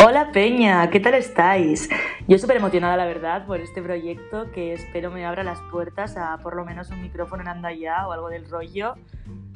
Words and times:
Hola 0.00 0.30
Peña, 0.30 0.88
¿qué 0.90 1.00
tal 1.00 1.14
estáis? 1.14 1.88
Yo 2.28 2.38
súper 2.38 2.58
emocionada, 2.58 2.96
la 2.96 3.04
verdad, 3.04 3.44
por 3.46 3.58
este 3.58 3.82
proyecto 3.82 4.48
que 4.52 4.72
espero 4.72 5.10
me 5.10 5.26
abra 5.26 5.42
las 5.42 5.60
puertas 5.72 6.16
a 6.16 6.38
por 6.38 6.54
lo 6.54 6.64
menos 6.64 6.90
un 6.90 7.02
micrófono 7.02 7.42
en 7.42 7.48
Andaya 7.48 8.06
o 8.06 8.12
algo 8.12 8.28
del 8.28 8.48
rollo. 8.48 8.94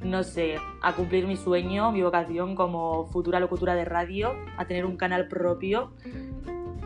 No 0.03 0.25
sé, 0.25 0.57
a 0.83 0.95
cumplir 0.95 1.29
mi 1.29 1.37
sueño, 1.37 1.93
mi 1.93 2.03
vocación 2.03 2.57
como 2.57 3.07
futura 3.07 3.39
locutora 3.39 3.77
de 3.77 3.85
radio, 3.85 4.35
a 4.57 4.65
tener 4.65 4.85
un 4.85 4.97
canal 4.97 5.29
propio 5.29 5.93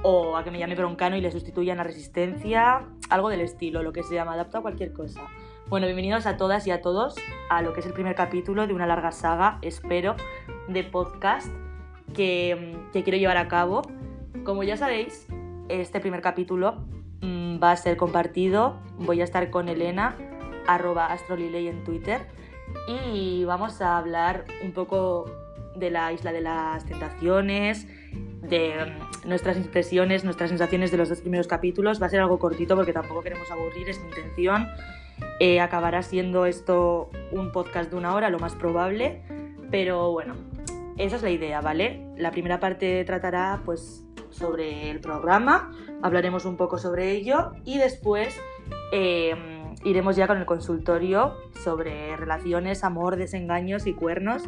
o 0.03 0.37
a 0.37 0.45
que 0.45 0.51
me 0.51 0.59
llame 0.59 0.75
Broncano 0.75 1.17
y 1.17 1.23
le 1.23 1.33
sustituyan 1.33 1.81
a 1.81 1.83
Resistencia, 1.83 2.83
algo 3.09 3.31
del 3.31 3.41
estilo, 3.41 3.83
lo 3.83 3.95
que 3.95 4.03
sea, 4.03 4.27
me 4.27 4.33
adapto 4.33 4.59
a 4.59 4.63
cualquier 4.63 4.93
cosa. 4.93 5.23
Bueno, 5.69 5.87
bienvenidos 5.87 6.27
a 6.27 6.37
todas 6.37 6.67
y 6.67 6.73
a 6.73 6.83
todos 6.83 7.17
a 7.49 7.63
lo 7.63 7.73
que 7.73 7.81
es 7.81 7.87
el 7.87 7.95
primer 7.95 8.15
capítulo 8.17 8.67
de 8.67 8.75
una 8.75 8.87
larga 8.87 9.13
saga, 9.13 9.59
espero, 9.63 10.15
de 10.69 10.85
podcast 10.85 11.49
que, 12.17 12.77
quiero 12.93 13.19
llevar 13.19 13.37
a 13.37 13.47
cabo. 13.47 13.83
Como 14.45 14.65
ya 14.65 14.77
sabéis, 14.77 15.27
este 15.69 16.01
primer 16.01 16.23
capítulo 16.23 16.85
mm, 17.21 17.63
va 17.63 17.73
a 17.73 17.77
ser 17.77 17.97
compartido. 17.97 18.81
Voy 18.99 19.21
a 19.21 19.25
estar 19.25 19.51
con 19.51 19.69
Elena, 19.69 20.17
arroba 20.67 21.07
astroliley 21.07 21.69
en 21.69 21.85
Twitter, 21.85 22.27
y 23.13 23.45
vamos 23.45 23.81
a 23.81 23.99
hablar 23.99 24.45
un 24.65 24.73
poco 24.73 25.31
de 25.77 25.91
la 25.91 26.13
isla 26.13 26.33
de 26.33 26.41
las 26.41 26.87
tentaciones, 26.87 27.87
de 28.43 28.75
mm, 29.25 29.29
nuestras 29.29 29.59
impresiones, 29.59 30.25
nuestras 30.25 30.49
sensaciones 30.49 30.91
de 30.91 30.97
los 30.97 31.11
dos 31.11 31.21
primeros 31.21 31.47
capítulos. 31.47 32.01
Va 32.01 32.07
a 32.07 32.09
ser 32.09 32.21
algo 32.21 32.39
cortito 32.39 32.75
porque 32.77 32.95
tampoco 32.95 33.23
queremos 33.23 33.51
aburrir, 33.51 33.89
es 33.91 34.01
mi 34.01 34.09
intención. 34.09 34.69
Eh, 35.39 35.61
acabará 35.61 36.03
siendo 36.03 36.47
esto 36.47 37.11
un 37.31 37.53
podcast 37.53 37.91
de 37.91 37.97
una 37.97 38.15
hora, 38.15 38.31
lo 38.31 38.39
más 38.39 38.55
probable. 38.55 39.23
Pero 39.71 40.13
bueno, 40.13 40.35
esa 40.99 41.17
es 41.17 41.23
la 41.23 41.31
idea, 41.31 41.61
¿vale? 41.61 42.07
La 42.17 42.31
primera 42.31 42.61
parte 42.61 43.05
tratará 43.05 43.61
pues 43.65 44.05
sobre 44.31 44.91
el 44.91 45.01
programa, 45.01 45.73
hablaremos 46.03 46.45
un 46.45 46.57
poco 46.57 46.79
sobre 46.79 47.13
ello 47.13 47.53
y 47.65 47.79
después 47.79 48.39
em, 48.93 49.75
iremos 49.85 50.17
ya 50.17 50.27
con 50.27 50.39
el 50.39 50.47
consultorio 50.47 51.35
sobre 51.65 52.17
relaciones, 52.17 52.85
amor, 52.85 53.17
desengaños 53.17 53.87
y 53.87 53.95
cuernos 53.95 54.43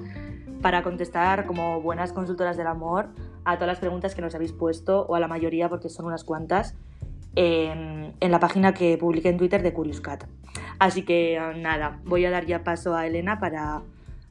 para 0.63 0.83
contestar 0.83 1.47
como 1.47 1.81
buenas 1.81 2.13
consultoras 2.13 2.57
del 2.57 2.67
amor 2.67 3.09
a 3.45 3.55
todas 3.55 3.69
las 3.69 3.79
preguntas 3.79 4.15
que 4.15 4.23
nos 4.23 4.35
habéis 4.35 4.53
puesto 4.53 5.07
o 5.07 5.15
a 5.15 5.21
la 5.21 5.29
mayoría 5.29 5.69
porque 5.69 5.89
son 5.89 6.07
unas 6.07 6.25
cuantas 6.25 6.75
en, 7.35 8.15
en 8.21 8.31
la 8.31 8.41
página 8.41 8.75
que 8.75 8.99
publiqué 8.99 9.29
en 9.29 9.39
Twitter 9.39 9.62
de 9.62 9.73
Curious 9.73 10.01
Cat. 10.01 10.25
Así 10.79 11.03
que 11.03 11.39
nada, 11.57 12.01
voy 12.05 12.25
a 12.25 12.31
dar 12.31 12.47
ya 12.47 12.65
paso 12.65 12.95
a 12.95 13.07
Elena 13.07 13.39
para 13.39 13.83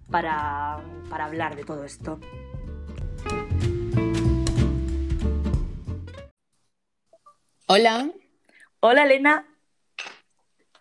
para, 0.10 0.76
hablar 1.12 1.56
de 1.56 1.64
todo 1.64 1.84
esto. 1.84 2.20
Hola. 7.68 8.12
Hola, 8.80 9.04
Elena. 9.04 9.46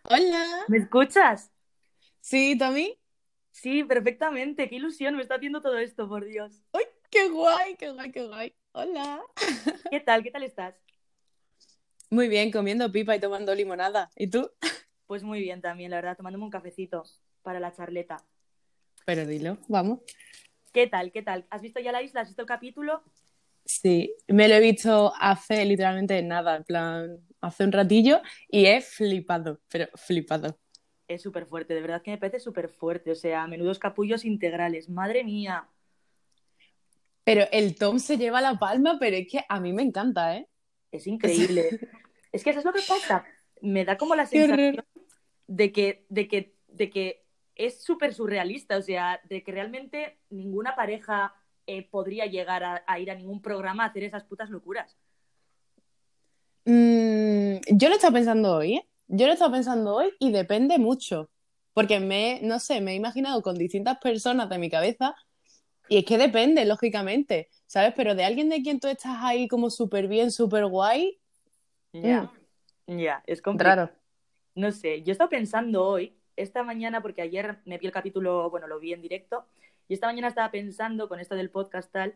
Hola. 0.05 0.65
¿Me 0.69 0.79
escuchas? 0.79 1.51
Sí, 2.21 2.57
¿tú 2.59 2.65
Sí, 3.51 3.85
perfectamente. 3.85 4.69
Qué 4.69 4.77
ilusión 4.77 5.17
me 5.17 5.23
está 5.23 5.37
haciendo 5.37 5.61
todo 5.61 5.79
esto, 5.79 6.09
por 6.09 6.25
Dios. 6.25 6.63
¡Ay, 6.73 6.85
qué 7.11 7.29
guay, 7.29 7.77
qué 7.77 7.91
guay, 7.91 8.13
qué 8.13 8.27
guay! 8.27 8.55
Hola. 8.73 9.23
¿Qué 9.91 10.01
tal? 10.01 10.23
¿Qué 10.23 10.31
tal 10.31 10.43
estás? 10.43 10.75
Muy 12.11 12.29
bien, 12.29 12.53
comiendo 12.53 12.93
pipa 12.93 13.17
y 13.17 13.21
tomando 13.21 13.55
limonada. 13.55 14.11
¿Y 14.15 14.29
tú? 14.29 14.49
Pues 15.07 15.25
muy 15.25 15.41
bien 15.41 15.61
también, 15.61 15.91
la 15.91 15.97
verdad, 15.97 16.17
tomándome 16.17 16.45
un 16.45 16.51
cafecito 16.51 17.05
para 17.43 17.59
la 17.59 17.73
charleta. 17.73 18.25
Pero 19.07 19.25
dilo, 19.25 19.59
vamos. 19.69 20.01
¿Qué 20.73 20.89
tal? 20.89 21.13
¿Qué 21.13 21.23
tal? 21.23 21.47
¿Has 21.49 21.63
visto 21.63 21.79
ya 21.79 21.93
la 21.93 22.03
isla? 22.03 22.23
¿Has 22.23 22.29
visto 22.29 22.43
el 22.43 22.49
capítulo? 22.49 23.05
Sí, 23.65 24.13
me 24.27 24.49
lo 24.49 24.57
he 24.57 24.61
visto 24.61 25.13
hace 25.21 25.65
literalmente 25.65 26.21
nada, 26.23 26.57
en 26.57 26.65
plan, 26.65 27.21
hace 27.41 27.65
un 27.65 27.71
ratillo 27.71 28.21
y 28.49 28.67
he 28.67 28.81
flipado, 28.81 29.61
pero 29.69 29.87
flipado. 29.95 30.59
Es 31.07 31.23
súper 31.23 31.47
fuerte, 31.47 31.75
de 31.75 31.83
verdad 31.83 32.03
que 32.03 32.11
me 32.11 32.19
parece 32.19 32.41
súper 32.41 32.69
fuerte, 32.69 33.13
o 33.13 33.15
sea, 33.15 33.47
menudos 33.47 33.79
capullos 33.79 34.25
integrales, 34.25 34.89
madre 34.89 35.23
mía. 35.23 35.69
Pero 37.23 37.45
el 37.53 37.77
Tom 37.77 38.01
se 38.01 38.19
lleva 38.19 38.41
la 38.41 38.59
palma, 38.59 38.99
pero 38.99 39.17
es 39.17 39.29
que 39.31 39.45
a 39.49 39.61
mí 39.61 39.73
me 39.73 39.83
encanta, 39.83 40.37
¿eh? 40.37 40.49
Es 40.91 41.07
increíble. 41.07 41.79
es 42.33 42.43
que 42.43 42.51
eso 42.51 42.59
es 42.59 42.65
lo 42.65 42.73
que 42.73 42.83
pasa. 42.87 43.25
Me 43.63 43.85
da 43.85 43.97
como 43.97 44.17
la 44.17 44.27
sensación 44.27 44.85
de 45.47 45.71
que, 45.73 46.07
de 46.09 46.27
que, 46.27 46.57
de 46.67 46.91
que 46.91 47.26
es 47.57 47.83
súper 47.83 48.15
surrealista, 48.15 48.77
o 48.77 48.83
sea, 48.83 49.21
de 49.25 49.43
que 49.43 49.51
realmente 49.51 50.19
ninguna 50.31 50.77
pareja 50.77 51.35
eh, 51.67 51.89
podría 51.89 52.27
llegar 52.27 52.85
a, 52.87 53.01
ir 53.01 53.11
a 53.11 53.15
ningún 53.15 53.43
programa 53.43 53.85
a 53.85 53.89
hacer 53.89 54.05
esas 54.05 54.25
putas 54.25 54.51
locuras. 54.51 54.97
Mm, 56.65 57.57
yo 57.73 57.89
lo 57.89 57.95
he 57.95 57.97
estado 57.97 58.13
pensando 58.13 58.57
hoy, 58.57 58.75
¿eh? 58.77 58.87
Yo 59.09 59.27
lo 59.27 59.33
he 59.33 59.35
estado 59.35 59.53
pensando 59.53 59.95
hoy 59.95 60.13
y 60.19 60.31
depende 60.33 60.79
mucho. 60.79 61.31
Porque 61.73 62.01
me, 62.01 62.41
no 62.43 62.59
sé, 62.59 62.81
me 62.81 62.93
he 62.93 62.95
imaginado 62.95 63.43
con 63.43 63.57
distintas 63.57 63.99
personas 63.99 64.49
de 64.49 64.59
mi 64.59 64.71
cabeza 64.71 65.15
y 65.89 65.99
es 65.99 66.05
que 66.05 66.19
depende, 66.19 66.65
lógicamente, 66.65 67.49
¿sabes? 67.67 67.93
Pero 67.95 68.15
de 68.15 68.25
alguien 68.25 68.49
de 68.49 68.63
quien 68.63 68.81
tú 68.81 68.89
estás 68.89 69.19
ahí 69.21 69.47
como 69.47 69.71
súper 69.71 70.09
bien, 70.09 70.31
súper 70.31 70.67
guay. 70.67 71.19
Ya, 71.93 72.33
mm. 72.87 72.99
ya, 72.99 73.23
es 73.27 73.43
complicado. 73.43 73.91
No 74.55 74.73
sé, 74.73 75.03
yo 75.03 75.11
he 75.11 75.13
estado 75.13 75.31
pensando 75.31 75.85
hoy 75.85 76.16
esta 76.37 76.63
mañana, 76.63 77.03
porque 77.03 77.23
ayer 77.23 77.59
me 77.65 77.79
vi 77.79 77.87
el 77.87 77.93
capítulo, 77.93 78.51
bueno, 78.51 78.67
lo 78.67 78.79
vi 78.79 78.93
en 78.93 79.03
directo, 79.03 79.47
y 79.89 79.95
esta 79.95 80.07
mañana 80.07 80.29
estaba 80.29 80.51
pensando 80.51 81.09
con 81.09 81.21
esto 81.21 81.35
del 81.35 81.51
podcast 81.51 81.93
tal, 81.93 82.15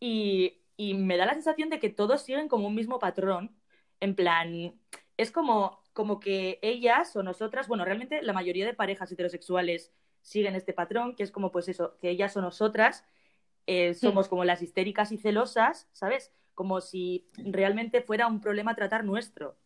y, 0.00 0.58
me 0.78 1.16
da 1.16 1.26
la 1.26 1.34
sensación 1.34 1.70
de 1.70 1.78
que 1.78 1.90
todos 1.90 2.22
siguen 2.22 2.48
como 2.48 2.66
un 2.66 2.74
mismo 2.74 2.98
patrón, 2.98 3.54
en 4.00 4.16
plan, 4.16 4.74
es 5.16 5.30
como, 5.30 5.82
como 5.92 6.18
que 6.18 6.58
ellas 6.62 7.14
o 7.14 7.22
nosotras, 7.22 7.68
bueno, 7.68 7.84
realmente 7.84 8.22
la 8.22 8.32
mayoría 8.32 8.66
de 8.66 8.74
parejas 8.74 9.12
heterosexuales 9.12 9.92
siguen 10.22 10.56
este 10.56 10.72
patrón, 10.72 11.14
que 11.14 11.22
es 11.22 11.30
como 11.30 11.52
pues 11.52 11.68
eso, 11.68 11.96
que 12.00 12.10
ellas 12.10 12.36
o 12.36 12.40
nosotras 12.40 13.04
eh, 13.66 13.94
somos 13.94 14.28
como 14.28 14.44
las 14.44 14.62
histéricas 14.62 15.12
y 15.12 15.18
celosas, 15.18 15.88
¿sabes? 15.92 16.32
Como 16.54 16.80
si 16.80 17.28
realmente 17.36 18.02
fuera 18.02 18.26
un 18.26 18.40
problema 18.40 18.74
tratar 18.74 19.04
nuestro. 19.04 19.56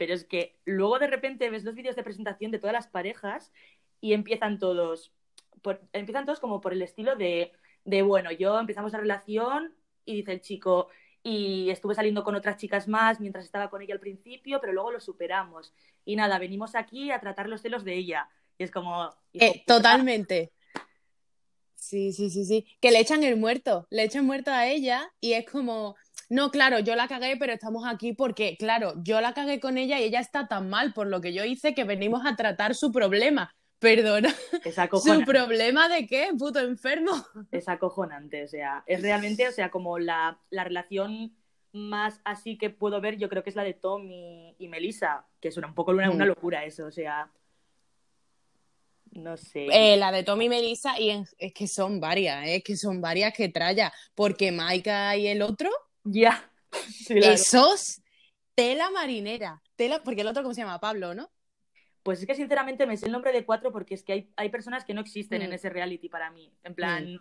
Pero 0.00 0.14
es 0.14 0.24
que 0.24 0.56
luego 0.64 0.98
de 0.98 1.08
repente 1.08 1.50
ves 1.50 1.62
los 1.62 1.74
vídeos 1.74 1.94
de 1.94 2.02
presentación 2.02 2.50
de 2.50 2.58
todas 2.58 2.72
las 2.72 2.86
parejas 2.86 3.52
y 4.00 4.14
empiezan 4.14 4.58
todos, 4.58 5.12
empiezan 5.92 6.24
todos 6.24 6.40
como 6.40 6.62
por 6.62 6.72
el 6.72 6.80
estilo 6.80 7.16
de, 7.16 7.52
de, 7.84 8.00
bueno, 8.00 8.32
yo 8.32 8.58
empezamos 8.58 8.92
la 8.92 9.00
relación 9.00 9.74
y 10.06 10.14
dice 10.14 10.32
el 10.32 10.40
chico, 10.40 10.88
y 11.22 11.68
estuve 11.68 11.94
saliendo 11.94 12.24
con 12.24 12.34
otras 12.34 12.56
chicas 12.56 12.88
más 12.88 13.20
mientras 13.20 13.44
estaba 13.44 13.68
con 13.68 13.82
ella 13.82 13.92
al 13.92 14.00
principio, 14.00 14.58
pero 14.58 14.72
luego 14.72 14.90
lo 14.90 15.00
superamos. 15.00 15.74
Y 16.06 16.16
nada, 16.16 16.38
venimos 16.38 16.74
aquí 16.76 17.10
a 17.10 17.20
tratar 17.20 17.46
los 17.50 17.60
celos 17.60 17.84
de 17.84 17.94
ella. 17.94 18.30
Y 18.56 18.64
es 18.64 18.70
como... 18.70 19.10
Eh, 19.34 19.62
totalmente. 19.66 20.50
Sí, 21.74 22.14
sí, 22.14 22.30
sí, 22.30 22.46
sí. 22.46 22.66
Que 22.80 22.90
le 22.90 23.00
echan 23.00 23.22
el 23.22 23.36
muerto, 23.36 23.86
le 23.90 24.04
echan 24.04 24.24
muerto 24.24 24.50
a 24.50 24.66
ella 24.66 25.12
y 25.20 25.34
es 25.34 25.44
como, 25.44 25.94
no, 26.30 26.52
claro, 26.52 26.78
yo 26.78 26.94
la 26.94 27.08
cagué, 27.08 27.36
pero 27.36 27.52
estamos 27.52 27.84
aquí 27.84 28.12
porque, 28.12 28.56
claro, 28.56 28.94
yo 29.02 29.20
la 29.20 29.34
cagué 29.34 29.58
con 29.58 29.76
ella 29.76 29.98
y 29.98 30.04
ella 30.04 30.20
está 30.20 30.46
tan 30.46 30.70
mal 30.70 30.92
por 30.92 31.08
lo 31.08 31.20
que 31.20 31.32
yo 31.32 31.44
hice 31.44 31.74
que 31.74 31.82
venimos 31.82 32.24
a 32.24 32.36
tratar 32.36 32.76
su 32.76 32.92
problema. 32.92 33.52
Perdona. 33.80 34.32
Es 34.64 34.76
¿Su 35.02 35.24
problema 35.24 35.88
de 35.88 36.06
qué? 36.06 36.28
Puto 36.38 36.60
enfermo. 36.60 37.10
Es 37.50 37.68
acojonante, 37.68 38.44
o 38.44 38.48
sea, 38.48 38.84
es 38.86 39.02
realmente, 39.02 39.48
o 39.48 39.52
sea, 39.52 39.72
como 39.72 39.98
la, 39.98 40.38
relación 40.52 41.34
más 41.72 42.20
así 42.24 42.56
que 42.56 42.70
puedo 42.70 43.00
ver, 43.00 43.16
yo 43.16 43.28
creo 43.28 43.42
que 43.42 43.50
es 43.50 43.56
la 43.56 43.64
de 43.64 43.74
Tom 43.74 44.08
y, 44.08 44.68
Melissa, 44.68 45.26
que 45.40 45.48
es 45.48 45.56
un 45.56 45.74
poco 45.74 45.90
una, 45.90 46.10
una 46.10 46.26
mm. 46.26 46.28
locura 46.28 46.64
eso, 46.64 46.86
o 46.86 46.92
sea, 46.92 47.28
no 49.10 49.36
sé. 49.36 49.66
Eh, 49.72 49.96
la 49.96 50.12
de 50.12 50.22
Tom 50.22 50.40
y 50.42 50.48
Melissa, 50.48 51.00
y 51.00 51.10
es 51.38 51.52
que 51.52 51.66
son 51.66 51.98
varias, 51.98 52.46
¿eh? 52.46 52.56
es 52.56 52.62
que 52.62 52.76
son 52.76 53.00
varias 53.00 53.32
que 53.32 53.48
traya, 53.48 53.92
porque 54.14 54.52
Maika 54.52 55.16
y 55.16 55.26
el 55.26 55.42
otro 55.42 55.70
ya. 56.04 56.50
Esos, 57.08 58.02
tela 58.54 58.90
marinera. 58.90 59.62
Tela, 59.76 60.02
porque 60.02 60.20
el 60.20 60.28
otro, 60.28 60.42
¿cómo 60.42 60.54
se 60.54 60.60
llama? 60.60 60.80
Pablo, 60.80 61.14
¿no? 61.14 61.30
Pues 62.02 62.20
es 62.20 62.26
que 62.26 62.34
sinceramente 62.34 62.86
me 62.86 62.96
sé 62.96 63.06
el 63.06 63.12
nombre 63.12 63.32
de 63.32 63.44
cuatro 63.44 63.72
porque 63.72 63.94
es 63.94 64.02
que 64.02 64.12
hay, 64.12 64.32
hay 64.36 64.48
personas 64.48 64.84
que 64.84 64.94
no 64.94 65.00
existen 65.00 65.42
en 65.42 65.50
mm. 65.50 65.54
ese 65.54 65.70
reality 65.70 66.08
para 66.08 66.30
mí. 66.30 66.52
En 66.64 66.74
plan, 66.74 67.14
mm. 67.14 67.20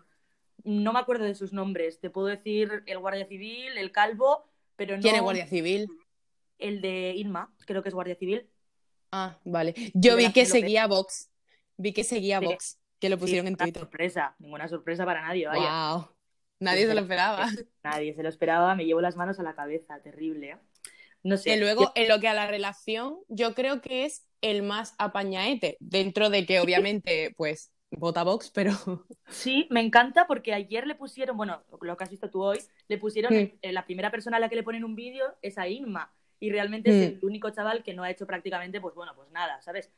no 0.63 0.93
me 0.93 0.99
acuerdo 0.99 1.25
de 1.25 1.35
sus 1.35 1.51
nombres. 1.51 1.99
Te 1.99 2.09
puedo 2.09 2.27
decir 2.27 2.83
el 2.85 2.99
guardia 2.99 3.25
civil, 3.25 3.77
el 3.77 3.91
calvo, 3.91 4.49
pero 4.75 4.95
no. 4.95 5.01
¿Quién 5.01 5.15
es 5.15 5.21
guardia 5.21 5.47
civil? 5.47 5.87
El 6.57 6.81
de 6.81 7.13
Inma, 7.15 7.53
creo 7.65 7.81
que 7.81 7.89
es 7.89 7.95
guardia 7.95 8.15
civil. 8.15 8.49
Ah, 9.11 9.39
vale. 9.43 9.73
Yo 9.93 10.15
vi 10.15 10.31
que 10.31 10.45
seguía 10.45 10.87
Vox. 10.87 11.29
Vi 11.77 11.93
que 11.93 12.03
seguía 12.03 12.39
Vox, 12.39 12.77
que 12.99 13.09
lo 13.09 13.17
pusieron 13.17 13.47
en 13.47 13.55
Twitter. 13.55 13.81
sorpresa, 13.81 14.35
ninguna 14.39 14.67
sorpresa 14.67 15.05
para 15.05 15.21
nadie, 15.21 15.47
vaya. 15.47 15.93
Wow. 15.93 16.09
Nadie 16.59 16.87
se 16.87 16.93
lo 16.93 17.01
esperaba. 17.01 17.47
Nadie 17.83 18.13
se 18.13 18.23
lo 18.23 18.29
esperaba, 18.29 18.75
me 18.75 18.85
llevo 18.85 19.01
las 19.01 19.15
manos 19.15 19.39
a 19.39 19.43
la 19.43 19.55
cabeza, 19.55 19.99
terrible. 20.01 20.51
¿eh? 20.51 20.57
No 21.23 21.37
sé. 21.37 21.55
Y 21.55 21.59
luego, 21.59 21.91
en 21.95 22.07
lo 22.07 22.19
que 22.19 22.27
a 22.27 22.33
la 22.33 22.47
relación, 22.47 23.17
yo 23.27 23.53
creo 23.55 23.81
que 23.81 24.05
es 24.05 24.25
el 24.41 24.63
más 24.63 24.95
apañaete, 24.97 25.77
dentro 25.79 26.29
de 26.29 26.45
que 26.45 26.59
obviamente, 26.59 27.33
pues, 27.37 27.71
vota 27.91 28.23
Vox, 28.23 28.51
pero... 28.51 28.71
Sí, 29.29 29.67
me 29.69 29.81
encanta 29.81 30.27
porque 30.27 30.53
ayer 30.53 30.85
le 30.87 30.95
pusieron, 30.95 31.35
bueno, 31.37 31.63
lo 31.81 31.97
que 31.97 32.03
has 32.03 32.09
visto 32.09 32.29
tú 32.29 32.41
hoy, 32.43 32.59
le 32.87 32.97
pusieron, 32.97 33.33
Mm. 33.33 33.51
eh, 33.61 33.71
la 33.73 33.85
primera 33.85 34.11
persona 34.11 34.37
a 34.37 34.39
la 34.39 34.49
que 34.49 34.55
le 34.55 34.63
ponen 34.63 34.83
un 34.83 34.95
vídeo 34.95 35.35
es 35.41 35.57
a 35.57 35.67
Inma. 35.67 36.11
Y 36.41 36.51
realmente 36.51 36.89
es 36.89 36.95
Mm. 36.95 37.01
el 37.15 37.19
único 37.23 37.49
chaval 37.49 37.83
que 37.83 37.93
no 37.93 38.03
ha 38.03 38.09
hecho 38.11 38.25
prácticamente, 38.25 38.79
pues 38.79 38.95
bueno, 38.95 39.13
pues 39.15 39.29
nada, 39.31 39.61
¿sabes? 39.61 39.91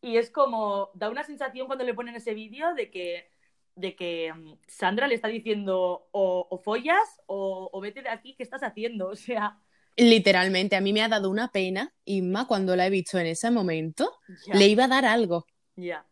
Y 0.00 0.16
es 0.16 0.30
como, 0.30 0.90
da 0.94 1.10
una 1.10 1.22
sensación 1.22 1.66
cuando 1.66 1.84
le 1.84 1.94
ponen 1.94 2.14
ese 2.16 2.32
vídeo 2.34 2.74
de 2.74 2.90
que, 2.90 3.28
de 3.74 3.96
que 3.96 4.32
mm, 4.32 4.58
Sandra 4.66 5.06
le 5.08 5.14
está 5.14 5.28
diciendo 5.28 6.08
o, 6.12 6.46
o 6.50 6.58
follas 6.58 7.20
o, 7.26 7.70
o 7.72 7.80
vete 7.80 8.02
de 8.02 8.08
aquí, 8.10 8.34
¿qué 8.36 8.42
estás 8.42 8.62
haciendo? 8.62 9.08
O 9.12 9.16
sea, 9.16 9.58
Literalmente, 9.96 10.74
a 10.76 10.80
mí 10.80 10.92
me 10.92 11.02
ha 11.02 11.08
dado 11.08 11.30
una 11.30 11.48
pena, 11.52 11.94
Inma, 12.06 12.46
cuando 12.46 12.74
la 12.76 12.86
he 12.86 12.90
visto 12.90 13.18
en 13.18 13.26
ese 13.26 13.50
momento, 13.50 14.10
ya, 14.46 14.54
le 14.58 14.66
iba 14.68 14.84
a 14.84 14.88
dar 14.88 15.04
algo, 15.04 15.46
ya, 15.76 16.06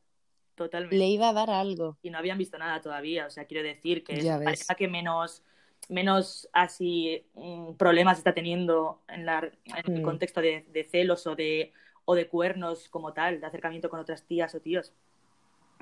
totalmente. 0.54 0.96
le 0.96 1.06
iba 1.08 1.28
a 1.30 1.32
dar 1.32 1.50
algo. 1.50 1.98
y 2.02 2.10
no 2.10 2.18
habían 2.18 2.38
visto 2.38 2.58
nada 2.58 2.80
todavía. 2.80 3.26
O 3.26 3.30
sea, 3.30 3.46
quiero 3.46 3.62
decir 3.66 4.04
que 4.04 4.20
es 4.20 4.24
la 4.24 4.38
pareja 4.42 4.74
que 4.74 4.88
menos, 4.88 5.42
menos 5.88 6.48
así 6.52 7.26
mm, 7.34 7.74
problemas 7.74 8.18
está 8.18 8.34
teniendo 8.34 9.02
en, 9.08 9.26
la, 9.26 9.50
en 9.64 9.76
el 9.94 10.00
Mm. 10.00 10.02
contexto 10.02 10.40
de, 10.40 10.66
de 10.70 10.84
celos 10.84 11.26
o 11.26 11.34
de, 11.36 11.72
o 12.04 12.14
de 12.14 12.28
cuernos 12.28 12.88
como 12.88 13.12
tal, 13.12 13.40
de 13.40 13.46
acercamiento 13.46 13.88
con 13.90 14.00
otras 14.00 14.24
tías 14.26 14.54
o 14.54 14.60
tíos. 14.60 14.92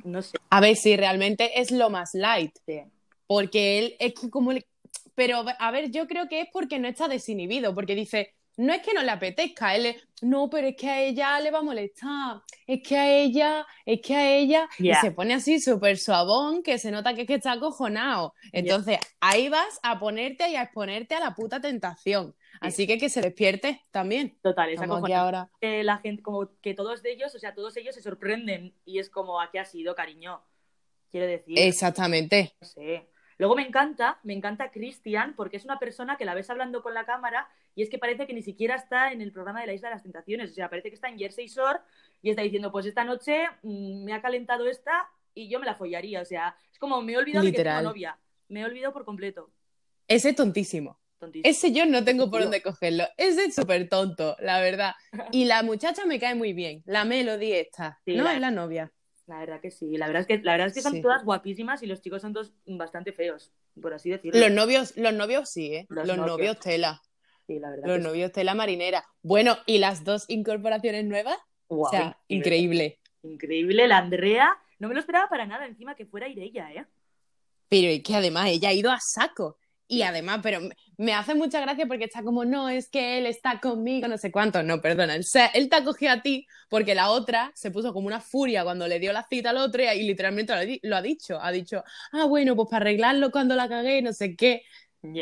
No 0.05 0.23
sé. 0.23 0.39
A 0.51 0.61
ver 0.61 0.77
si 0.77 0.97
realmente 0.97 1.61
es 1.61 1.71
lo 1.71 1.91
más 1.91 2.11
light, 2.15 2.55
sí. 2.67 2.83
porque 3.27 3.79
él 3.79 3.97
es 3.99 4.15
que 4.15 4.31
como... 4.31 4.53
le- 4.53 4.67
Pero, 5.15 5.45
a 5.59 5.71
ver, 5.71 5.91
yo 5.91 6.07
creo 6.07 6.29
que 6.29 6.41
es 6.43 6.49
porque 6.53 6.79
no 6.79 6.89
está 6.89 7.09
desinhibido, 7.09 7.75
porque 7.75 7.95
dice, 7.95 8.35
no 8.57 8.73
es 8.73 8.83
que 8.83 8.93
no 8.95 9.03
le 9.03 9.11
apetezca, 9.11 9.75
él 9.77 9.87
es, 9.87 9.97
no, 10.23 10.49
pero 10.51 10.69
es 10.69 10.77
que 10.77 10.89
a 10.89 11.01
ella 11.03 11.39
le 11.41 11.51
va 11.51 11.59
a 11.59 11.63
molestar, 11.63 12.41
es 12.67 12.81
que 12.87 12.97
a 12.97 13.09
ella, 13.13 13.67
es 13.85 14.01
que 14.01 14.15
a 14.17 14.31
ella, 14.37 14.69
y 14.79 14.95
se 14.95 15.11
pone 15.13 15.35
así 15.35 15.61
súper 15.61 15.99
suavón, 15.99 16.63
que 16.63 16.79
se 16.79 16.91
nota 16.91 17.15
que 17.15 17.23
es 17.23 17.27
que 17.27 17.35
está 17.35 17.53
acojonado. 17.53 18.35
Entonces, 18.53 18.99
ahí 19.21 19.49
vas 19.49 19.79
a 19.83 19.99
ponerte 20.01 20.49
y 20.51 20.57
a 20.57 20.63
exponerte 20.63 21.15
a 21.15 21.21
la 21.21 21.35
puta 21.35 21.61
tentación. 21.61 22.35
Así 22.61 22.87
que 22.87 22.99
que 22.99 23.09
se 23.09 23.21
despierte 23.21 23.83
también. 23.91 24.39
Total, 24.43 24.69
es 24.69 24.75
Estamos 24.75 24.99
aquí 24.99 25.13
acojonante. 25.13 25.37
ahora. 25.37 25.51
que 25.61 25.83
la 25.85 25.99
gente, 25.99 26.23
como 26.23 26.51
que 26.61 26.75
todos 26.75 27.05
ellos, 27.05 27.35
o 27.35 27.39
sea, 27.39 27.55
todos 27.55 27.77
ellos 27.77 27.95
se 27.95 28.03
sorprenden 28.03 28.75
y 28.85 28.99
es 28.99 29.11
como, 29.11 29.41
¿a 29.41 29.51
qué 29.51 29.59
ha 29.59 29.65
sido, 29.65 29.95
cariño? 29.95 30.41
Quiero 31.11 31.27
decir. 31.27 31.59
Exactamente. 31.59 32.53
No 32.61 32.67
sé. 32.67 33.09
Luego 33.39 33.55
me 33.55 33.63
encanta, 33.67 34.19
me 34.25 34.33
encanta 34.33 34.71
Cristian, 34.73 35.35
porque 35.37 35.57
es 35.57 35.65
una 35.65 35.79
persona 35.79 36.17
que 36.17 36.25
la 36.25 36.35
ves 36.35 36.51
hablando 36.51 36.83
con 36.83 36.93
la 36.93 37.05
cámara 37.05 37.49
y 37.77 37.83
es 37.83 37.89
que 37.89 37.99
parece 37.99 38.27
que 38.27 38.35
ni 38.35 38.43
siquiera 38.43 38.75
está 38.75 39.13
en 39.13 39.23
el 39.23 39.31
programa 39.31 39.61
de 39.61 39.69
la 39.69 39.75
Isla 39.75 39.89
de 39.91 39.95
las 39.95 40.03
Tentaciones. 40.03 40.51
O 40.51 40.55
sea, 40.55 40.69
parece 40.69 40.89
que 40.89 40.97
está 40.97 41.09
en 41.09 41.19
Jersey 41.19 41.47
Shore 41.47 41.79
y 42.21 42.31
está 42.31 42.43
diciendo, 42.43 42.73
pues 42.73 42.85
esta 42.87 43.05
noche 43.05 43.47
mm, 43.63 44.03
me 44.05 44.13
ha 44.13 44.21
calentado 44.21 44.67
esta 44.67 45.09
y 45.35 45.49
yo 45.49 45.61
me 45.61 45.67
la 45.67 45.77
follaría. 45.77 46.21
O 46.21 46.25
sea, 46.25 46.57
es 46.73 46.79
como 46.81 47.01
me 47.01 47.13
he 47.13 47.17
olvidado 47.17 47.45
de 47.45 47.53
que 47.53 47.59
Literal. 47.59 47.79
tengo 47.79 47.91
novia. 47.91 48.19
Me 48.49 48.61
he 48.61 48.65
olvidado 48.65 48.93
por 48.93 49.05
completo. 49.05 49.51
Ese 50.09 50.31
es 50.31 50.35
tontísimo. 50.37 50.99
Tontísimo. 51.19 51.51
Ese 51.51 51.73
yo 51.73 51.85
no 51.87 52.05
tengo 52.05 52.31
por 52.31 52.43
dónde 52.43 52.63
cogerlo. 52.63 53.05
Ese 53.17 53.45
es 53.47 53.55
súper 53.55 53.89
tonto, 53.89 54.37
la 54.41 54.61
verdad. 54.61 54.93
Y 55.33 55.45
la 55.47 55.63
muchacha 55.63 56.05
me 56.07 56.19
cae 56.21 56.35
muy 56.35 56.53
bien. 56.53 56.83
La 56.87 57.05
Melody 57.05 57.53
esta. 57.53 57.99
Sí, 58.05 58.15
no, 58.15 58.25
la- 58.25 58.35
es 58.35 58.41
la 58.41 58.51
novia. 58.51 58.93
La 59.27 59.41
verdad 59.41 59.61
que 59.61 59.71
sí. 59.71 59.97
La 59.99 60.07
verdad 60.07 60.23
es 60.23 60.27
que, 60.27 60.39
la 60.39 60.53
verdad 60.53 60.69
es 60.69 60.75
que 60.75 60.81
son 60.83 60.95
Sí. 60.95 61.03
todas 61.03 61.25
guapísimas 61.25 61.83
y 61.83 61.87
los 61.87 62.01
chicos 62.01 62.23
son 62.23 62.33
todos 62.33 62.53
bastante 62.67 63.13
feos, 63.13 63.53
por 63.83 63.93
así 63.93 64.09
decirlo. 64.11 64.41
Los 64.41 64.51
novios, 64.53 64.97
los 64.97 65.13
novios 65.13 65.51
sí, 65.51 65.75
¿eh? 65.75 65.87
Los 65.91 66.07
Los, 66.07 66.17
novios. 66.17 66.37
novios 66.39 66.59
tela. 66.61 67.03
Sí, 67.47 67.59
la 67.59 67.71
verdad 67.71 67.89
Los 67.89 67.97
sí. 67.99 68.03
novios 68.05 68.33
tela 68.33 68.55
marinera. 68.55 69.05
Bueno, 69.23 69.59
¿y 69.67 69.79
las 69.79 70.05
dos 70.05 70.25
incorporaciones 70.29 71.05
nuevas? 71.05 71.37
O 71.67 71.87
sea, 71.91 72.19
increíble. 72.29 73.01
Increíble. 73.23 73.87
La 73.87 73.99
Andrea, 73.99 74.57
no 74.79 74.89
me 74.89 74.95
lo 74.95 75.01
esperaba 75.01 75.29
para 75.29 75.45
nada 75.45 75.67
encima 75.67 75.95
que 75.95 76.07
fuera 76.07 76.29
Ireia, 76.29 76.73
¿eh? 76.73 76.87
Pero 77.69 77.89
es 77.89 78.03
que 78.03 78.15
además 78.15 78.49
ella 78.49 78.71
ha 78.71 78.73
ido 78.73 78.91
a 78.91 78.99
saco. 79.01 79.59
Y 79.91 80.03
además, 80.03 80.41
pero 80.43 80.61
me- 80.99 81.15
hace 81.15 81.35
mucha 81.35 81.61
gracia 81.63 81.87
porque 81.87 82.05
está 82.05 82.23
como, 82.23 82.45
no, 82.45 82.69
es 82.69 82.91
que 82.91 83.19
él 83.19 83.27
está 83.27 83.59
conmigo, 83.61 84.07
no 84.07 84.19
sé 84.19 84.31
cuánto. 84.31 84.63
No, 84.63 84.81
perdona, 84.83 85.15
él, 85.17 85.25
él 85.55 85.69
te 85.71 85.77
ha 85.77 85.85
cogido 85.85 86.13
a 86.13 86.21
ti 86.23 86.47
porque 86.69 86.95
la 86.95 87.11
otra 87.11 87.53
se 87.55 87.71
puso 87.71 87.95
como 87.95 88.07
una 88.07 88.21
furia 88.21 88.65
cuando 88.65 88.87
le 88.87 88.99
dio 89.01 89.13
la 89.15 89.27
cita 89.29 89.51
al 89.51 89.57
otro 89.59 89.83
y, 89.83 89.87
y 89.87 90.03
literalmente 90.07 90.53
lo, 90.53 90.59
ha 90.61 90.63
di- 90.65 90.81
lo 90.83 90.97
ha 90.97 91.03
dicho. 91.03 91.41
Ha 91.41 91.51
dicho, 91.53 91.83
ah, 92.13 92.25
bueno, 92.27 92.55
pues 92.55 92.69
para 92.71 92.83
arreglarlo 92.85 93.31
cuando 93.31 93.55
la 93.57 93.69
cagué, 93.69 94.03
no 94.03 94.13
sé 94.13 94.37
qué. 94.37 94.63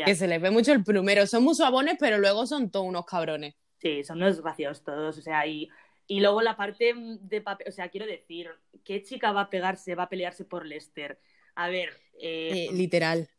Que 0.03 0.15
se 0.15 0.27
les 0.27 0.41
ve 0.41 0.51
mucho 0.51 0.73
el 0.73 0.83
plumero. 0.83 1.27
Son 1.27 1.43
muy 1.43 1.55
suabones, 1.55 1.97
pero 1.99 2.17
luego 2.19 2.47
son 2.47 2.71
todos 2.71 2.87
unos 2.87 3.05
cabrones. 3.05 3.55
Sí, 3.79 4.03
son 4.03 4.17
unos 4.17 4.41
graciosos 4.41 4.83
todos, 4.83 5.17
o 5.19 5.21
sea, 5.21 5.45
y, 5.45 5.69
y 6.07 6.19
luego 6.19 6.41
la 6.41 6.57
parte 6.57 6.93
de 6.95 7.41
papel, 7.41 7.67
o 7.69 7.71
sea, 7.71 7.89
quiero 7.89 8.07
decir, 8.07 8.49
¿qué 8.83 9.03
chica 9.03 9.31
va 9.31 9.41
a 9.41 9.49
pegarse, 9.51 9.93
va 9.95 10.03
a 10.03 10.09
pelearse 10.09 10.45
por 10.45 10.65
Lester? 10.65 11.19
A 11.55 11.69
ver, 11.69 11.89
eh, 12.19 12.59
Eh, 12.59 12.71
literal. 12.73 13.29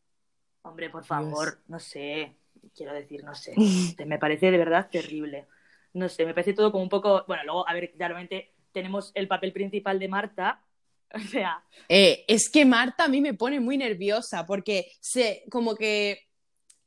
Hombre, 0.61 0.89
por 0.89 1.05
favor, 1.05 1.61
no 1.67 1.79
sé, 1.79 2.35
quiero 2.75 2.93
decir, 2.93 3.23
no 3.23 3.35
sé, 3.35 3.55
me 4.05 4.19
parece 4.19 4.51
de 4.51 4.57
verdad 4.57 4.89
terrible. 4.91 5.47
No 5.93 6.07
sé, 6.07 6.25
me 6.25 6.33
parece 6.33 6.53
todo 6.53 6.71
como 6.71 6.83
un 6.83 6.89
poco, 6.89 7.23
bueno, 7.27 7.43
luego, 7.43 7.67
a 7.67 7.73
ver, 7.73 7.91
claramente 7.93 8.53
tenemos 8.71 9.11
el 9.15 9.27
papel 9.27 9.53
principal 9.53 9.99
de 9.99 10.07
Marta, 10.07 10.63
o 11.13 11.19
sea, 11.19 11.63
Eh, 11.87 12.23
es 12.27 12.49
que 12.49 12.65
Marta 12.65 13.05
a 13.05 13.07
mí 13.07 13.21
me 13.21 13.33
pone 13.33 13.59
muy 13.59 13.77
nerviosa 13.77 14.45
porque 14.45 14.91
se, 14.99 15.43
como 15.49 15.75
que 15.75 16.27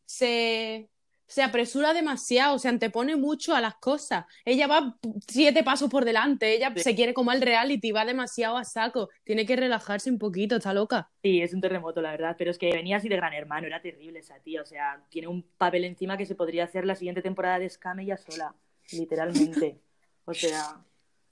se, 0.07 0.91
se 1.33 1.43
apresura 1.43 1.95
demasiado, 1.95 2.59
se 2.59 2.69
antepone 2.69 3.17
mucho 3.17 3.55
a 3.55 3.61
las 3.63 3.77
cosas. 3.77 4.27
Ella 4.45 4.67
va 4.67 4.99
siete 5.27 5.63
pasos 5.65 5.89
por 5.89 6.05
delante, 6.05 6.55
ella 6.55 6.73
Sí. 6.77 6.83
se 6.83 6.95
quiere 6.95 7.15
como 7.15 7.31
al 7.31 7.41
reality, 7.41 7.91
va 7.91 8.05
demasiado 8.05 8.59
a 8.59 8.65
saco. 8.65 9.09
Tiene 9.25 9.47
que 9.47 9.57
relajarse 9.57 10.11
un 10.11 10.19
poquito, 10.19 10.57
está 10.57 10.75
loca. 10.75 11.11
sí, 11.23 11.41
es 11.41 11.55
un 11.55 11.61
terremoto, 11.63 12.03
la 12.03 12.11
verdad, 12.11 12.35
pero 12.39 12.51
es 12.51 12.59
que 12.59 12.71
venía 12.73 12.99
así 12.99 13.09
de 13.09 13.17
gran 13.17 13.33
hermano, 13.33 13.67
era 13.67 13.81
terrible 13.81 14.19
esa 14.19 14.39
tía, 14.41 14.61
o 14.61 14.67
sea, 14.67 15.03
tiene 15.09 15.29
un 15.29 15.43
papel 15.57 15.85
encima 15.85 16.17
que 16.19 16.27
se 16.27 16.35
podría 16.35 16.65
hacer 16.65 16.85
la 16.85 16.95
siguiente 16.97 17.23
temporada 17.23 17.59
de 17.59 17.71
Scam 17.71 18.01
ella 18.01 18.17
sola, 18.19 18.55
literalmente. 18.93 19.81
O 20.25 20.35
sea, 20.35 20.85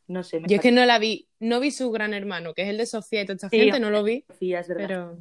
no 0.09 0.23
sé, 0.25 0.41
me 0.41 0.49
Yo 0.49 0.57
es 0.57 0.63
que 0.63 0.73
no 0.73 0.85
la 0.87 0.99
vi, 0.99 1.29
no 1.39 1.61
vi 1.61 1.71
su 1.71 1.91
gran 1.91 2.15
hermano, 2.15 2.55
que 2.55 2.63
es 2.63 2.69
el 2.69 2.79
de 2.79 2.87
Sofía 2.87 3.21
y 3.23 3.25
toda 3.27 3.35
esta 3.37 3.49
Sí, 3.51 3.59
gente, 3.59 3.79
no 3.81 3.91
lo 3.91 4.03
vi, 4.03 4.25
Sofía, 4.29 4.61
es 4.61 4.69
verdad. 4.69 4.87
pero 4.89 5.19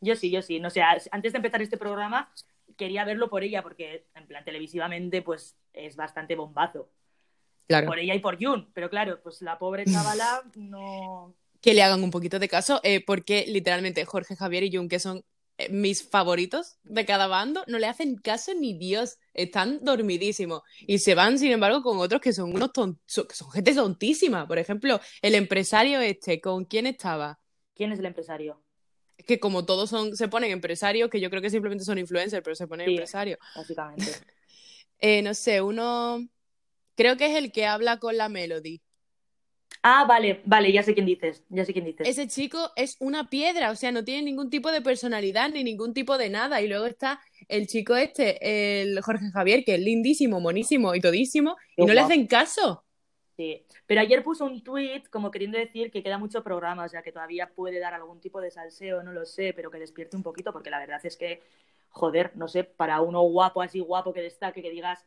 Yo 0.00 0.16
sí, 0.16 0.30
yo 0.30 0.42
sí. 0.42 0.60
No 0.60 0.68
sé, 0.70 0.82
antes 0.82 1.32
de 1.32 1.36
empezar 1.38 1.62
este 1.62 1.76
programa 1.78 2.30
quería 2.76 3.04
verlo 3.04 3.28
por 3.28 3.42
ella, 3.44 3.62
porque 3.62 4.06
en 4.14 4.26
plan 4.26 4.44
televisivamente 4.44 5.22
pues 5.22 5.56
es 5.72 5.96
bastante 5.96 6.34
bombazo. 6.36 6.90
claro. 7.66 7.86
Por 7.86 7.98
ella 7.98 8.14
y 8.14 8.20
por 8.20 8.42
Jun, 8.42 8.70
pero 8.74 8.90
claro, 8.90 9.20
pues 9.22 9.42
la 9.42 9.58
pobre 9.58 9.84
chavala 9.84 10.42
no... 10.56 11.34
que 11.60 11.74
le 11.74 11.82
hagan 11.82 12.02
un 12.02 12.10
poquito 12.10 12.38
de 12.38 12.48
caso, 12.48 12.80
eh, 12.82 13.04
porque 13.04 13.44
literalmente 13.48 14.04
Jorge 14.04 14.36
Javier 14.36 14.64
y 14.64 14.76
Jun, 14.76 14.88
que 14.88 14.98
son 14.98 15.24
eh, 15.58 15.68
mis 15.70 16.02
favoritos 16.08 16.78
de 16.82 17.04
cada 17.06 17.26
bando, 17.28 17.62
no 17.68 17.78
le 17.78 17.86
hacen 17.86 18.16
caso 18.16 18.52
ni 18.54 18.74
Dios, 18.76 19.18
están 19.34 19.78
dormidísimos 19.82 20.62
y 20.80 20.98
se 20.98 21.14
van, 21.14 21.38
sin 21.38 21.52
embargo, 21.52 21.82
con 21.82 21.98
otros 21.98 22.20
que 22.20 22.32
son 22.32 22.54
unos 22.54 22.72
ton- 22.72 22.98
son 23.06 23.26
gente 23.52 23.74
tontísima. 23.74 24.46
Por 24.48 24.58
ejemplo, 24.58 24.98
el 25.20 25.34
empresario 25.34 26.00
este, 26.00 26.40
¿con 26.40 26.64
quién 26.64 26.86
estaba? 26.86 27.38
¿Quién 27.74 27.92
es 27.92 27.98
el 27.98 28.06
empresario? 28.06 28.62
Que 29.26 29.38
como 29.40 29.64
todos 29.64 29.90
son, 29.90 30.16
se 30.16 30.28
ponen 30.28 30.50
empresarios, 30.50 31.10
que 31.10 31.20
yo 31.20 31.30
creo 31.30 31.42
que 31.42 31.50
simplemente 31.50 31.84
son 31.84 31.98
influencers, 31.98 32.42
pero 32.42 32.56
se 32.56 32.66
ponen 32.66 32.86
Sí. 32.86 32.92
empresarios. 32.92 33.38
Básicamente. 33.54 34.04
Eh, 35.04 35.20
no 35.20 35.34
sé, 35.34 35.60
uno, 35.60 36.28
creo 36.94 37.16
que 37.16 37.26
es 37.26 37.36
el 37.36 37.50
que 37.50 37.66
habla 37.66 37.98
con 37.98 38.16
la 38.16 38.28
Melody. 38.28 38.80
Ah, 39.82 40.04
vale, 40.04 40.42
vale, 40.44 40.70
ya 40.70 40.84
sé 40.84 40.94
quién 40.94 41.06
dices. 41.06 41.42
Ya 41.48 41.64
sé 41.64 41.72
quién 41.72 41.84
dices. 41.84 42.06
ese 42.06 42.28
chico 42.28 42.70
es 42.76 42.96
una 43.00 43.28
piedra, 43.28 43.72
o 43.72 43.74
sea, 43.74 43.90
no 43.90 44.04
tiene 44.04 44.22
ningún 44.22 44.48
tipo 44.48 44.70
de 44.70 44.80
personalidad 44.80 45.50
ni 45.50 45.64
ningún 45.64 45.92
tipo 45.92 46.18
de 46.18 46.30
nada. 46.30 46.60
Y 46.62 46.68
luego 46.68 46.86
está 46.86 47.20
el 47.48 47.66
chico 47.66 47.96
este, 47.96 48.82
el 48.82 49.00
Jorge 49.02 49.28
Javier, 49.32 49.64
que 49.64 49.74
es 49.74 49.80
lindísimo, 49.80 50.38
monísimo 50.38 50.94
y 50.94 51.00
todísimo, 51.00 51.56
Qué 51.74 51.82
y 51.82 51.86
no 51.86 51.94
le 51.94 52.00
hacen 52.00 52.28
caso. 52.28 52.84
Sí. 53.42 53.66
Pero 53.86 54.00
ayer 54.00 54.22
puso 54.22 54.44
un 54.44 54.62
tweet 54.62 55.04
como 55.10 55.30
queriendo 55.30 55.58
decir 55.58 55.90
que 55.90 56.02
queda 56.02 56.16
mucho 56.18 56.42
programa, 56.44 56.84
o 56.84 56.88
sea, 56.88 57.02
que 57.02 57.10
todavía 57.12 57.48
puede 57.54 57.80
dar 57.80 57.92
algún 57.94 58.20
tipo 58.20 58.40
de 58.40 58.50
salseo, 58.50 59.02
no 59.02 59.12
lo 59.12 59.24
sé, 59.26 59.52
pero 59.52 59.70
que 59.70 59.78
despierte 59.78 60.16
un 60.16 60.22
poquito, 60.22 60.52
porque 60.52 60.70
la 60.70 60.78
verdad 60.78 61.00
es 61.04 61.16
que, 61.16 61.42
joder, 61.88 62.32
no 62.36 62.46
sé, 62.46 62.62
para 62.64 63.00
uno 63.00 63.20
guapo, 63.22 63.60
así 63.62 63.80
guapo 63.80 64.12
que 64.12 64.22
destaque, 64.22 64.62
que 64.62 64.70
digas, 64.70 65.04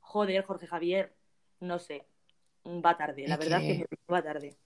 joder, 0.00 0.44
Jorge 0.44 0.66
Javier, 0.66 1.12
no 1.60 1.78
sé, 1.78 2.06
va 2.64 2.96
tarde, 2.96 3.26
la 3.26 3.34
Es 3.34 3.40
verdad 3.40 3.60
que- 3.60 3.72
es 3.72 3.78
que 3.88 4.12
va 4.12 4.22
tarde. 4.22 4.56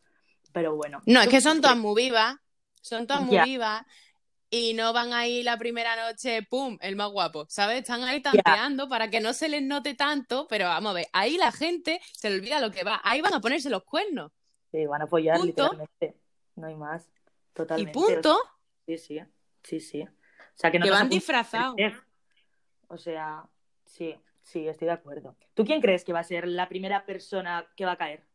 Pero 0.53 0.77
bueno. 0.77 1.01
No, 1.07 1.21
es 1.21 1.27
¿Tú 1.27 1.31
que 1.31 1.41
son 1.41 1.61
todas 1.61 1.77
muy 1.77 1.95
vivas, 2.03 2.37
son 2.81 3.07
todas 3.07 3.23
muy 3.23 3.39
vivas, 3.41 3.83
y 4.51 4.75
no 4.75 4.93
van 4.93 5.13
ahí 5.13 5.43
la 5.43 5.57
primera 5.59 5.97
noche, 5.97 6.43
¡pum!, 6.43 6.79
el 6.81 6.97
más 6.97 7.11
guapo, 7.11 7.47
¿sabes? 7.49 7.81
Están 7.81 8.03
ahí 8.05 8.21
tanteando 8.21 8.89
para 8.89 9.11
que 9.11 9.21
no 9.21 9.33
se 9.33 9.49
les 9.49 9.63
note 9.63 9.95
tanto, 9.95 10.47
pero 10.49 10.67
vamos 10.67 10.91
a 10.91 10.95
ver, 10.95 11.07
ahí 11.13 11.37
la 11.37 11.53
gente 11.53 12.01
se 12.13 12.31
le 12.31 12.37
olvida 12.37 12.61
lo 12.61 12.71
que 12.71 12.85
va, 12.85 13.01
ahí 13.05 13.21
van 13.21 13.35
a 13.35 13.41
ponerse 13.41 13.71
los 13.71 13.85
cuernos. 13.85 14.33
Sí, 14.71 14.87
van 14.87 15.03
a 15.03 15.05
apoyar 15.05 15.39
Punto. 15.39 15.47
literalmente. 15.47 16.17
No 16.57 16.67
hay 16.67 16.75
más. 16.75 17.07
Y 17.07 17.53
Totalmente. 17.53 17.93
punto, 17.93 18.39
Sí, 18.87 18.99
sí, 18.99 19.21
sí, 19.63 19.81
sí. 19.81 20.03
O 20.03 20.09
sea, 20.55 20.71
que 20.71 20.79
no 20.79 20.85
que 20.85 20.91
van 20.91 21.09
disfrazados. 21.09 21.77
O 22.89 22.99
sea, 22.99 23.45
sí, 23.85 24.17
sí, 24.43 24.69
estoy 24.69 24.87
de 24.87 24.93
acuerdo. 24.93 25.37
¿Tú 25.55 25.65
quién 25.65 25.81
crees 25.81 26.05
que 26.05 26.13
va 26.13 26.21
a 26.21 26.25
ser 26.25 26.47
la 26.47 26.69
primera 26.69 27.05
persona 27.05 27.67
que 27.77 27.85
va 27.85 27.93
a 27.93 27.97
caer? 27.97 28.26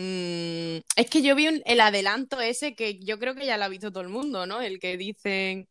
Mm, 0.00 0.78
es 0.94 1.10
que 1.10 1.22
yo 1.22 1.34
vi 1.34 1.48
un- 1.48 1.60
el 1.66 1.80
adelanto 1.80 2.40
ese 2.40 2.76
que 2.76 3.00
yo 3.00 3.18
creo 3.18 3.34
que 3.34 3.44
ya 3.44 3.56
lo 3.58 3.64
ha 3.64 3.68
visto 3.68 3.90
todo 3.90 4.02
el 4.04 4.08
mundo, 4.08 4.46
¿no? 4.46 4.60
El 4.60 4.78
que 4.78 4.96
dicen... 4.96 5.68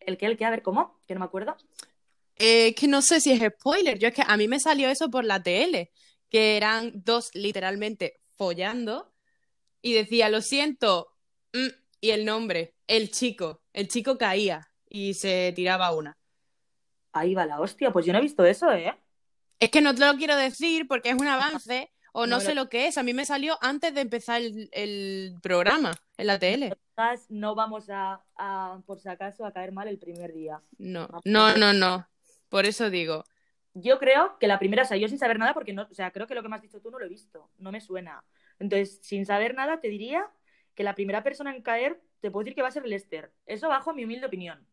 ¿El 0.00 0.16
qué? 0.16 0.24
¿El 0.26 0.38
qué? 0.38 0.46
A 0.46 0.50
ver, 0.50 0.62
¿cómo? 0.62 0.98
Que 1.06 1.12
no 1.12 1.20
me 1.20 1.26
acuerdo. 1.26 1.54
Eh, 2.36 2.74
que 2.74 2.88
no 2.88 3.02
sé 3.02 3.20
si 3.20 3.30
es 3.30 3.42
spoiler, 3.42 3.98
yo 3.98 4.08
es 4.08 4.14
que 4.14 4.24
a 4.26 4.36
mí 4.38 4.48
me 4.48 4.58
salió 4.58 4.88
eso 4.88 5.10
por 5.10 5.26
la 5.26 5.42
TL, 5.42 5.90
que 6.30 6.56
eran 6.56 6.90
dos 7.04 7.28
literalmente 7.34 8.20
follando 8.34 9.12
y 9.82 9.92
decía, 9.92 10.30
lo 10.30 10.40
siento, 10.40 11.08
mm", 11.52 11.68
y 12.00 12.10
el 12.12 12.24
nombre, 12.24 12.74
el 12.86 13.10
chico, 13.10 13.60
el 13.74 13.88
chico 13.88 14.16
caía 14.16 14.66
y 14.88 15.12
se 15.12 15.52
tiraba 15.54 15.94
una. 15.94 16.16
Ahí 17.12 17.34
va 17.34 17.44
la 17.44 17.60
hostia. 17.60 17.92
Pues 17.92 18.06
yo 18.06 18.14
no 18.14 18.20
he 18.20 18.22
visto 18.22 18.42
eso, 18.46 18.72
¿eh? 18.72 18.94
Es 19.60 19.70
que 19.70 19.82
no 19.82 19.94
te 19.94 20.00
lo 20.00 20.16
quiero 20.16 20.34
decir 20.34 20.88
porque 20.88 21.10
es 21.10 21.16
un 21.16 21.28
avance 21.28 21.92
o 22.12 22.26
no 22.26 22.40
No, 22.40 22.40
sé 22.40 22.54
lo 22.54 22.68
que 22.68 22.86
es, 22.86 22.98
a 22.98 23.02
mí 23.02 23.14
me 23.14 23.24
salió 23.24 23.58
antes 23.62 23.94
de 23.94 24.00
empezar 24.02 24.40
el, 24.42 24.68
el 24.72 25.38
programa 25.42 25.92
en 26.16 26.26
la 26.26 26.38
tele. 26.38 26.78
No 27.28 27.54
vamos 27.54 27.88
a, 27.90 28.24
a, 28.36 28.80
por 28.86 29.00
si 29.00 29.08
acaso, 29.08 29.44
a 29.44 29.52
caer 29.52 29.72
mal 29.72 29.88
el 29.88 29.98
primer 29.98 30.32
día. 30.32 30.62
No, 30.78 31.08
Ah, 31.12 31.20
no, 31.24 31.56
no, 31.56 31.72
no, 31.72 32.06
por 32.50 32.66
eso 32.66 32.90
digo. 32.90 33.24
Yo 33.74 33.98
creo 33.98 34.38
que 34.38 34.46
la 34.48 34.58
primera, 34.58 34.82
o 34.82 34.86
sea, 34.86 34.98
yo 34.98 35.08
sin 35.08 35.18
saber 35.18 35.38
nada, 35.38 35.54
porque 35.54 35.72
no, 35.72 35.82
o 35.90 35.94
sea, 35.94 36.10
creo 36.10 36.26
que 36.26 36.34
lo 36.34 36.42
que 36.42 36.48
me 36.48 36.56
has 36.56 36.62
dicho 36.62 36.80
tú 36.80 36.90
no 36.90 36.98
lo 36.98 37.06
he 37.06 37.08
visto, 37.08 37.50
no 37.58 37.72
me 37.72 37.80
suena. 37.80 38.22
Entonces, 38.58 38.98
sin 39.02 39.24
saber 39.24 39.54
nada, 39.54 39.80
te 39.80 39.88
diría 39.88 40.30
que 40.74 40.84
la 40.84 40.94
primera 40.94 41.22
persona 41.22 41.54
en 41.54 41.62
caer, 41.62 42.00
te 42.20 42.30
puedo 42.30 42.44
decir 42.44 42.54
que 42.54 42.62
va 42.62 42.68
a 42.68 42.70
ser 42.72 42.86
Lester. 42.86 43.32
Eso 43.46 43.68
bajo 43.68 43.94
mi 43.94 44.04
humilde 44.04 44.26
opinión. 44.26 44.66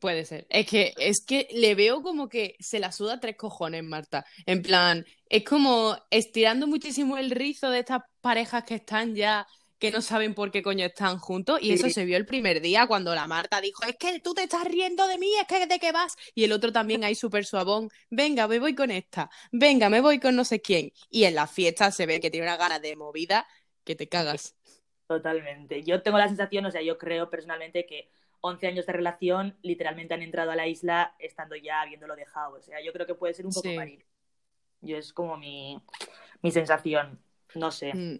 Puede 0.00 0.24
ser. 0.24 0.46
Es 0.48 0.66
que, 0.66 0.94
es 0.96 1.24
que 1.24 1.48
le 1.52 1.74
veo 1.74 2.02
como 2.02 2.28
que 2.28 2.56
se 2.60 2.78
la 2.80 2.92
suda 2.92 3.20
tres 3.20 3.36
cojones, 3.36 3.84
Marta. 3.84 4.24
En 4.46 4.62
plan, 4.62 5.04
es 5.28 5.44
como 5.44 5.96
estirando 6.10 6.66
muchísimo 6.66 7.18
el 7.18 7.30
rizo 7.30 7.70
de 7.70 7.80
estas 7.80 8.02
parejas 8.20 8.64
que 8.64 8.74
están 8.76 9.14
ya, 9.14 9.46
que 9.78 9.90
no 9.90 10.00
saben 10.00 10.34
por 10.34 10.50
qué 10.50 10.62
coño 10.62 10.86
están 10.86 11.18
juntos. 11.18 11.58
Y 11.60 11.66
Sí. 11.68 11.72
eso 11.74 11.90
se 11.90 12.04
vio 12.06 12.16
el 12.16 12.24
primer 12.26 12.62
día 12.62 12.86
cuando 12.86 13.14
la 13.14 13.26
Marta 13.26 13.60
dijo, 13.60 13.82
es 13.84 13.96
que 13.96 14.18
tú 14.20 14.32
te 14.34 14.44
estás 14.44 14.64
riendo 14.64 15.06
de 15.06 15.18
mí, 15.18 15.30
es 15.40 15.46
que 15.46 15.66
de 15.66 15.78
qué 15.78 15.92
vas. 15.92 16.16
Y 16.34 16.44
el 16.44 16.52
otro 16.52 16.72
también 16.72 17.04
ahí 17.04 17.14
súper 17.14 17.44
suavón, 17.44 17.88
venga, 18.10 18.48
me 18.48 18.58
voy 18.58 18.74
con 18.74 18.90
esta, 18.90 19.30
venga, 19.52 19.90
me 19.90 20.00
voy 20.00 20.18
con 20.20 20.34
no 20.36 20.44
sé 20.44 20.60
quién. 20.62 20.92
Y 21.10 21.24
en 21.24 21.34
la 21.34 21.46
fiesta 21.46 21.90
se 21.92 22.06
ve 22.06 22.18
que 22.20 22.30
tiene 22.30 22.46
una 22.46 22.56
gana 22.56 22.78
de 22.78 22.96
movida 22.96 23.46
que 23.84 23.94
te 23.94 24.08
cagas. 24.08 24.56
Totalmente. 25.06 25.82
Yo 25.84 26.02
tengo 26.02 26.18
la 26.18 26.28
sensación, 26.28 26.64
o 26.66 26.70
sea, 26.70 26.80
yo 26.82 26.96
creo 26.98 27.28
personalmente 27.28 27.84
que 27.86 28.08
11 28.42 28.66
años 28.66 28.84
de 28.86 28.92
relación 28.92 29.56
literalmente 29.62 30.14
han 30.14 30.22
entrado 30.22 30.50
a 30.50 30.56
la 30.56 30.66
isla 30.66 31.14
estando 31.18 31.56
ya 31.56 31.80
habiéndolo 31.80 32.14
dejado. 32.16 32.56
O 32.56 32.60
sea, 32.60 32.82
yo 32.84 32.92
creo 32.92 33.06
que 33.06 33.14
puede 33.14 33.32
ser 33.34 33.46
un 33.46 33.52
poco 33.52 33.68
Sí. 33.68 33.76
parir. 33.76 34.04
Yo 34.82 34.96
es 34.98 35.12
como 35.12 35.36
mi, 35.38 35.80
mi 36.42 36.50
sensación. 36.50 37.18
No 37.54 37.70
sé. 37.70 37.94
Mm. 37.94 38.18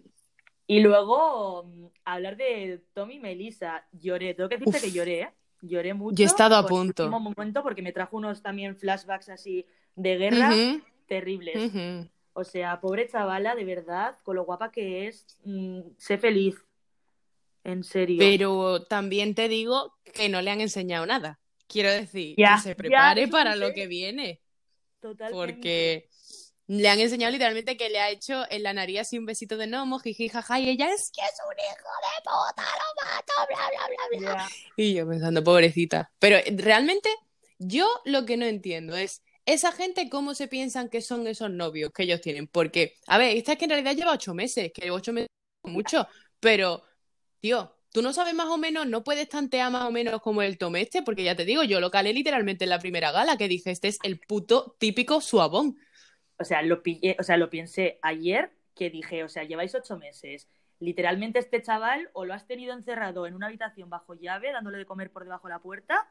Y 0.67 0.79
luego, 0.79 1.63
mm, 1.65 1.85
hablar 2.05 2.37
de 2.37 2.81
Tommy 2.93 3.15
y 3.15 3.19
Melissa. 3.19 3.85
Lloré, 3.91 4.33
tengo 4.33 4.49
que 4.49 4.57
decirte 4.57 4.77
Uf. 4.77 4.83
que 4.83 4.91
lloré, 4.91 5.21
¿eh? 5.21 5.29
Lloré 5.61 5.93
mucho. 5.93 6.15
Yo 6.15 6.23
he 6.23 6.27
estado 6.27 6.55
a 6.55 6.65
punto. 6.65 7.03
último 7.03 7.19
momento 7.19 7.61
porque 7.63 7.81
me 7.81 7.91
trajo 7.91 8.17
unos 8.17 8.41
también 8.41 8.75
flashbacks 8.77 9.29
así 9.29 9.65
de 9.95 10.17
guerra 10.17 10.49
Ujú, 10.51 10.81
terribles. 11.07 11.73
ujú. 11.73 12.09
O 12.33 12.43
sea, 12.43 12.79
pobre 12.81 13.07
chavala, 13.07 13.55
de 13.55 13.65
verdad, 13.65 14.17
con 14.23 14.35
lo 14.37 14.45
guapa 14.45 14.71
que 14.71 15.07
es, 15.07 15.37
mm, 15.43 15.81
sé 15.97 16.17
feliz. 16.17 16.55
En 17.63 17.83
serio. 17.83 18.17
Pero 18.19 18.83
también 18.83 19.35
te 19.35 19.47
digo 19.47 19.95
que 20.13 20.29
no 20.29 20.41
le 20.41 20.51
han 20.51 20.61
enseñado 20.61 21.05
nada. 21.05 21.39
Quiero 21.67 21.91
decir, 21.91 22.35
que 22.35 22.45
se 22.61 22.75
prepare 22.75 23.27
para 23.27 23.53
sí 23.53 23.59
lo 23.59 23.73
que 23.73 23.87
viene. 23.87 24.41
Totalmente. 24.99 25.35
Porque 25.35 26.09
le 26.67 26.87
han 26.87 26.99
enseñado 26.99 27.31
literalmente 27.31 27.75
que 27.77 27.89
le 27.89 27.99
ha 27.99 28.09
hecho 28.09 28.45
en 28.49 28.63
la 28.63 28.73
nariz 28.73 29.01
así 29.01 29.17
un 29.17 29.25
besito 29.25 29.57
de 29.57 29.67
gnomo, 29.67 29.99
jiji, 29.99 30.29
jaja, 30.29 30.59
y 30.59 30.69
ella 30.69 30.91
es 30.91 31.11
que 31.11 31.21
es 31.21 31.39
un 31.45 31.55
hijo 31.59 31.89
de 32.01 32.21
puta, 32.23 32.63
lo 32.63 33.11
mato, 33.11 33.33
bla, 33.49 33.69
bla, 33.69 34.19
bla, 34.19 34.33
bla. 34.35 34.49
Y 34.77 34.93
yo 34.93 35.07
pensando, 35.07 35.43
pobrecita. 35.43 36.11
Pero 36.19 36.37
eh, 36.37 36.53
realmente, 36.57 37.09
yo 37.59 37.87
lo 38.05 38.25
que 38.25 38.37
no 38.37 38.45
entiendo 38.45 38.95
es 38.95 39.23
esa 39.45 39.71
gente 39.71 40.09
cómo 40.09 40.35
se 40.35 40.47
piensan 40.47 40.89
que 40.89 41.01
son 41.01 41.27
esos 41.27 41.51
novios 41.51 41.91
que 41.93 42.03
ellos 42.03 42.21
tienen. 42.21 42.47
Porque, 42.47 42.95
a 43.07 43.17
ver, 43.17 43.35
esta 43.35 43.53
es 43.53 43.57
que 43.57 43.65
en 43.65 43.71
realidad 43.71 43.95
lleva 43.95 44.13
ocho 44.13 44.33
meses, 44.33 44.71
que 44.73 44.89
ocho 44.89 45.11
meses 45.11 45.29
es 45.63 45.71
mucho, 45.71 46.07
pero, 46.39 46.83
tío, 47.43 47.75
tú 47.91 48.01
no 48.01 48.13
sabes 48.13 48.33
más 48.33 48.47
o 48.47 48.57
menos, 48.57 48.87
no 48.87 49.03
puedes 49.03 49.27
tantear 49.27 49.69
más 49.69 49.83
o 49.83 49.91
menos 49.91 50.21
como 50.21 50.41
el 50.41 50.57
tomeste, 50.57 51.01
porque 51.01 51.25
ya 51.25 51.35
te 51.35 51.43
digo, 51.43 51.61
yo 51.63 51.81
lo 51.81 51.91
calé 51.91 52.13
literalmente 52.13 52.63
en 52.63 52.69
la 52.69 52.79
primera 52.79 53.11
gala, 53.11 53.35
que 53.35 53.49
dije, 53.49 53.69
este 53.69 53.89
es 53.89 53.99
el 54.03 54.17
puto 54.17 54.77
típico 54.79 55.19
suavón. 55.19 55.77
O 56.39 56.45
sea, 56.45 56.61
lo 56.61 56.81
pillé, 56.81 57.17
o 57.19 57.23
sea, 57.23 57.35
lo 57.35 57.49
pensé 57.49 57.99
ayer 58.01 58.53
que 58.73 58.89
dije, 58.89 59.25
o 59.25 59.29
sea, 59.29 59.43
lleváis 59.43 59.75
ocho 59.75 59.97
meses. 59.97 60.47
Literalmente 60.79 61.37
este 61.37 61.61
chaval 61.61 62.09
o 62.13 62.23
lo 62.23 62.33
has 62.33 62.47
tenido 62.47 62.73
encerrado 62.73 63.27
en 63.27 63.33
una 63.33 63.47
habitación 63.47 63.89
bajo 63.89 64.13
llave, 64.13 64.53
dándole 64.53 64.77
de 64.77 64.85
comer 64.85 65.11
por 65.11 65.25
debajo 65.25 65.49
de 65.49 65.53
la 65.55 65.59
puerta, 65.59 66.09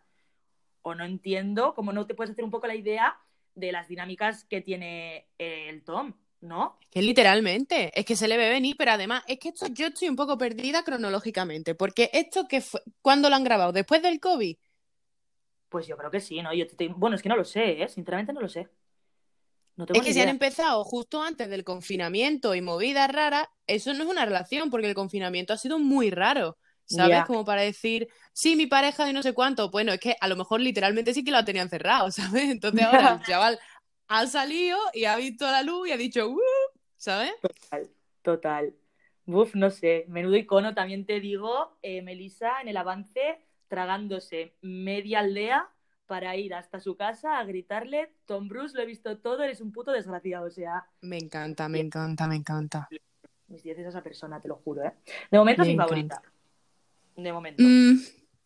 o 0.82 0.94
no 0.94 1.06
entiendo 1.06 1.72
cómo 1.72 1.94
no 1.94 2.06
te 2.06 2.14
puedes 2.14 2.32
hacer 2.32 2.44
un 2.44 2.50
poco 2.50 2.66
la 2.66 2.74
idea 2.74 3.16
de 3.54 3.72
las 3.72 3.88
dinámicas 3.88 4.44
que 4.44 4.60
tiene 4.60 5.28
eh, 5.38 5.70
el 5.70 5.82
Tom, 5.82 6.12
¿no? 6.42 6.78
Que 6.90 7.00
literalmente, 7.02 7.90
es 7.99 8.04
que 8.04 8.16
se 8.16 8.28
le 8.28 8.37
ve 8.37 8.50
venir, 8.50 8.76
pero 8.78 8.92
además 8.92 9.22
es 9.26 9.38
que 9.38 9.49
esto 9.49 9.66
yo 9.68 9.87
estoy 9.87 10.08
un 10.08 10.16
poco 10.16 10.37
perdida 10.38 10.84
cronológicamente, 10.84 11.75
porque 11.75 12.11
esto 12.12 12.46
que 12.49 12.61
fue, 12.61 12.82
¿cuándo 13.00 13.30
lo 13.30 13.37
han 13.37 13.44
grabado? 13.44 13.72
¿Después 13.72 14.02
del 14.02 14.20
COVID? 14.20 14.56
Pues 15.68 15.87
yo 15.87 15.96
creo 15.96 16.11
que 16.11 16.20
sí, 16.20 16.40
¿no? 16.42 16.52
Yo 16.54 16.66
te- 16.68 16.76
te- 16.76 16.88
Bueno, 16.88 17.16
es 17.16 17.22
que 17.22 17.28
no 17.28 17.37
lo 17.37 17.44
sé, 17.44 17.82
¿eh? 17.82 17.88
Sinceramente 17.88 18.32
no 18.32 18.40
lo 18.40 18.49
sé. 18.49 18.68
No 19.76 19.87
tengo 19.87 20.00
Es 20.00 20.02
que 20.02 20.12
si 20.14 20.20
han 20.20 20.28
idea. 20.28 20.30
empezado 20.30 20.84
justo 20.84 21.22
antes 21.22 21.50
del 21.50 21.64
confinamiento 21.64 22.54
y 22.54 22.62
movidas 22.62 23.11
raras, 23.12 23.46
eso 23.66 23.92
no 23.92 24.04
es 24.04 24.08
una 24.11 24.25
relación, 24.25 24.70
porque 24.70 24.88
el 24.88 24.94
confinamiento 24.94 25.52
ha 25.52 25.58
sido 25.58 25.78
muy 25.78 26.11
raro, 26.11 26.56
¿sabes? 26.87 27.25
Como 27.25 27.44
para 27.44 27.61
decir, 27.62 28.08
sí, 28.32 28.56
mi 28.56 28.66
pareja 28.66 29.04
de 29.04 29.12
no 29.12 29.22
sé 29.22 29.34
cuánto. 29.34 29.70
Bueno, 29.70 29.92
es 29.92 30.00
que 30.00 30.16
a 30.20 30.28
lo 30.28 30.37
mejor 30.37 30.61
literalmente 30.62 31.12
sí 31.12 31.22
que 31.25 31.30
lo 31.30 31.44
tenían 31.44 31.68
cerrado, 31.68 32.11
¿sabes? 32.11 32.44
Entonces 32.50 32.82
ahora 32.84 33.11
el 33.11 33.20
chaval 33.22 33.58
ha 34.14 34.26
salido 34.26 34.78
y 34.92 35.07
ha 35.07 35.16
visto 35.16 35.47
la 35.47 35.62
luz 35.62 35.88
y 35.88 35.92
ha 35.92 35.97
dicho, 35.97 36.28
"Uh", 36.28 36.38
¿sabes? 36.97 37.33
Total, 37.40 37.90
total. 38.23 38.75
Buf, 39.25 39.54
no 39.54 39.71
sé. 39.71 40.04
Menudo 40.09 40.37
icono, 40.37 40.75
también 40.75 41.07
te 41.07 41.19
digo, 41.21 41.78
eh, 41.83 42.02
Melissa 42.02 42.61
en 42.61 42.69
el 42.69 42.76
avance 42.76 43.47
tragándose 43.69 44.54
media 44.61 45.21
aldea 45.21 45.71
para 46.07 46.37
ir 46.37 46.52
hasta 46.52 46.78
su 46.78 46.95
casa 46.95 47.38
a 47.38 47.45
gritarle, 47.45 48.12
Tom 48.26 48.49
Bruce, 48.49 48.76
lo 48.76 48.83
he 48.83 48.87
visto 48.87 49.19
todo, 49.19 49.42
eres 49.45 49.62
un 49.62 49.73
puto 49.73 49.92
desgraciado. 49.92 50.47
O 50.47 50.50
sea, 50.50 50.85
Me 51.00 51.16
encanta, 51.16 51.69
me 51.71 51.81
encanta, 51.81 52.26
me 52.26 52.37
encanta. 52.37 52.88
mis 53.49 53.62
10 53.62 53.78
es 53.78 53.87
esa 53.87 54.02
persona, 54.02 54.40
te 54.40 54.49
lo 54.49 54.57
juro, 54.57 54.83
¿eh? 54.85 54.92
De 55.31 55.38
momento 55.38 55.62
Me 55.62 55.69
mi 55.69 55.75
encanta. 55.75 55.88
favorita. 55.88 56.23
De 57.16 57.33
momento. 57.33 57.62
Mm, 57.62 57.97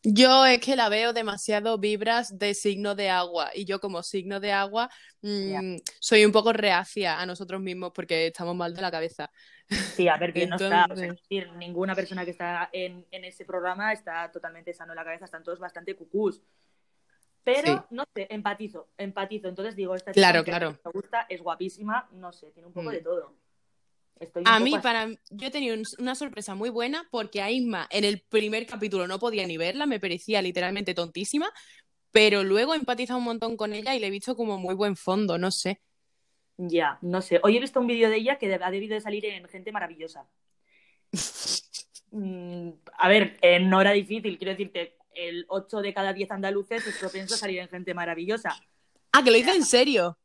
yo 0.09 0.47
es 0.47 0.61
que 0.61 0.77
la 0.77 0.89
veo 0.89 1.13
demasiado 1.13 1.79
vibras 1.79 2.39
de 2.39 2.55
signo 2.55 2.95
de 2.95 3.11
agua 3.11 3.51
y 3.55 3.65
yo 3.65 3.81
como 3.81 4.03
signo 4.03 4.39
de 4.41 4.53
agua 4.53 4.89
mm, 5.23 5.77
soy 5.99 6.25
un 6.25 6.33
poco 6.33 6.53
reacia 6.53 7.19
a 7.21 7.27
nosotros 7.27 7.61
mismos 7.61 7.91
porque 7.93 8.29
estamos 8.29 8.55
mal 8.55 8.75
de 8.75 8.83
la 8.83 8.91
cabeza. 8.91 9.31
Sí, 9.69 10.07
a 10.09 10.17
ver, 10.17 10.33
que 10.35 10.47
no 10.47 10.57
está, 10.57 10.87
o 10.91 10.97
sea, 10.97 11.07
es 11.07 11.13
decir, 11.17 11.51
ninguna 11.55 11.95
persona 11.95 12.25
que 12.25 12.31
está 12.31 12.69
en, 12.73 13.05
en 13.11 13.25
ese 13.25 13.45
programa 13.45 13.93
está 13.93 14.31
totalmente 14.31 14.73
sano 14.73 14.93
en 14.93 14.97
la 14.97 15.05
cabeza, 15.05 15.25
están 15.25 15.43
todos 15.43 15.59
bastante 15.59 15.97
cucús. 15.97 16.41
Pero, 17.43 17.67
Sí. 17.67 17.79
no 17.91 18.05
sé, 18.15 18.27
empatizo, 18.31 18.89
empatizo. 18.99 19.49
Entonces 19.49 19.77
digo, 19.77 19.95
esta 19.95 20.11
Claro, 20.13 20.41
chica, 20.45 20.57
aunque 20.57 20.79
claro. 20.81 20.81
me 20.85 21.01
gusta, 21.01 21.27
es 21.29 21.41
guapísima, 21.41 22.09
no 22.13 22.33
sé, 22.33 22.51
tiene 22.51 22.67
un 22.67 22.73
poco 22.73 22.91
Mm. 22.91 22.93
de 22.93 23.01
todo. 23.03 23.35
Estoy 24.21 24.45
A 24.45 24.61
mí, 24.61 24.79
para 24.79 25.09
yo 25.31 25.49
he 25.49 25.51
tenido 25.51 25.75
un- 25.75 25.85
una 25.99 26.15
sorpresa 26.15 26.55
muy 26.55 26.71
buena 26.71 27.07
porque 27.11 27.43
a 27.43 27.51
Isma 27.51 27.87
en 27.91 28.05
el 28.05 28.23
primer 28.29 28.67
capítulo 28.67 29.07
no 29.07 29.19
podía 29.19 29.47
ni 29.47 29.57
verla, 29.57 29.87
me 29.87 30.01
parecía 30.01 30.41
literalmente 30.41 30.95
tontísima, 30.95 31.51
pero 32.13 32.45
luego 32.45 32.75
he 32.75 32.79
empatizado 32.79 33.19
un 33.19 33.25
montón 33.27 33.57
con 33.57 33.73
ella 33.73 33.95
y 33.95 34.01
le 34.01 34.07
he 34.09 34.11
visto 34.11 34.37
como 34.37 34.59
muy 34.59 34.75
buen 34.75 34.97
fondo, 34.97 35.39
no 35.39 35.51
sé. 35.51 35.81
Ya, 36.59 36.99
no 37.03 37.21
sé. 37.21 37.41
Hoy 37.43 37.57
he 37.57 37.61
visto 37.61 37.81
un 37.81 37.87
vídeo 37.87 38.09
de 38.09 38.17
ella 38.17 38.39
que 38.39 38.53
ha 38.55 38.71
debido 38.71 38.95
de 38.95 39.01
salir 39.01 39.25
en 39.27 39.47
Gente 39.49 39.73
Maravillosa. 39.73 40.27
Mm, 42.11 42.71
a 42.99 43.09
ver, 43.09 43.37
eh, 43.43 43.61
no 43.61 43.81
era 43.81 43.91
difícil, 43.93 44.39
quiero 44.39 44.53
decirte, 44.53 44.97
el 45.15 45.45
8 45.49 45.81
de 45.81 45.93
cada 45.93 46.13
10 46.13 46.31
andaluces 46.31 46.87
es 46.87 46.97
propenso 46.97 47.35
a 47.35 47.39
salir 47.39 47.59
en 47.59 47.69
Gente 47.69 47.95
Maravillosa. 47.95 48.57
Ah, 49.13 49.23
que 49.23 49.31
lo 49.31 49.37
hice 49.37 49.51
en 49.55 49.65
serio. 49.65 50.19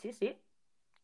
Sí, 0.00 0.12
sí. 0.12 0.36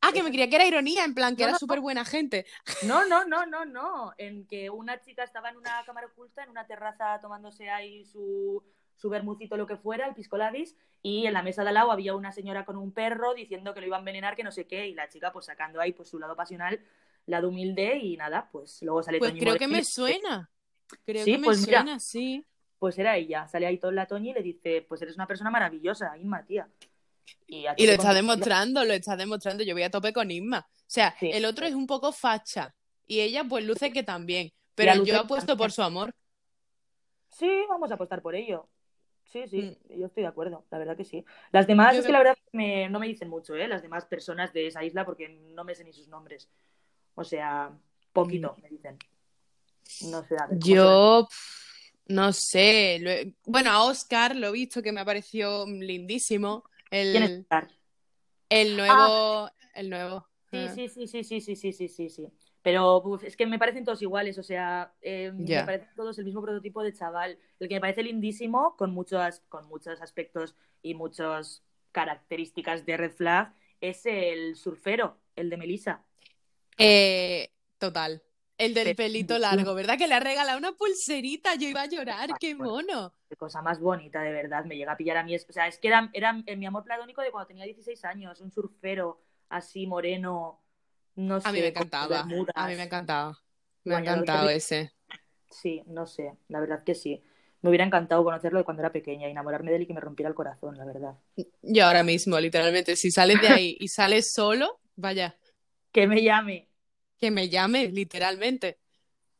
Ah, 0.02 0.12
que 0.12 0.23
me 0.23 0.30
creía 0.30 0.49
que 0.50 0.56
era 0.56 0.66
ironía, 0.66 1.04
en 1.04 1.14
plan 1.14 1.37
que 1.37 1.42
No, 1.42 1.49
era 1.49 1.52
no, 1.52 1.59
súper 1.59 1.80
buena 1.80 2.04
gente. 2.04 2.44
No, 2.85 3.06
no, 3.06 3.25
no, 3.25 3.47
no, 3.47 3.64
no. 3.64 4.12
En 4.18 4.47
que 4.47 4.68
una 4.68 5.00
chica 5.00 5.23
estaba 5.23 5.50
en 5.50 5.56
una 5.56 5.82
cámara 5.87 6.09
oculta, 6.09 6.42
en 6.42 6.50
una 6.50 6.66
terraza 6.66 7.21
tomándose 7.21 7.71
ahí 7.71 8.04
su, 8.04 8.62
su 8.97 9.09
bermucito, 9.09 9.56
lo 9.56 9.66
que 9.66 9.76
fuera, 9.76 10.06
el 10.09 10.14
pisco 10.14 10.37
labis, 10.37 10.76
y 11.02 11.26
en 11.26 11.32
la 11.32 11.42
mesa 11.42 11.62
de 11.62 11.68
al 11.68 11.75
lado 11.75 11.92
había 11.92 12.14
una 12.14 12.32
señora 12.32 12.64
con 12.64 12.76
un 12.76 12.92
perro 12.92 13.35
diciendo 13.35 13.75
que 13.75 13.80
lo 13.80 13.87
iba 13.87 13.97
a 13.97 14.00
envenenar, 14.00 14.35
que 14.37 14.44
no 14.44 14.50
sé 14.52 14.66
qué, 14.66 14.87
y 14.88 14.94
la 14.94 15.09
chica 15.09 15.32
pues 15.32 15.47
sacando 15.47 15.80
ahí 15.80 15.92
pues 15.92 16.09
su 16.09 16.18
lado 16.18 16.35
pasional, 16.37 16.80
lado 17.26 17.49
humilde, 17.49 17.99
y 17.99 18.16
nada, 18.16 18.49
pues 18.50 18.82
luego 18.82 19.02
sale 19.02 19.18
Pues 19.18 19.30
Toñi 19.30 19.40
creo 19.40 19.56
que 19.56 19.68
me 19.68 19.85
suena. 19.85 20.50
Creo 21.04 21.25
Sí, 21.25 21.32
que 21.32 21.38
me 21.38 21.44
pues 21.47 21.64
mira. 21.66 21.80
suena, 21.82 22.00
sí. 22.00 22.44
Pues 22.78 22.99
era 22.99 23.16
ella, 23.16 23.47
sale 23.47 23.66
ahí 23.66 23.78
toda 23.78 23.92
la 23.92 24.06
Toñi 24.06 24.30
y 24.30 24.35
le 24.35 24.42
dice, 24.42 24.85
pues 24.88 25.00
eres 25.02 25.14
una 25.14 25.26
persona 25.28 25.50
maravillosa, 25.50 26.16
Inma, 26.18 26.44
tía. 26.44 26.68
Y, 27.46 27.64
lo 27.86 27.92
está 27.92 28.14
demostrando, 28.14 28.84
lo 28.84 28.92
está 28.94 29.16
demostrando. 29.16 29.62
Yo 29.62 29.74
voy 29.74 29.82
a 29.82 29.90
tope 29.90 30.12
con 30.12 30.30
Isma. 30.30 30.66
O 30.70 30.84
sea, 30.86 31.14
Sí. 31.18 31.30
el 31.32 31.44
otro 31.44 31.66
es 31.66 31.74
un 31.74 31.86
poco 31.86 32.12
facha 32.12 32.74
y 33.06 33.20
ella 33.20 33.44
pues 33.44 33.64
luce 33.64 33.92
que 33.92 34.02
también, 34.02 34.52
pero 34.74 35.04
yo 35.04 35.20
apuesto 35.20 35.56
por 35.56 35.70
su 35.72 35.82
amor. 35.82 36.14
Sí, 37.30 37.50
vamos 37.68 37.90
a 37.90 37.94
apostar 37.94 38.22
por 38.22 38.34
ello. 38.34 38.68
Sí, 39.24 39.44
sí, 39.48 39.62
Mm. 39.62 39.98
yo 40.00 40.06
estoy 40.06 40.22
de 40.24 40.28
acuerdo, 40.28 40.64
la 40.70 40.78
verdad 40.78 40.96
que 40.96 41.04
sí. 41.04 41.24
Las 41.52 41.66
demás 41.66 41.94
Yo 41.94 42.00
es 42.00 42.06
que 42.06 42.12
la 42.12 42.18
verdad 42.18 42.36
me- 42.52 42.88
no 42.90 42.98
me 42.98 43.06
dicen 43.06 43.28
mucho, 43.28 43.54
¿eh? 43.54 43.66
Las 43.66 43.82
demás 43.82 44.04
personas 44.04 44.52
de 44.52 44.66
esa 44.66 44.84
isla 44.84 45.06
porque 45.06 45.28
no 45.28 45.64
me 45.64 45.74
sé 45.74 45.84
ni 45.84 45.92
sus 45.92 46.08
nombres. 46.08 46.48
O 47.14 47.24
sea, 47.24 47.70
poquito 48.12 48.56
me 48.62 48.68
dicen. 48.68 48.98
No 50.02 50.22
sé, 50.24 50.36
a 50.38 50.46
ver. 50.46 50.58
¿cómo 50.58 50.74
Yo 50.74 51.28
no 52.06 52.32
sé, 52.32 53.34
bueno, 53.46 53.70
a 53.70 53.84
Oscar 53.84 54.36
lo 54.36 54.48
he 54.48 54.52
visto 54.52 54.82
que 54.82 54.92
me 54.92 55.00
ha 55.00 55.04
parecido 55.04 55.66
lindísimo, 55.66 56.64
se- 56.92 57.11
¿Quién 57.11 57.22
es 57.25 57.30
el, 57.30 57.46
el 58.50 58.76
nuevo, 58.76 59.50
el 59.75 59.90
nuevo. 59.90 60.26
Sí, 60.50 60.68
Ah. 60.68 60.72
sí, 60.75 60.88
sí, 60.88 61.06
sí, 61.06 61.25
sí, 61.25 61.40
sí, 61.40 61.56
sí, 61.56 61.72
sí, 61.72 61.88
sí, 61.88 62.08
sí. 62.11 62.28
Pero 62.62 62.99
uf, 63.02 63.25
es 63.25 63.37
que 63.37 63.46
me 63.46 63.58
parecen 63.58 63.84
todos 63.84 64.02
iguales, 64.02 64.38
o 64.38 64.42
sea, 64.42 64.94
eh, 65.00 65.32
Ya. 65.38 65.61
me 65.61 65.64
parecen 65.66 65.88
todos 65.96 66.18
el 66.18 66.25
mismo 66.26 66.42
prototipo 66.42 66.82
de 66.82 66.92
chaval. 66.92 67.38
El 67.58 67.68
que 67.68 67.75
me 67.76 67.80
parece 67.80 68.02
lindísimo, 68.02 68.76
con 68.76 68.92
muchos, 68.92 69.40
con 69.49 69.66
muchos 69.66 70.00
aspectos 70.02 70.54
y 70.82 70.94
muchas 70.94 71.64
características 71.92 72.84
de 72.87 72.96
red 72.96 73.12
flag, 73.12 73.54
es 73.80 74.06
el 74.06 74.54
surfero, 74.56 75.18
el 75.37 75.50
de 75.50 75.56
Melissa. 75.56 76.04
Eh, 76.78 77.50
total. 77.78 78.22
El 78.59 78.75
del 78.75 78.94
pelito 78.94 79.38
largo, 79.38 79.75
¿verdad? 79.75 79.99
Que 79.99 80.06
le 80.06 80.14
ha 80.14 80.21
regalado 80.21 80.59
una 80.59 80.73
pulserita, 80.73 81.54
yo 81.56 81.68
iba 81.68 81.82
a 81.82 81.87
llorar, 81.87 82.30
qué 82.38 82.54
Bueno. 82.54 82.73
mono. 82.73 83.14
Qué 83.28 83.37
cosa 83.37 83.62
más 83.62 83.80
bonita, 83.80 84.21
de 84.23 84.32
verdad, 84.32 84.64
me 84.64 84.76
llega 84.76 84.92
a 84.92 84.97
pillar 84.97 85.16
a 85.16 85.25
mí. 85.25 85.35
O 85.35 85.52
sea, 85.52 85.66
es 85.66 85.78
que 85.78 85.88
era, 85.88 86.11
era 86.12 86.32
mi 86.32 86.66
amor 86.66 86.85
platónico 86.85 87.23
de 87.23 87.30
cuando 87.30 87.47
tenía 87.49 87.64
16 87.64 88.04
años, 88.04 88.40
un 88.40 88.52
surfero 88.52 89.21
así 89.49 89.87
moreno, 89.87 90.61
no 91.16 91.40
sé, 91.40 91.49
A 91.49 91.52
mí 91.52 91.61
me 91.61 91.68
encantaba, 91.68 92.21
a 92.21 92.68
mí 92.68 92.75
me 92.75 92.82
ha 92.82 92.85
encantado. 92.85 93.38
Me 93.85 93.94
ha 93.94 93.99
encantado 94.00 94.49
ese. 94.50 94.92
Sí, 95.50 95.82
no 95.87 96.06
sé, 96.06 96.37
la 96.49 96.61
verdad 96.61 96.85
que 96.85 96.94
sí. 96.94 97.23
Me 97.61 97.68
hubiera 97.71 97.85
encantado 97.85 98.25
conocerlo 98.25 98.59
de 98.59 98.64
cuando 98.64 98.82
era 98.82 98.92
pequeña, 98.92 99.28
enamorarme 99.28 99.71
de 99.71 99.76
él 99.76 99.82
y 99.82 99.87
que 99.87 99.94
me 99.94 100.00
rompiera 100.00 100.28
el 100.28 100.35
corazón, 100.35 100.76
la 100.76 100.85
verdad. 100.85 101.14
Yo 101.62 101.87
ahora 101.87 102.02
mismo, 102.02 102.38
literalmente, 102.40 102.97
si 102.97 103.11
sales 103.11 103.40
de 103.40 103.49
ahí 103.49 103.76
y 103.78 103.88
sales 103.88 104.32
solo, 104.32 104.80
vaya, 104.97 105.37
Que 105.92 106.06
me 106.06 106.23
llame, 106.23 106.68
que 107.22 107.30
me 107.30 107.48
llame, 107.48 107.86
literalmente. 107.88 108.78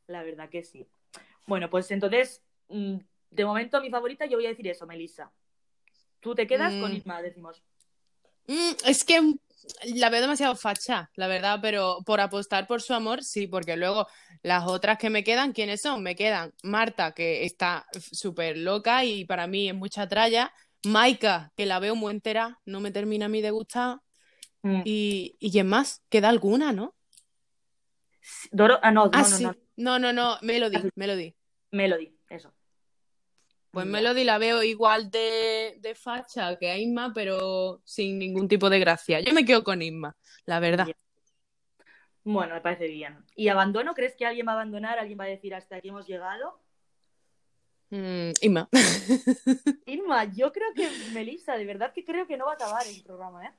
la 0.07 0.23
verdad 0.23 0.49
que 0.49 0.63
sí. 0.63 0.87
Bueno, 1.49 1.69
pues 1.69 1.91
entonces, 1.91 2.43
mm, 2.69 2.97
de 3.31 3.45
momento 3.45 3.81
mi 3.81 3.91
favorita, 3.91 4.25
yo 4.27 4.37
voy 4.37 4.47
a 4.47 4.51
decir 4.51 4.69
eso, 4.69 4.87
Melissa. 4.87 5.33
Tú 6.21 6.33
te 6.37 6.47
quedas 6.47 6.73
con 6.75 6.93
Mm. 6.93 6.97
Isma, 6.97 7.21
decimos. 7.23 7.61
Mm, 8.47 8.73
es 8.87 9.03
que 9.05 9.21
la 9.95 10.11
veo 10.11 10.21
demasiado 10.21 10.55
facha, 10.55 11.11
la 11.17 11.27
verdad, 11.27 11.59
pero 11.61 11.99
por 12.07 12.21
apostar 12.21 12.69
por 12.69 12.83
su 12.83 12.95
amor, 12.95 13.25
sí, 13.25 13.49
porque 13.49 13.77
luego 13.77 14.07
las 14.43 14.65
otras 14.69 14.97
que 14.99 15.11
me 15.11 15.25
quedan, 15.25 15.53
¿quiénes 15.53 15.81
son? 15.81 16.05
Me 16.05 16.15
quedan 16.15 16.53
Marta, 16.63 17.13
que 17.13 17.45
está 17.45 17.87
súper 18.13 18.59
loca 18.59 19.05
y 19.05 19.25
para 19.25 19.49
mí 19.49 19.69
es 19.69 19.75
mucha 19.75 20.07
tralla. 20.09 20.53
Maika, 20.85 21.53
que 21.57 21.67
la 21.67 21.81
veo 21.81 21.97
muy 21.97 22.13
entera, 22.13 22.61
no 22.65 22.79
me 22.79 22.93
termina 22.93 23.27
a 23.27 23.29
mí 23.29 23.41
de 23.41 23.51
gustar. 23.51 23.99
Mm. 24.63 24.83
Y, 24.85 25.37
¿y 25.41 25.51
quién 25.51 25.67
más? 25.69 26.03
Queda 26.09 26.29
alguna, 26.29 26.73
¿no? 26.73 26.95
Doro, 28.51 28.79
ah, 28.83 28.91
no, 28.91 29.07
no, 29.07 29.11
Ah, 29.15 29.19
no, 29.23 29.25
sí. 29.37 29.45
no, 29.45 29.57
No, 29.77 29.99
no, 29.99 30.13
no, 30.13 30.39
Melody. 30.43 30.79
Melody. 30.95 31.35
Melody, 31.71 32.15
eso. 32.29 32.53
Pues. 33.71 33.87
Melody 33.87 34.25
la 34.25 34.37
veo 34.39 34.63
igual 34.63 35.11
de, 35.11 35.77
de 35.81 35.95
facha 35.95 36.59
que 36.59 36.71
a 36.71 36.77
Isma, 36.79 37.13
pero 37.15 37.81
sin 37.85 38.19
ningún 38.19 38.47
tipo 38.49 38.69
de 38.69 38.79
gracia. 38.79 39.21
Yo 39.21 39.33
me 39.33 39.45
quedo 39.47 39.65
con 39.65 39.81
Isma, 39.81 40.15
la 40.45 40.61
verdad. 40.61 40.87
Bueno, 42.25 42.55
me 42.55 42.61
parece 42.61 42.87
bien. 42.87 43.25
¿Y 43.35 43.49
abandono? 43.49 43.95
¿Crees 43.95 44.15
que 44.15 44.27
alguien 44.27 44.47
va 44.47 44.53
a 44.53 44.55
abandonar? 44.57 44.99
¿Alguien 44.99 45.19
va 45.19 45.25
a 45.25 45.29
decir 45.29 45.55
hasta 45.55 45.77
aquí 45.77 45.89
hemos 45.89 46.07
llegado? 46.07 46.61
Mm, 47.91 48.31
Isma. 48.41 48.69
Irma, 49.87 50.25
yo 50.33 50.53
creo 50.53 50.69
que 50.75 50.89
Melissa, 51.13 51.57
de 51.57 51.65
verdad 51.65 51.93
que 51.93 52.05
creo 52.05 52.27
que 52.27 52.37
no 52.37 52.45
va 52.47 52.53
a 52.53 52.55
acabar 52.55 52.87
el 52.87 53.03
programa, 53.03 53.45
¿eh? 53.47 53.53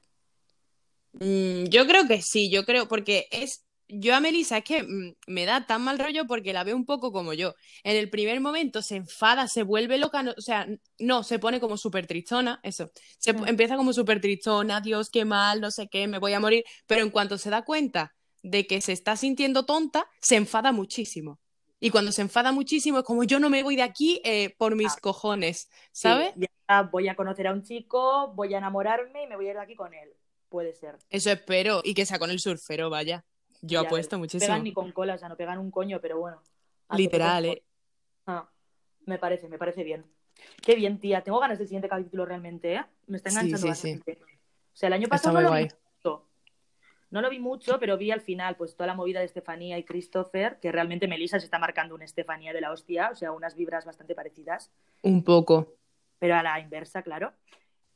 Mm, 1.13 1.65
yo 1.69 1.85
creo 1.85 2.07
que 2.07 2.21
sí, 2.21 2.49
yo 2.51 2.63
creo, 2.65 2.87
porque 2.87 3.27
es. 3.31 3.65
Yo 3.87 4.15
a 4.15 4.19
Melissa 4.19 4.57
es 4.59 4.63
que 4.63 4.83
mm, 4.83 5.15
me 5.27 5.45
da 5.45 5.65
tan 5.65 5.83
mal 5.83 5.99
rollo 5.99 6.25
porque 6.25 6.53
la 6.53 6.63
veo 6.63 6.75
un 6.75 6.85
poco 6.85 7.11
como 7.11 7.33
yo. 7.33 7.53
En 7.83 7.95
el 7.97 8.09
primer 8.09 8.39
momento 8.41 8.81
se 8.81 8.95
enfada, 8.95 9.47
se 9.47 9.63
vuelve 9.63 9.97
loca, 9.97 10.23
no- 10.23 10.33
o 10.37 10.41
sea, 10.41 10.67
no, 10.99 11.23
se 11.23 11.37
pone 11.39 11.59
como 11.59 11.77
súper 11.77 12.07
tristona, 12.07 12.59
eso. 12.63 12.91
Se 13.19 13.31
empieza 13.31 13.75
como 13.75 13.93
súper 13.93 14.21
tristona, 14.21 14.81
Dios, 14.81 15.09
qué 15.09 15.25
mal, 15.25 15.61
no 15.61 15.69
sé 15.71 15.87
qué, 15.89 16.07
me 16.07 16.17
voy 16.19 16.33
a 16.33 16.39
morir. 16.39 16.63
Pero 16.87 17.01
en 17.03 17.09
cuanto 17.11 17.37
se 17.37 17.49
da 17.49 17.63
cuenta 17.63 18.15
de 18.41 18.65
que 18.67 18.81
se 18.81 18.91
está 18.93 19.15
sintiendo 19.15 19.65
tonta, 19.65 20.07
se 20.19 20.35
enfada 20.35 20.71
muchísimo. 20.71 21.39
Y 21.79 21.89
cuando 21.89 22.11
se 22.13 22.21
enfada 22.21 22.51
muchísimo 22.53 22.99
es 22.99 23.03
como 23.03 23.25
yo 23.25 23.39
no 23.39 23.49
me 23.49 23.61
voy 23.63 23.75
de 23.75 23.83
aquí 23.83 24.21
eh, 24.23 24.55
por 24.57 24.75
mis 24.75 24.93
Ah. 24.93 24.97
cojones, 25.01 25.67
Sí, 25.91 26.03
¿sabes? 26.03 26.33
ya 26.37 26.81
voy 26.83 27.09
a 27.09 27.15
conocer 27.15 27.47
a 27.47 27.51
un 27.53 27.61
chico, 27.63 28.31
voy 28.33 28.53
a 28.53 28.57
enamorarme 28.59 29.23
y 29.23 29.27
me 29.27 29.35
voy 29.35 29.47
a 29.47 29.49
ir 29.51 29.55
de 29.57 29.61
aquí 29.61 29.75
con 29.75 29.93
él. 29.93 30.09
Puede 30.47 30.73
ser. 30.73 30.97
Eso 31.09 31.29
espero. 31.31 31.81
Y 31.83 31.93
que 31.93 32.05
sea 32.05 32.19
con 32.19 32.31
el 32.31 32.39
surfero, 32.39 32.89
vaya. 32.89 33.25
Yo 33.65 33.81
Ya 33.81 33.87
apuesto 33.87 34.19
muchísimo. 34.19 34.47
Pegan 34.47 34.63
ni 34.63 34.73
con 34.73 34.91
cola, 34.91 35.15
o 35.15 35.17
sea, 35.17 35.29
no 35.29 35.37
pegan 35.37 35.57
un 35.57 35.71
coño, 35.71 35.99
pero 36.01 36.19
bueno. 36.19 36.41
Literal, 36.91 37.45
¿eh? 37.45 37.63
Ah, 38.27 38.47
me 39.05 39.17
parece, 39.17 39.47
me 39.47 39.57
parece 39.57 39.83
bien. 39.83 40.05
Qué 40.61 40.75
bien, 40.75 40.99
tía. 40.99 41.21
Tengo 41.23 41.39
ganas 41.39 41.57
del 41.57 41.67
siguiente 41.67 41.87
capítulo 41.87 42.25
realmente, 42.25 42.75
¿eh? 42.75 42.85
Me 43.07 43.17
está 43.17 43.29
Sí, 43.29 43.37
enganchando 43.37 43.73
sí, 43.73 43.81
sí. 43.81 43.93
bastante. 43.95 44.19
O 44.21 44.75
sea, 44.75 44.87
el 44.87 44.93
año 44.93 45.07
pasado 45.07 45.39
no 45.39 45.49
lo 45.49 45.55
vi 45.55 45.63
mucho. 45.63 46.27
No 47.09 47.21
lo 47.21 47.29
vi 47.29 47.39
mucho, 47.39 47.79
pero 47.79 47.97
vi 47.97 48.11
al 48.11 48.21
final 48.21 48.57
pues 48.57 48.75
toda 48.75 48.87
la 48.87 48.95
movida 48.95 49.19
de 49.19 49.25
Estefanía 49.27 49.77
y 49.77 49.83
Christopher, 49.85 50.59
que 50.59 50.71
realmente 50.71 51.07
Melissa 51.07 51.39
se 51.39 51.45
está 51.45 51.57
marcando 51.59 51.95
una 51.95 52.05
Estefanía 52.05 52.51
de 52.53 52.59
la 52.61 52.71
hostia, 52.71 53.11
o 53.11 53.15
sea, 53.15 53.31
unas 53.31 53.55
vibras 53.55 53.85
bastante 53.85 54.13
parecidas, 54.15 54.71
Un 55.03 55.23
poco. 55.23 55.75
pero 56.19 56.35
a 56.35 56.43
la 56.43 56.59
inversa, 56.59 57.01
claro. 57.03 57.31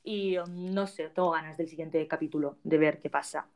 Y 0.03 0.37
um, 0.37 0.71
no 0.73 0.85
sé, 0.87 1.09
tengo 1.09 1.31
ganas 1.31 1.57
del 1.57 1.67
siguiente 1.67 2.07
capítulo, 2.07 2.57
de 2.63 2.77
ver 2.77 2.99
qué 2.99 3.09
pasa. 3.09 3.47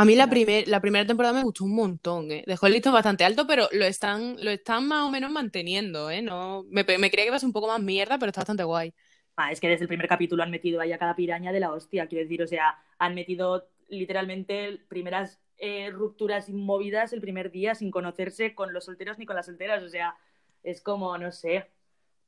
A 0.00 0.04
mí 0.04 0.14
la, 0.14 0.28
primer, 0.30 0.68
la 0.68 0.80
primera 0.80 1.04
temporada 1.06 1.34
me 1.34 1.42
gustó 1.42 1.64
un 1.64 1.74
montón, 1.74 2.30
¿eh? 2.30 2.44
Dejó 2.46 2.66
el 2.68 2.72
listón 2.74 2.92
bastante 2.92 3.24
alto, 3.24 3.46
pero 3.48 3.68
lo 3.72 3.84
están, 3.84 4.36
lo 4.44 4.50
están 4.52 4.86
más 4.86 5.04
o 5.04 5.10
menos 5.10 5.30
manteniendo, 5.32 6.08
¿eh? 6.10 6.22
No, 6.22 6.64
me, 6.70 6.84
me 6.84 7.10
creía 7.10 7.24
que 7.24 7.26
iba 7.26 7.36
a 7.36 7.40
ser 7.40 7.48
un 7.48 7.52
poco 7.52 7.66
más 7.66 7.80
mierda, 7.82 8.16
pero 8.18 8.30
está 8.30 8.42
bastante 8.42 8.62
guay. 8.62 8.94
Ah, 9.36 9.52
es 9.52 9.60
que 9.60 9.68
desde 9.68 9.84
el 9.84 9.88
primer 9.88 10.08
capítulo 10.08 10.42
han 10.42 10.50
metido 10.50 10.80
ahí 10.80 10.92
a 10.92 10.98
cada 10.98 11.14
piraña 11.14 11.52
de 11.52 11.60
la 11.60 11.72
hostia, 11.72 12.08
quiero 12.08 12.24
decir, 12.24 12.42
o 12.42 12.46
sea, 12.46 12.76
han 12.98 13.14
metido 13.14 13.68
literalmente 13.88 14.80
primeras 14.88 15.40
eh, 15.58 15.90
rupturas 15.90 16.48
inmovidas 16.48 17.12
el 17.12 17.20
primer 17.20 17.50
día 17.52 17.74
sin 17.74 17.90
conocerse 17.90 18.54
con 18.54 18.72
los 18.72 18.84
solteros 18.84 19.16
ni 19.18 19.26
con 19.26 19.36
las 19.36 19.46
solteras, 19.46 19.82
o 19.84 19.88
sea, 19.88 20.16
es 20.64 20.80
como, 20.82 21.16
no 21.18 21.30
sé, 21.30 21.66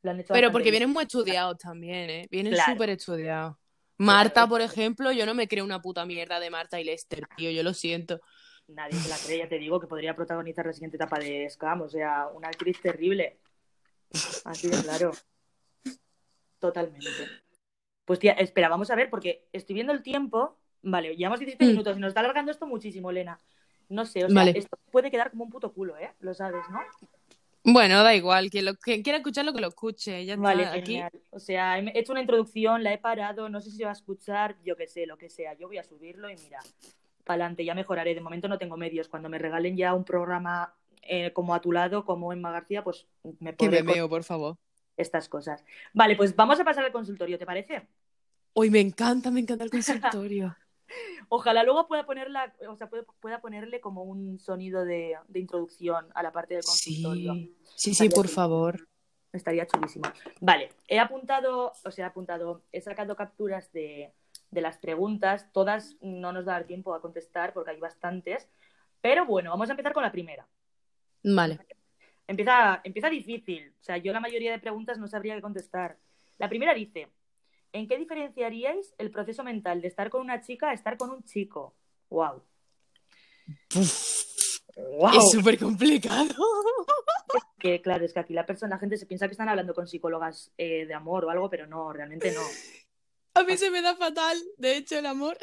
lo 0.02 0.12
han 0.12 0.20
hecho 0.20 0.32
Pero 0.32 0.52
porque 0.52 0.70
bien. 0.70 0.82
vienen 0.82 0.90
muy 0.94 1.02
estudiados 1.02 1.58
también, 1.58 2.10
¿eh? 2.10 2.28
Vienen 2.30 2.54
Claro. 2.54 2.72
súper 2.72 2.90
estudiados. 2.90 3.56
Marta, 4.00 4.46
por 4.46 4.62
ejemplo, 4.62 5.12
yo 5.12 5.26
no 5.26 5.34
me 5.34 5.46
creo 5.46 5.62
una 5.62 5.82
puta 5.82 6.06
mierda 6.06 6.40
de 6.40 6.48
Marta 6.48 6.80
y 6.80 6.84
Lester, 6.84 7.26
tío, 7.36 7.50
yo 7.50 7.62
lo 7.62 7.74
siento. 7.74 8.18
Nadie 8.68 8.98
se 8.98 9.10
la 9.10 9.18
cree, 9.18 9.38
ya 9.38 9.48
te 9.48 9.58
digo, 9.58 9.78
que 9.78 9.86
podría 9.86 10.16
protagonizar 10.16 10.64
la 10.64 10.72
siguiente 10.72 10.96
etapa 10.96 11.18
de 11.18 11.46
Scam, 11.50 11.82
o 11.82 11.88
sea, 11.88 12.28
una 12.28 12.48
actriz 12.48 12.80
terrible. 12.80 13.40
Así 14.46 14.68
de 14.68 14.82
claro. 14.82 15.12
Totalmente. 16.58 17.28
Pues 18.06 18.18
tía, 18.18 18.32
espera, 18.32 18.70
vamos 18.70 18.90
a 18.90 18.94
ver, 18.96 19.10
porque 19.10 19.46
estoy 19.52 19.74
viendo 19.74 19.92
el 19.92 20.02
tiempo. 20.02 20.58
Vale, 20.82 21.14
llevamos 21.14 21.40
17 21.40 21.64
Mm. 21.64 21.68
minutos 21.68 21.96
y 21.96 22.00
nos 22.00 22.08
está 22.08 22.20
alargando 22.20 22.50
esto 22.52 22.66
muchísimo, 22.66 23.10
Elena. 23.10 23.38
No 23.90 24.06
sé, 24.06 24.24
o 24.24 24.28
sea, 24.28 24.34
Vale. 24.34 24.52
esto 24.56 24.78
puede 24.90 25.10
quedar 25.10 25.30
como 25.30 25.44
un 25.44 25.50
puto 25.50 25.74
culo, 25.74 25.98
¿eh? 25.98 26.14
Lo 26.20 26.32
sabes, 26.32 26.62
¿no? 26.70 26.80
Bueno, 27.62 28.02
da 28.02 28.14
igual, 28.14 28.50
quien, 28.50 28.64
lo, 28.64 28.74
quien 28.76 29.02
quiera 29.02 29.18
escucharlo, 29.18 29.52
que 29.52 29.60
lo 29.60 29.68
escuche. 29.68 30.24
Ya 30.24 30.34
está, 30.34 30.42
Vale, 30.42 30.64
aquí. 30.66 31.02
O 31.30 31.38
sea, 31.38 31.78
he 31.78 31.98
hecho 31.98 32.12
una 32.12 32.22
introducción, 32.22 32.82
la 32.82 32.92
he 32.92 32.98
parado, 32.98 33.48
no 33.48 33.60
sé 33.60 33.70
si 33.70 33.76
se 33.78 33.84
va 33.84 33.90
a 33.90 33.94
escuchar, 33.94 34.56
yo 34.64 34.76
qué 34.76 34.86
sé, 34.86 35.06
lo 35.06 35.18
que 35.18 35.28
sea. 35.28 35.54
Yo 35.54 35.68
voy 35.68 35.78
a 35.78 35.84
subirlo 35.84 36.30
y 36.30 36.36
mira, 36.36 36.60
para 37.24 37.44
adelante, 37.44 37.64
ya 37.64 37.74
mejoraré. 37.74 38.14
De 38.14 38.20
momento 38.20 38.48
no 38.48 38.58
tengo 38.58 38.76
medios. 38.76 39.08
Cuando 39.08 39.28
me 39.28 39.38
regalen 39.38 39.76
ya 39.76 39.94
un 39.94 40.04
programa 40.04 40.74
eh, 41.02 41.32
como 41.32 41.54
a 41.54 41.60
tu 41.60 41.72
lado, 41.72 42.04
como 42.04 42.32
Emma 42.32 42.50
García, 42.50 42.82
pues 42.82 43.06
me 43.40 43.54
Que 43.54 43.68
me 43.68 44.08
por 44.08 44.24
favor. 44.24 44.56
estas 44.96 45.28
cosas. 45.28 45.64
Vale, 45.92 46.16
pues 46.16 46.34
vamos 46.34 46.58
a 46.60 46.64
pasar 46.64 46.84
al 46.84 46.92
consultorio, 46.92 47.38
¿te 47.38 47.46
parece? 47.46 47.86
Hoy 48.54 48.70
me 48.70 48.80
encanta, 48.80 49.30
me 49.30 49.40
encanta 49.40 49.64
el 49.64 49.70
consultorio. 49.70 50.56
Ojalá 51.28 51.62
luego 51.62 51.86
pueda 51.86 52.06
ponerla, 52.06 52.54
o 52.68 52.76
sea, 52.76 52.88
pueda, 52.88 53.40
ponerle 53.40 53.80
como 53.80 54.02
un 54.02 54.38
sonido 54.38 54.84
de, 54.84 55.16
de 55.28 55.40
introducción 55.40 56.08
a 56.14 56.22
la 56.22 56.32
parte 56.32 56.54
del 56.54 56.64
consultorio. 56.64 57.34
Sí, 57.76 57.94
sí, 57.94 58.08
por 58.08 58.28
favor. 58.28 58.88
Estaría 59.32 59.66
chulísimo. 59.66 60.10
Vale, 60.40 60.70
he 60.88 60.98
apuntado, 60.98 61.72
o 61.84 61.90
sea, 61.90 62.06
he 62.06 62.08
apuntado, 62.08 62.64
he 62.72 62.80
sacado 62.80 63.14
capturas 63.14 63.72
de, 63.72 64.12
de 64.50 64.60
las 64.60 64.78
preguntas. 64.78 65.52
Todas 65.52 65.96
no 66.00 66.32
nos 66.32 66.46
va 66.46 66.52
a 66.52 66.58
dar 66.58 66.66
tiempo 66.66 66.94
a 66.94 67.00
contestar 67.00 67.52
porque 67.52 67.70
hay 67.70 67.80
bastantes. 67.80 68.48
Pero 69.00 69.24
bueno, 69.24 69.50
vamos 69.50 69.68
a 69.68 69.72
empezar 69.72 69.92
con 69.92 70.02
la 70.02 70.12
primera. 70.12 70.46
Vale. 71.22 71.58
Empieza, 72.26 72.80
empieza 72.84 73.08
difícil. 73.08 73.72
O 73.80 73.82
sea, 73.82 73.96
yo 73.96 74.12
la 74.12 74.20
mayoría 74.20 74.52
de 74.52 74.58
preguntas 74.58 74.98
no 74.98 75.08
sabría 75.08 75.34
qué 75.34 75.42
contestar. 75.42 75.96
La 76.38 76.48
primera 76.48 76.74
dice, 76.74 77.08
¿en 77.72 77.88
qué 77.88 77.98
diferenciaríais 77.98 78.94
el 78.98 79.10
proceso 79.10 79.44
mental 79.44 79.80
de 79.80 79.88
estar 79.88 80.10
con 80.10 80.20
una 80.20 80.40
chica 80.40 80.70
a 80.70 80.72
estar 80.72 80.96
con 80.96 81.10
un 81.10 81.24
chico? 81.24 81.74
Wow. 82.08 82.42
Es 83.66 85.30
súper 85.32 85.58
complicado. 85.58 86.34
que 87.58 87.80
claro, 87.82 88.04
es 88.04 88.12
que 88.12 88.20
aquí 88.20 88.32
la 88.32 88.46
persona, 88.46 88.76
la 88.76 88.80
gente 88.80 88.96
se 88.96 89.06
piensa 89.06 89.26
que 89.26 89.32
están 89.32 89.48
hablando 89.48 89.74
con 89.74 89.86
psicólogas 89.86 90.52
eh, 90.56 90.86
de 90.86 90.94
amor 90.94 91.24
o 91.24 91.30
algo, 91.30 91.50
pero 91.50 91.66
no, 91.66 91.92
realmente 91.92 92.32
no. 92.32 92.42
A 93.34 93.44
mí 93.44 93.56
se 93.56 93.70
me 93.70 93.82
da 93.82 93.96
fatal, 93.96 94.36
de 94.56 94.76
hecho, 94.76 94.98
el 94.98 95.06
amor. 95.06 95.38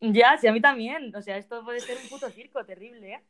Ya, 0.00 0.38
sí, 0.38 0.46
a 0.46 0.52
mí 0.52 0.60
también. 0.60 1.14
O 1.14 1.22
sea, 1.22 1.36
esto 1.36 1.62
puede 1.64 1.80
ser 1.80 1.98
un 2.02 2.08
puto 2.08 2.30
circo 2.30 2.64
terrible, 2.64 3.14
¿eh? 3.14 3.20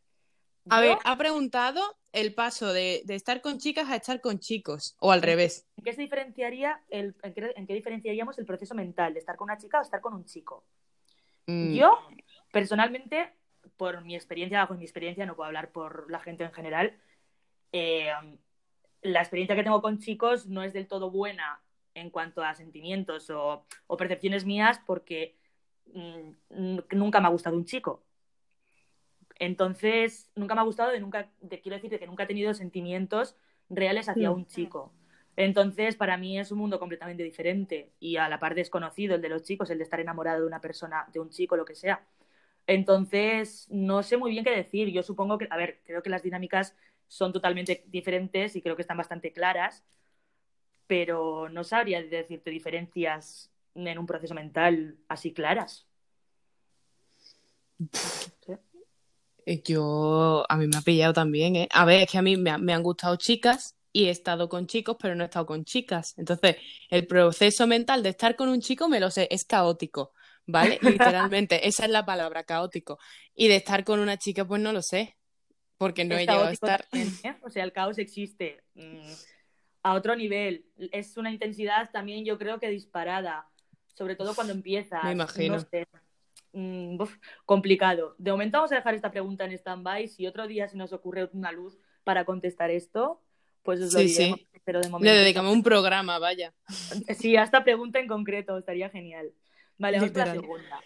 A 0.71 0.81
ver, 0.81 0.99
ha 1.05 1.19
preguntado 1.19 1.81
el 2.13 2.35
paso 2.35 2.73
de, 2.73 3.03
estar 3.09 3.41
con 3.41 3.59
chicas 3.59 3.89
a 3.89 3.97
estar 3.97 4.21
con 4.21 4.39
chicos, 4.39 4.97
o 5.01 5.13
al 5.13 5.23
revés. 5.23 5.67
¿En 5.77 5.85
qué 5.85 5.93
se 5.93 6.03
diferenciaría 6.03 6.81
el, 6.89 7.15
en, 7.23 7.67
qué, 7.67 7.75
diferenciaríamos 7.75 8.39
el 8.39 8.47
proceso 8.47 8.75
mental 8.75 9.13
de 9.13 9.21
estar 9.21 9.37
con 9.37 9.47
una 9.47 9.59
chica 9.59 9.79
o 9.79 9.83
estar 9.83 10.01
con 10.01 10.15
un 10.15 10.25
chico? 10.25 10.65
Mm. 11.47 11.75
Yo, 11.75 11.99
personalmente, 12.53 13.33
por 13.77 14.03
mi 14.05 14.15
experiencia, 14.15 14.61
bajo 14.61 14.75
mi 14.75 14.85
experiencia, 14.85 15.27
no 15.27 15.37
puedo 15.37 15.47
hablar 15.47 15.73
por 15.73 16.11
la 16.11 16.21
gente 16.21 16.45
en 16.45 16.53
general, 16.53 16.97
eh, 17.73 18.11
la 19.03 19.21
experiencia 19.21 19.57
que 19.57 19.63
tengo 19.63 19.81
con 19.81 19.99
chicos 19.99 20.47
no 20.47 20.63
es 20.63 20.73
del 20.73 20.89
todo 20.89 21.11
buena 21.11 21.63
en 21.95 22.11
cuanto 22.11 22.43
a 22.43 22.55
sentimientos 22.55 23.31
o, 23.31 23.67
percepciones 23.99 24.45
mías 24.45 24.81
porque 24.87 25.37
mm, 25.95 26.79
nunca 26.93 27.21
me 27.21 27.27
ha 27.27 27.31
gustado 27.31 27.57
un 27.57 27.65
chico. 27.65 28.03
Entonces, 29.41 30.31
nunca 30.37 30.55
me 30.55 30.61
ha 30.61 30.65
gustado 30.65 30.93
de 30.93 31.01
nunca, 31.01 31.31
de, 31.41 31.61
quiero 31.61 31.77
decir, 31.77 31.99
que 31.99 32.07
nunca 32.07 32.25
he 32.25 32.27
tenido 32.27 32.53
sentimientos 32.53 33.37
reales 33.71 34.09
hacia 34.09 34.31
mm. 34.31 34.35
un 34.35 34.47
chico. 34.47 34.93
Entonces, 35.35 35.97
para 35.97 36.19
mí 36.19 36.39
es 36.39 36.53
un 36.53 36.59
mundo 36.59 36.79
completamente 36.79 37.23
diferente 37.23 37.91
y 37.99 38.17
a 38.17 38.29
la 38.29 38.39
par 38.39 38.55
desconocido, 38.55 39.15
el 39.15 39.23
de 39.23 39.31
los 39.31 39.43
chicos, 39.43 39.71
el 39.71 39.79
de 39.79 39.85
estar 39.85 39.99
enamorado 39.99 40.43
de 40.43 40.47
una 40.47 40.61
persona, 40.61 41.09
de 41.11 41.21
un 41.21 41.31
chico, 41.31 41.57
lo 41.57 41.65
que 41.65 41.75
sea. 41.75 42.05
Entonces, 42.67 43.67
no 43.71 44.03
sé 44.03 44.19
muy 44.19 44.31
bien 44.31 44.45
qué 44.45 44.51
decir. 44.51 44.91
Yo 44.91 45.03
supongo 45.03 45.39
que, 45.39 45.49
a 45.51 45.57
ver, 45.57 45.81
creo 45.87 46.03
que 46.03 46.11
las 46.11 46.23
dinámicas 46.23 46.77
son 47.09 47.33
totalmente 47.33 47.85
diferentes 47.87 48.57
y 48.57 48.61
creo 48.61 48.77
que 48.77 48.83
están 48.83 48.99
bastante 48.99 49.33
claras, 49.33 49.83
pero 50.87 51.49
no 51.49 51.65
sabría 51.65 52.03
decirte 52.03 52.51
diferencias 52.51 53.51
en 53.75 53.99
un 53.99 54.07
proceso 54.07 54.35
mental 54.35 54.99
así 55.09 55.33
claras. 55.33 55.87
Eh, 58.47 58.59
yo, 59.65 60.45
a 60.49 60.57
mí 60.57 60.67
me 60.67 60.77
ha 60.77 60.83
pillado 60.83 61.13
también, 61.13 61.57
¿eh? 61.57 61.69
A 61.73 61.85
ver, 61.85 62.03
es 62.03 62.11
que 62.11 62.19
a 62.19 62.23
mí 62.23 62.37
me, 62.37 62.57
me, 62.59 62.73
han 62.73 62.83
gustado 62.83 63.17
chicas 63.17 63.77
y 63.93 64.07
he 64.07 64.11
estado 64.11 64.49
con 64.49 64.67
chicos, 64.67 64.97
pero 65.01 65.15
no 65.15 65.25
he 65.25 65.27
estado 65.27 65.47
con 65.47 65.65
chicas. 65.65 66.15
Entonces, 66.17 66.57
el 66.89 67.07
proceso 67.07 67.67
mental 67.67 68.03
de 68.03 68.11
estar 68.11 68.37
con 68.37 68.49
un 68.49 68.61
chico, 68.61 68.89
me 68.89 69.01
lo 69.01 69.11
sé, 69.11 69.29
es 69.31 69.45
caótico, 69.45 70.13
¿vale? 70.47 70.79
Literalmente, 70.83 71.67
esa 71.67 71.85
es 71.85 71.91
la 71.91 72.05
palabra, 72.05 72.45
caótico. 72.45 72.99
Y 73.35 73.49
de 73.49 73.57
estar 73.57 73.85
con 73.85 74.01
una 74.01 74.17
chica, 74.17 74.47
pues 74.47 74.61
no 74.61 74.73
lo 74.73 74.83
sé 74.83 75.17
porque 75.81 76.05
no 76.05 76.15
he 76.15 76.19
llegado 76.21 76.45
a 76.45 76.53
estar. 76.53 76.85
¿eh? 76.93 77.37
O 77.41 77.49
sea, 77.49 77.65
el 77.65 77.73
caos 77.73 77.97
existe 77.97 78.63
mm, 78.75 79.13
a 79.83 79.95
otro 79.95 80.15
nivel. 80.15 80.67
Es 80.93 81.17
una 81.17 81.33
intensidad 81.33 81.91
también, 81.91 82.23
yo 82.27 82.37
creo 82.37 82.61
que 82.61 82.69
disparada, 82.69 83.49
sobre 83.95 84.15
todo 84.15 84.35
cuando 84.35 84.53
empieza. 84.53 85.03
Me 85.05 85.13
imagino. 85.13 85.57
Mm, 86.53 86.99
complicado. 87.47 88.15
De 88.19 88.31
momento 88.31 88.59
vamos 88.59 88.73
a 88.73 88.77
dejar 88.77 88.95
esta 88.95 89.11
pregunta 89.11 89.45
en 89.45 89.53
stand-by. 89.53 90.09
Si 90.09 90.27
otro 90.27 90.47
día 90.47 90.69
se 90.69 90.77
nos 90.77 90.93
ocurre 90.93 91.29
una 91.33 91.53
luz 91.53 91.79
para 92.05 92.25
contestar 92.25 92.71
esto, 92.71 93.21
pues 93.63 93.81
os 93.81 93.93
lo 93.93 94.01
diremos. 94.01 94.41
Pero 94.65 94.81
de 94.81 94.89
momento... 94.89 95.13
Le 95.13 95.19
dedicamos 95.21 95.53
un 95.53 95.63
programa, 95.63 96.19
vaya. 96.19 96.53
Sí, 97.17 97.37
a 97.37 97.43
esta 97.43 97.65
pregunta 97.65 97.99
en 97.99 98.09
concreto, 98.09 98.59
estaría 98.59 98.89
genial. 98.91 99.33
Vale, 99.79 99.99
vamos 99.99 100.17
la 100.17 100.33
segunda. 100.33 100.81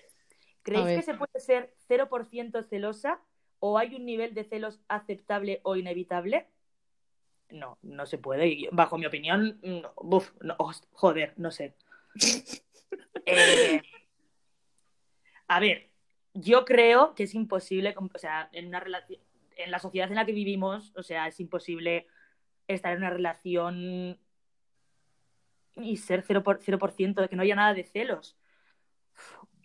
¿Creéis 0.62 0.96
que 0.96 1.02
se 1.02 1.14
puede 1.14 1.40
ser 1.40 1.74
0% 1.88 2.62
celosa 2.68 3.20
¿O 3.66 3.78
hay 3.78 3.94
un 3.94 4.04
nivel 4.04 4.34
de 4.34 4.44
celos 4.44 4.78
aceptable 4.88 5.60
o 5.62 5.74
inevitable? 5.76 6.46
No, 7.48 7.78
no 7.80 8.04
se 8.04 8.18
puede. 8.18 8.68
bajo 8.72 8.98
mi 8.98 9.06
opinión, 9.06 9.58
joder, 10.92 11.32
no 11.38 11.50
sé. 11.50 11.74
Eh, 13.26 13.80
a 15.48 15.60
ver, 15.60 15.90
yo 16.34 16.64
creo 16.64 17.14
que 17.14 17.24
es 17.24 17.34
imposible, 17.34 17.94
o 17.96 18.18
sea, 18.18 18.48
en 18.52 18.66
una 18.66 18.80
relación, 18.80 19.20
en 19.56 19.70
la 19.70 19.78
sociedad 19.78 20.08
en 20.08 20.16
la 20.16 20.26
que 20.26 20.32
vivimos, 20.32 20.92
o 20.96 21.02
sea, 21.02 21.28
es 21.28 21.38
imposible 21.40 22.06
estar 22.66 22.92
en 22.92 22.98
una 22.98 23.10
relación 23.10 24.18
y 25.76 25.96
ser 25.96 26.24
0%, 26.24 26.42
0% 26.60 27.20
de 27.20 27.28
que 27.28 27.36
no 27.36 27.42
haya 27.42 27.54
nada 27.54 27.74
de 27.74 27.84
celos. 27.84 28.36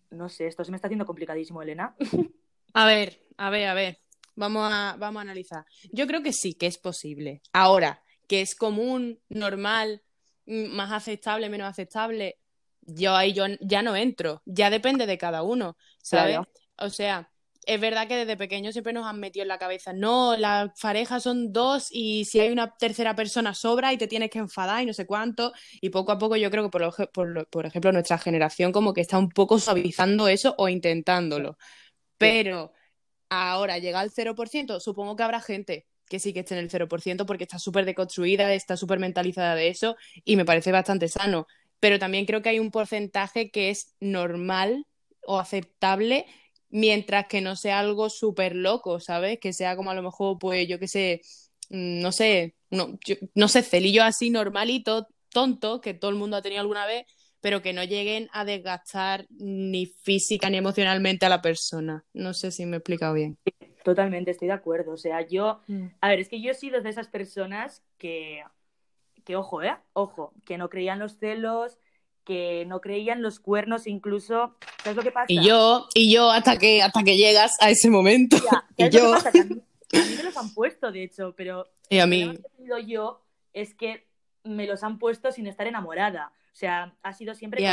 No 0.10 0.30
sé, 0.30 0.48
esto 0.48 0.63
se 0.63 0.72
me 0.72 0.76
está 0.76 0.88
haciendo 0.88 1.06
complicadísimo, 1.06 1.62
Elena. 1.62 1.96
A 2.74 2.86
ver, 2.86 3.26
a 3.36 3.50
ver, 3.50 3.68
a 3.68 3.74
ver. 3.74 4.00
Vamos 4.36 4.70
a, 4.72 4.96
vamos 5.00 5.20
a 5.20 5.24
analizar. 5.24 5.65
Yo 5.92 6.06
creo 6.06 6.22
que 6.22 6.34
sí, 6.34 6.54
que 6.54 6.68
es 6.68 6.78
posible. 6.78 7.42
Ahora, 7.52 8.04
que 8.28 8.42
es 8.42 8.54
común, 8.54 9.20
normal, 9.28 10.04
mm, 10.46 10.76
más 10.76 10.92
aceptable, 10.92 11.50
menos 11.50 11.68
aceptable, 11.68 12.38
yo 12.82 13.15
ahí 13.15 13.34
yo 13.34 13.46
ya 13.62 13.82
no 13.82 13.96
entro. 13.96 14.42
Ya 14.46 14.70
depende 14.70 15.06
de 15.06 15.18
cada 15.18 15.44
uno, 15.44 15.78
¿sabes? 16.02 16.39
O 16.78 16.89
sea, 16.89 17.30
es 17.65 17.80
verdad 17.80 18.08
que 18.08 18.15
desde 18.15 18.38
pequeños 18.38 18.74
siempre 18.74 18.94
nos 18.94 19.06
han 19.06 19.20
metido 19.20 19.44
en 19.44 19.50
la 19.50 19.60
cabeza, 19.60 19.94
no, 19.94 20.36
las 20.38 20.72
parejas 20.82 21.24
son 21.24 21.52
dos 21.52 21.89
y 21.92 22.26
si 22.26 22.39
hay 22.39 22.52
una 22.52 22.76
tercera 22.78 23.15
persona 23.15 23.54
sobra 23.54 23.94
y 23.94 23.98
te 23.98 24.08
tienes 24.08 24.30
que 24.30 24.39
enfadar 24.39 24.82
y 24.82 24.86
no 24.86 24.94
sé 24.94 25.06
cuánto. 25.06 25.54
Y 25.82 25.89
poco 25.89 26.12
a 26.12 26.18
poco 26.18 26.36
yo 26.36 26.50
creo 26.50 26.63
que, 26.63 26.70
por, 26.70 27.12
por, 27.12 27.48
por 27.48 27.65
ejemplo, 27.65 27.92
nuestra 27.92 28.18
generación 28.18 28.72
como 28.72 28.94
que 28.94 29.02
está 29.02 29.18
un 29.20 29.30
poco 29.30 29.60
suavizando 29.60 30.28
eso 30.28 30.56
o 30.58 30.70
intentándolo. 30.70 31.58
Pero 32.18 32.74
ahora 33.30 33.78
llega 33.78 34.00
al 34.00 34.12
0%, 34.12 34.80
supongo 34.80 35.15
que 35.15 35.24
habrá 35.24 35.42
gente 35.42 35.86
que 36.10 36.20
sí 36.20 36.34
que 36.34 36.39
esté 36.39 36.56
en 36.56 36.62
el 36.62 36.70
0% 36.70 37.26
porque 37.26 37.44
está 37.44 37.60
súper 37.60 37.86
deconstruida, 37.86 38.52
está 38.54 38.76
súper 38.76 39.00
mentalizada 39.00 39.56
de 39.56 39.70
eso 39.70 39.96
y 40.26 40.36
me 40.36 40.46
parece 40.46 40.72
bastante 40.72 41.08
sano. 41.08 41.48
Pero 41.80 42.00
también 42.00 42.26
creo 42.26 42.42
que 42.42 42.50
hay 42.50 42.60
un 42.60 42.72
porcentaje 42.72 43.52
que 43.52 43.70
es 43.70 43.96
normal 44.00 44.86
o 45.26 45.39
aceptable 45.39 46.26
mientras 46.70 47.28
que 47.28 47.42
no 47.42 47.56
sea 47.56 47.80
algo 47.80 48.10
súper 48.10 48.56
loco, 48.56 49.00
¿sabes? 49.00 49.39
Que 49.39 49.54
sea 49.54 49.76
como 49.76 49.92
a 49.92 49.96
lo 49.96 50.04
mejor, 50.04 50.38
pues 50.39 50.68
yo 50.68 50.80
qué 50.80 50.88
sé, 50.88 51.22
mm, 51.70 52.02
no 52.02 52.12
sé, 52.12 52.56
no, 52.70 52.98
no 53.34 53.48
sé, 53.48 53.63
celillo 53.63 54.04
así 54.04 54.30
normalito, 54.30 55.08
tonto, 55.30 55.82
que 55.82 55.94
todo 55.94 56.12
el 56.12 56.18
mundo 56.18 56.38
ha 56.38 56.42
tenido 56.42 56.62
alguna 56.62 56.86
vez, 56.86 57.06
pero 57.42 57.62
que 57.62 57.74
no 57.74 57.84
lleguen 57.84 58.30
a 58.34 58.46
desgastar 58.46 59.26
ni 59.30 59.86
física 59.86 60.50
ni 60.50 60.58
emocionalmente 60.58 61.26
a 61.26 61.30
la 61.30 61.42
persona. 61.42 62.04
No 62.13 62.34
sé 62.34 62.52
si 62.52 62.65
me 62.65 62.76
he 62.76 62.80
explicado 62.80 63.13
bien. 63.13 63.38
Totalmente, 63.84 64.32
estoy 64.32 64.50
de 64.50 64.54
acuerdo. 64.54 64.92
O 64.92 64.98
sea, 64.98 65.26
yo, 65.26 65.62
mm. 65.68 65.88
a 66.02 66.10
ver, 66.10 66.20
es 66.20 66.30
que 66.30 66.42
yo 66.42 66.52
he 66.52 66.56
sido 66.56 66.82
de 66.82 66.89
esas 66.89 67.08
personas 67.08 67.84
que, 67.98 68.44
que 69.30 69.36
ojo, 69.36 69.62
¿eh? 69.62 69.78
Ojo, 69.94 70.34
que 70.44 70.58
no 70.58 70.72
creían 70.72 70.98
los 70.98 71.20
celos, 71.20 71.78
que 72.24 72.65
no 72.65 72.82
creían 72.82 73.22
los 73.22 73.39
cuernos 73.39 73.86
incluso. 73.86 74.56
¿Sabes 74.82 74.98
lo 74.98 75.04
que 75.04 75.12
pasa? 75.12 75.28
Y 75.28 75.46
yo, 75.46 75.88
y 75.94 76.12
yo 76.12 76.32
hasta 76.32 76.58
que, 76.58 76.82
hasta 76.82 77.04
que 77.04 77.15
llegas 77.15 77.56
a 77.62 77.70
ese 77.70 77.92
momento. 77.92 78.38
y 78.76 78.89
yo... 78.89 79.13
a, 79.13 79.32
mí, 79.32 79.62
me 80.18 80.24
los 80.24 80.36
han 80.36 80.52
puesto, 80.56 80.92
de 80.92 81.04
hecho, 81.04 81.36
pero 81.38 81.68
y 81.92 82.00
a 82.00 82.08
mí... 82.08 82.26
lo 82.26 82.78
que 82.78 82.82
he 82.82 82.86
yo 82.88 83.24
es 83.54 83.76
que 83.76 84.08
me 84.44 84.65
los 84.65 84.82
han 84.82 84.98
puesto 84.98 85.32
sin 85.32 85.46
estar 85.46 85.68
enamorada. 85.68 86.34
O 86.52 86.56
sea, 86.56 86.96
ha 87.04 87.13
sido 87.13 87.36
siempre... 87.36 87.63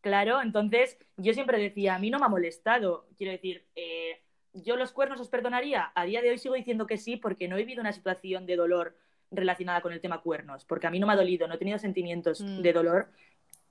Claro, 0.00 0.40
entonces 0.40 0.96
yo 1.18 1.34
siempre 1.34 1.58
decía, 1.58 1.96
a 1.96 1.98
mí 1.98 2.08
no 2.08 2.18
me 2.18 2.24
ha 2.24 2.30
molestado. 2.30 3.06
Quiero 3.18 3.32
decir, 3.32 3.66
eh, 3.76 4.22
¿yo 4.54 4.76
los 4.76 4.92
cuernos 4.92 5.20
os 5.20 5.28
perdonaría? 5.28 5.92
A 5.94 6.04
día 6.04 6.22
de 6.22 6.30
hoy 6.30 6.38
sigo 6.38 6.54
diciendo 6.54 6.86
que 6.86 6.96
sí 6.96 7.18
porque 7.18 7.46
no 7.46 7.56
he 7.56 7.58
vivido 7.58 7.82
una 7.82 7.92
situación 7.92 8.46
de 8.46 8.56
dolor 8.56 8.96
relacionada 9.30 9.80
con 9.80 9.92
el 9.92 10.00
tema 10.00 10.20
cuernos, 10.20 10.64
porque 10.64 10.86
a 10.86 10.90
mí 10.90 10.98
no 10.98 11.06
me 11.06 11.12
ha 11.12 11.16
dolido, 11.16 11.46
no 11.46 11.54
he 11.54 11.58
tenido 11.58 11.78
sentimientos 11.78 12.40
mm. 12.40 12.62
de 12.62 12.72
dolor 12.72 13.08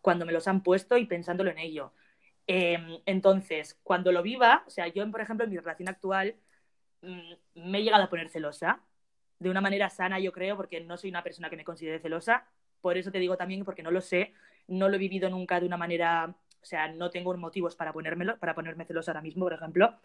cuando 0.02 0.26
me 0.26 0.32
los 0.32 0.48
han 0.48 0.64
puesto 0.64 0.98
y 0.98 1.06
pensándolo 1.06 1.52
en 1.52 1.60
ello. 1.60 1.92
Em, 2.48 3.00
entonces, 3.06 3.78
cuando 3.84 4.12
lo 4.12 4.24
viva, 4.24 4.64
o 4.66 4.70
sea, 4.70 4.88
yo, 4.88 5.10
por 5.12 5.22
ejemplo, 5.22 5.44
en 5.46 5.52
mi 5.52 5.58
relación 5.58 5.90
actual, 5.90 6.36
mm, 7.02 7.34
me 7.56 7.80
he 7.80 7.84
llegado 7.84 8.04
a 8.04 8.10
poner 8.10 8.30
celosa, 8.30 8.82
de 9.40 9.50
una 9.50 9.62
manera 9.62 9.90
sana, 9.90 10.20
yo 10.20 10.32
creo, 10.32 10.56
porque 10.58 10.80
no 10.82 10.98
soy 10.98 11.10
una 11.10 11.24
persona 11.24 11.50
que 11.50 11.58
me 11.58 11.64
considere 11.66 12.00
celosa, 12.00 12.46
por 12.82 12.98
eso 12.98 13.12
te 13.12 13.20
digo 13.20 13.38
también, 13.38 13.66
porque 13.66 13.84
no 13.84 13.92
lo 13.92 14.02
sé, 14.02 14.34
no 14.68 14.90
lo 14.90 14.96
he 14.96 15.00
vivido 15.00 15.30
nunca 15.30 15.60
de 15.60 15.66
una 15.66 15.78
manera, 15.78 16.36
o 16.62 16.66
sea, 16.66 16.88
no 16.88 17.10
tengo 17.12 17.36
motivos 17.38 17.76
para 17.76 17.94
ponérmelo, 17.94 18.38
para 18.38 18.56
ponerme 18.56 18.86
celosa 18.86 19.12
ahora 19.12 19.22
mismo, 19.22 19.46
por 19.46 19.54
ejemplo, 19.54 19.96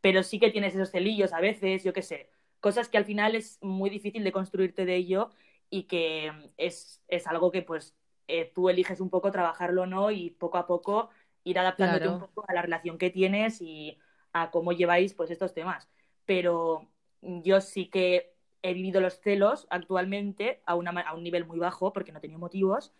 pero 0.00 0.22
sí 0.22 0.38
que 0.38 0.50
tienes 0.50 0.74
esos 0.74 0.90
celillos 0.90 1.32
a 1.32 1.40
veces, 1.40 1.84
yo 1.84 1.92
qué 1.92 2.02
sé, 2.02 2.30
cosas 2.60 2.88
que 2.88 2.98
al 2.98 3.04
final 3.04 3.34
es 3.34 3.58
muy 3.62 3.90
difícil 3.90 4.24
de 4.24 4.32
construirte 4.32 4.84
de 4.84 4.96
ello 4.96 5.30
y 5.70 5.84
que 5.84 6.32
es, 6.56 7.02
algo 7.26 7.50
que 7.50 7.62
pues 7.62 7.94
eh, 8.26 8.50
tú 8.54 8.68
eliges 8.68 9.00
un 9.00 9.10
poco 9.10 9.30
trabajarlo 9.30 9.82
o 9.82 9.86
no 9.86 10.10
y 10.10 10.30
poco 10.30 10.58
a 10.58 10.66
poco 10.66 11.10
ir 11.44 11.58
adaptándote 11.58 12.08
un 12.08 12.20
poco 12.20 12.44
a 12.48 12.54
la 12.54 12.62
relación 12.62 12.98
que 12.98 13.10
tienes 13.10 13.60
y 13.60 13.98
a 14.32 14.50
cómo 14.50 14.72
lleváis 14.72 15.14
pues 15.14 15.30
estos 15.30 15.54
temas. 15.54 15.88
Pero 16.24 16.88
yo 17.20 17.60
sí 17.60 17.86
que 17.86 18.34
he 18.62 18.74
vivido 18.74 19.00
los 19.00 19.20
celos 19.20 19.66
actualmente 19.70 20.62
a, 20.66 20.72
a 20.72 21.14
un 21.14 21.22
nivel 21.22 21.46
muy 21.46 21.58
bajo 21.58 21.92
porque 21.92 22.12
no 22.12 22.20
tenía 22.20 22.38
motivos. 22.38 22.92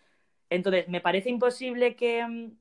Entonces, 0.49 0.87
me 0.87 1.01
parece 1.01 1.29
imposible 1.29 1.95
que, 1.95 2.25
mm, 2.25 2.57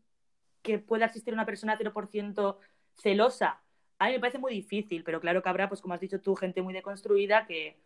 que 0.63 0.79
pueda 0.79 1.07
existir 1.07 1.35
una 1.35 1.47
persona 1.47 1.77
0% 1.77 2.59
celosa. 2.97 3.63
A 3.99 4.07
mí 4.07 4.13
me 4.13 4.21
parece 4.21 4.39
muy 4.39 4.53
difícil, 4.53 5.03
pero 5.05 5.21
claro 5.21 5.43
que 5.43 5.49
habrá, 5.49 5.69
pues 5.69 5.81
como 5.81 5.95
has 5.95 6.01
dicho 6.01 6.21
tú, 6.21 6.37
gente 6.37 6.63
muy 6.63 6.73
deconstruida 6.73 7.47
que, 7.47 7.77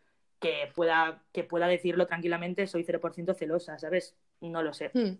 que, 0.41 0.71
pueda, 0.75 1.23
que 1.33 1.45
pueda 1.45 1.67
decirlo 1.67 2.07
tranquilamente, 2.07 2.67
soy 2.67 2.85
0% 2.85 3.35
celosa, 3.35 3.79
¿sabes? 3.79 4.17
No 4.41 4.63
lo 4.63 4.75
sé. 4.75 4.91
Hmm. 4.93 5.19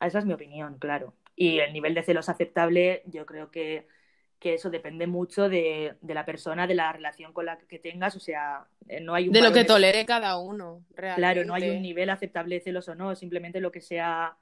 Esa 0.00 0.18
es 0.18 0.24
mi 0.24 0.34
opinión, 0.34 0.78
claro. 0.78 1.14
Y 1.34 1.60
el 1.60 1.72
nivel 1.72 1.94
de 1.94 2.02
celos 2.02 2.28
aceptable, 2.28 3.02
yo 3.06 3.24
creo 3.24 3.50
que, 3.50 3.86
que 4.38 4.54
eso 4.54 4.70
depende 4.70 5.06
mucho 5.06 5.48
de, 5.48 5.96
de, 6.00 6.14
la 6.14 6.24
persona, 6.24 6.66
de 6.66 6.74
la 6.74 6.92
relación 6.92 7.32
con 7.32 7.46
la 7.46 7.58
que 7.58 7.78
tengas, 7.78 8.14
o 8.14 8.20
sea, 8.20 8.66
eh, 8.88 9.00
no 9.00 9.14
hay 9.14 9.28
un 9.28 9.32
De 9.32 9.40
lo 9.40 9.52
que 9.52 9.64
tolere 9.64 10.04
cada 10.04 10.36
uno, 10.38 10.84
realmente. 10.94 11.20
Claro, 11.20 11.44
no 11.44 11.54
hay 11.54 11.70
un 11.70 11.82
nivel 11.82 12.10
aceptable 12.10 12.56
de 12.56 12.60
celos 12.60 12.88
o 12.88 12.94
no, 12.94 13.14
simplemente 13.14 13.60
lo 13.60 13.72
que 13.72 13.80
sea 13.80 14.36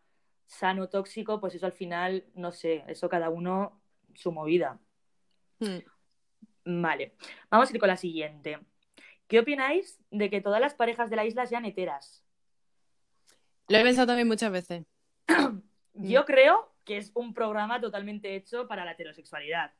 sano, 0.46 0.88
tóxico, 0.88 1.40
pues 1.40 1.54
eso 1.54 1.66
al 1.66 1.72
final, 1.72 2.24
no 2.34 2.52
sé, 2.52 2.84
eso 2.88 3.08
cada 3.08 3.30
uno 3.30 3.80
su 4.14 4.32
movida. 4.32 4.78
Hmm. 5.58 5.78
Vale, 6.64 7.14
vamos 7.48 7.70
a 7.70 7.72
ir 7.72 7.78
con 7.78 7.88
la 7.88 7.96
siguiente. 7.96 8.58
¿Qué 9.28 9.40
opináis 9.40 10.00
de 10.10 10.30
que 10.30 10.40
todas 10.40 10.60
las 10.60 10.74
parejas 10.74 11.10
de 11.10 11.16
la 11.16 11.24
isla 11.24 11.46
sean 11.46 11.64
heteras? 11.64 12.24
Lo 13.68 13.78
he 13.78 13.82
pensado 13.82 14.06
también 14.06 14.28
muchas 14.28 14.52
veces. 14.52 14.84
Yo 15.94 16.24
creo 16.24 16.72
que 16.84 16.98
es 16.98 17.10
un 17.14 17.34
programa 17.34 17.80
totalmente 17.80 18.36
hecho 18.36 18.68
para 18.68 18.84
la 18.84 18.92
heterosexualidad. 18.92 19.72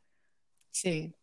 Sí. 0.70 1.14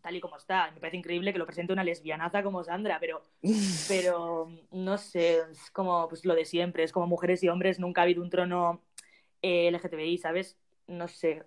Tal 0.00 0.16
y 0.16 0.20
como 0.20 0.36
está. 0.36 0.70
Me 0.70 0.80
parece 0.80 0.96
increíble 0.96 1.32
que 1.32 1.38
lo 1.38 1.46
presente 1.46 1.72
una 1.72 1.84
lesbianaza 1.84 2.42
como 2.42 2.64
Sandra, 2.64 2.98
pero, 3.00 3.22
pero 3.88 4.50
no 4.70 4.96
sé, 4.96 5.40
es 5.50 5.70
como 5.70 6.08
pues, 6.08 6.24
lo 6.24 6.34
de 6.34 6.44
siempre. 6.44 6.84
Es 6.84 6.92
como 6.92 7.06
mujeres 7.06 7.42
y 7.42 7.48
hombres, 7.48 7.78
nunca 7.78 8.00
ha 8.00 8.04
habido 8.04 8.22
un 8.22 8.30
trono 8.30 8.82
eh, 9.42 9.70
LGTBI, 9.70 10.18
¿sabes? 10.18 10.56
No 10.86 11.08
sé. 11.08 11.44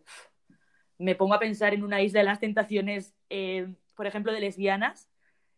Me 1.02 1.16
pongo 1.16 1.34
a 1.34 1.40
pensar 1.40 1.74
en 1.74 1.84
una 1.84 2.02
isla 2.02 2.20
de 2.20 2.26
las 2.26 2.40
tentaciones, 2.40 3.14
eh, 3.30 3.68
por 3.96 4.06
ejemplo, 4.06 4.32
de 4.32 4.40
lesbianas, 4.40 5.10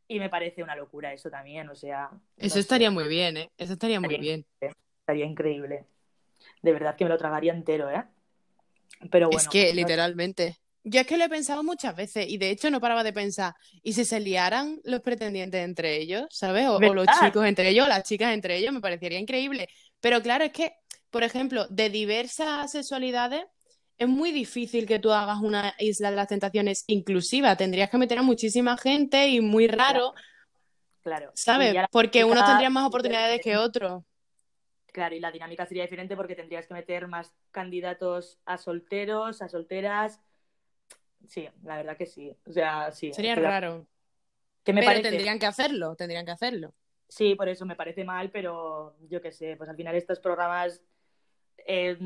y 0.08 0.20
me 0.20 0.30
parece 0.30 0.64
una 0.64 0.76
locura 0.76 1.12
eso 1.12 1.30
también, 1.30 1.70
o 1.70 1.76
sea... 1.76 2.10
Eso 2.38 2.56
no 2.56 2.62
estaría 2.62 2.90
sé. 2.90 2.94
muy 2.94 3.08
bien, 3.08 3.38
¿eh? 3.38 3.52
Eso 3.58 3.74
estaría, 3.74 3.98
estaría 3.98 4.00
muy 4.00 4.18
bien. 4.18 4.46
Estaría 4.60 5.26
increíble. 5.26 5.86
De 6.62 6.72
verdad 6.72 6.96
que 6.96 7.04
me 7.04 7.10
lo 7.10 7.18
tragaría 7.18 7.54
entero, 7.54 7.90
¿eh? 7.90 8.04
Pero 9.12 9.28
bueno. 9.28 9.38
Es 9.38 9.48
que, 9.50 9.74
literalmente. 9.74 10.58
Yo 10.86 11.02
es 11.02 11.08
que 11.08 11.18
lo 11.18 11.26
he 11.26 11.30
pensado 11.30 11.64
muchas 11.64 11.96
veces 11.96 12.26
y 12.28 12.38
de 12.38 12.50
hecho 12.50 12.70
no 12.70 12.82
paraba 12.82 13.04
de 13.04 13.14
pensar, 13.14 13.56
¿y 13.82 13.94
si 13.94 14.04
se 14.04 14.20
liaran 14.20 14.82
los 14.84 15.00
pretendientes 15.00 15.64
entre 15.64 15.98
ellos, 15.98 16.26
¿sabes? 16.30 16.68
O, 16.68 16.76
o, 16.76 16.94
los 16.94 17.08
chicos 17.22 17.46
entre 17.46 17.70
ellos, 17.70 17.86
o 17.86 17.90
las 17.90 18.04
chicas 18.04 18.34
entre 18.34 18.58
ellos, 18.58 18.74
me 18.74 18.82
parecería 18.82 19.20
increíble. 19.20 19.70
Pero 20.02 20.22
claro, 20.22 20.44
es 20.44 20.52
que, 20.52 20.74
por 21.10 21.24
ejemplo, 21.24 21.68
de 21.70 21.90
diversas 21.90 22.72
sexualidades, 22.72 23.46
es 23.98 24.08
muy 24.08 24.32
difícil 24.32 24.86
que 24.86 25.00
tú 25.00 25.12
hagas 25.12 25.40
una 25.42 25.74
isla 25.80 26.10
de 26.10 26.16
las 26.16 26.28
tentaciones 26.28 26.84
inclusiva. 26.88 27.56
Tendrías 27.56 27.90
que 27.90 27.98
meter 27.98 28.18
a 28.20 28.24
muchísima 28.24 28.78
gente 28.78 29.28
y 29.28 29.42
muy 29.42 29.68
raro. 29.68 30.14
Claro. 31.02 31.32
¿Sabes? 31.36 31.76
Porque 31.92 32.24
unos 32.24 32.46
tendrían 32.46 32.74
más 32.74 32.88
oportunidades 32.88 33.42
que 33.42 33.58
otros. 33.58 34.04
Claro, 34.92 35.16
y 35.16 35.20
la 35.20 35.32
dinámica 35.32 35.66
sería 35.66 35.84
diferente 35.84 36.16
porque 36.16 36.36
tendrías 36.36 36.68
que 36.68 36.74
meter 36.74 37.08
más 37.08 37.34
candidatos 37.52 38.40
a 38.46 38.58
solteros, 38.58 39.42
a 39.42 39.50
solteras. 39.50 40.20
Sí, 41.28 41.50
la 41.64 41.78
verdad 41.78 41.98
que 41.98 42.06
sí. 42.06 42.36
O 42.46 42.54
sea, 42.54 42.92
sí. 42.92 43.12
Sería 43.12 43.36
raro. 43.36 43.88
¿Qué 44.64 44.72
me 44.72 44.82
pero 44.82 44.92
parece? 44.92 45.10
tendrían 45.10 45.40
que 45.40 45.46
hacerlo, 45.46 45.96
tendrían 45.96 46.26
que 46.26 46.32
hacerlo. 46.32 46.74
Sí, 47.10 47.36
por 47.36 47.50
eso 47.50 47.66
me 47.66 47.76
parece 47.76 48.04
mal, 48.04 48.32
pero 48.32 48.96
yo 49.10 49.22
qué 49.22 49.32
sé, 49.32 49.56
pues 49.58 49.70
al 49.70 49.76
final 49.76 49.96
estos 49.96 50.20
programas 50.20 50.82
eh, 51.66 51.98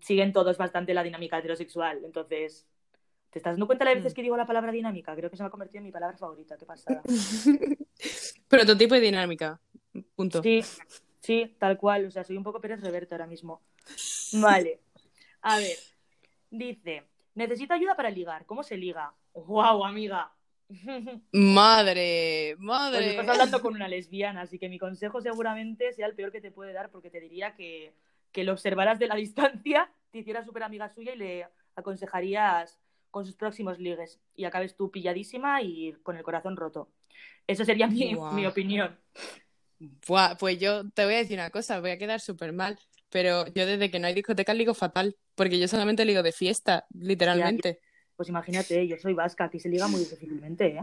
siguen 0.00 0.32
todos 0.32 0.56
bastante 0.56 0.94
la 0.94 1.02
dinámica 1.02 1.38
heterosexual. 1.38 2.04
Entonces, 2.04 2.66
¿te 3.30 3.38
estás 3.38 3.54
dando 3.54 3.66
cuenta 3.66 3.84
de 3.84 3.90
las 3.90 4.02
veces 4.02 4.14
que 4.14 4.22
digo 4.22 4.36
la 4.36 4.46
palabra 4.46 4.72
dinámica? 4.72 5.14
Creo 5.14 5.30
que 5.30 5.36
se 5.36 5.42
me 5.42 5.48
ha 5.48 5.50
convertido 5.50 5.78
en 5.78 5.84
mi 5.84 5.92
palabra 5.92 6.16
favorita. 6.16 6.56
Qué 6.56 6.66
pasada. 6.66 7.02
Prototipo 8.48 8.94
y 8.94 9.00
dinámica. 9.00 9.60
Punto. 10.16 10.42
Sí, 10.42 10.62
Sí, 11.24 11.56
tal 11.58 11.78
cual. 11.78 12.04
O 12.04 12.10
sea, 12.10 12.22
soy 12.22 12.36
un 12.36 12.42
poco 12.42 12.60
Pérez 12.60 12.82
Reverte 12.82 13.14
ahora 13.14 13.26
mismo. 13.26 13.62
Vale. 14.34 14.80
A 15.40 15.56
ver. 15.56 15.78
Dice, 16.50 17.04
necesito 17.34 17.72
ayuda 17.72 17.96
para 17.96 18.10
ligar. 18.10 18.44
¿Cómo 18.44 18.62
se 18.62 18.76
liga? 18.76 19.14
¡Wow, 19.32 19.86
amiga! 19.86 20.30
Madre, 21.32 22.56
madre. 22.58 22.98
Pues 22.98 23.10
estás 23.10 23.28
hablando 23.28 23.62
con 23.62 23.74
una 23.74 23.88
lesbiana, 23.88 24.42
así 24.42 24.58
que 24.58 24.68
mi 24.68 24.78
consejo 24.78 25.22
seguramente 25.22 25.92
sea 25.94 26.06
el 26.06 26.14
peor 26.14 26.30
que 26.30 26.42
te 26.42 26.50
puede 26.50 26.74
dar, 26.74 26.90
porque 26.90 27.08
te 27.08 27.20
diría 27.20 27.54
que, 27.54 27.94
que 28.34 28.44
lo 28.44 28.52
observaras 28.52 28.98
de 28.98 29.06
la 29.06 29.14
distancia, 29.24 29.90
te 30.10 30.18
hicieras 30.18 30.44
súper 30.44 30.64
amiga 30.64 30.90
suya 30.90 31.14
y 31.14 31.18
le 31.18 31.48
aconsejarías 31.76 32.78
con 33.10 33.24
sus 33.24 33.36
próximos 33.36 33.78
ligues 33.78 34.20
y 34.34 34.44
acabes 34.44 34.76
tú 34.76 34.90
pilladísima 34.90 35.62
y 35.62 35.92
con 36.02 36.16
el 36.16 36.24
corazón 36.24 36.56
roto. 36.56 36.90
Eso 37.46 37.64
sería 37.64 37.86
mi, 37.86 38.14
Wow. 38.14 38.32
mi 38.32 38.44
opinión. 38.44 38.98
Buah, 40.06 40.36
pues 40.36 40.58
yo 40.58 40.88
te 40.90 41.04
voy 41.04 41.14
a 41.14 41.18
decir 41.18 41.38
una 41.38 41.50
cosa, 41.50 41.80
voy 41.80 41.90
a 41.90 41.98
quedar 41.98 42.20
súper 42.20 42.52
mal, 42.52 42.78
pero 43.08 43.46
yo 43.54 43.66
desde 43.66 43.90
que 43.90 43.98
no 43.98 44.08
hay 44.08 44.14
discotecas 44.14 44.56
ligo 44.56 44.74
fatal, 44.74 45.16
porque 45.34 45.58
yo 45.58 45.68
solamente 45.68 46.04
ligo 46.04 46.22
de 46.22 46.32
fiesta, 46.32 46.86
literalmente. 46.98 47.80
Pues 48.16 48.28
imagínate, 48.28 48.86
yo 48.88 48.96
soy 48.98 49.14
vasca, 49.14 49.44
aquí 49.44 49.60
se 49.60 49.68
liga 49.68 49.86
muy 49.88 50.00
difícilmente, 50.00 50.66
¿eh? 50.66 50.82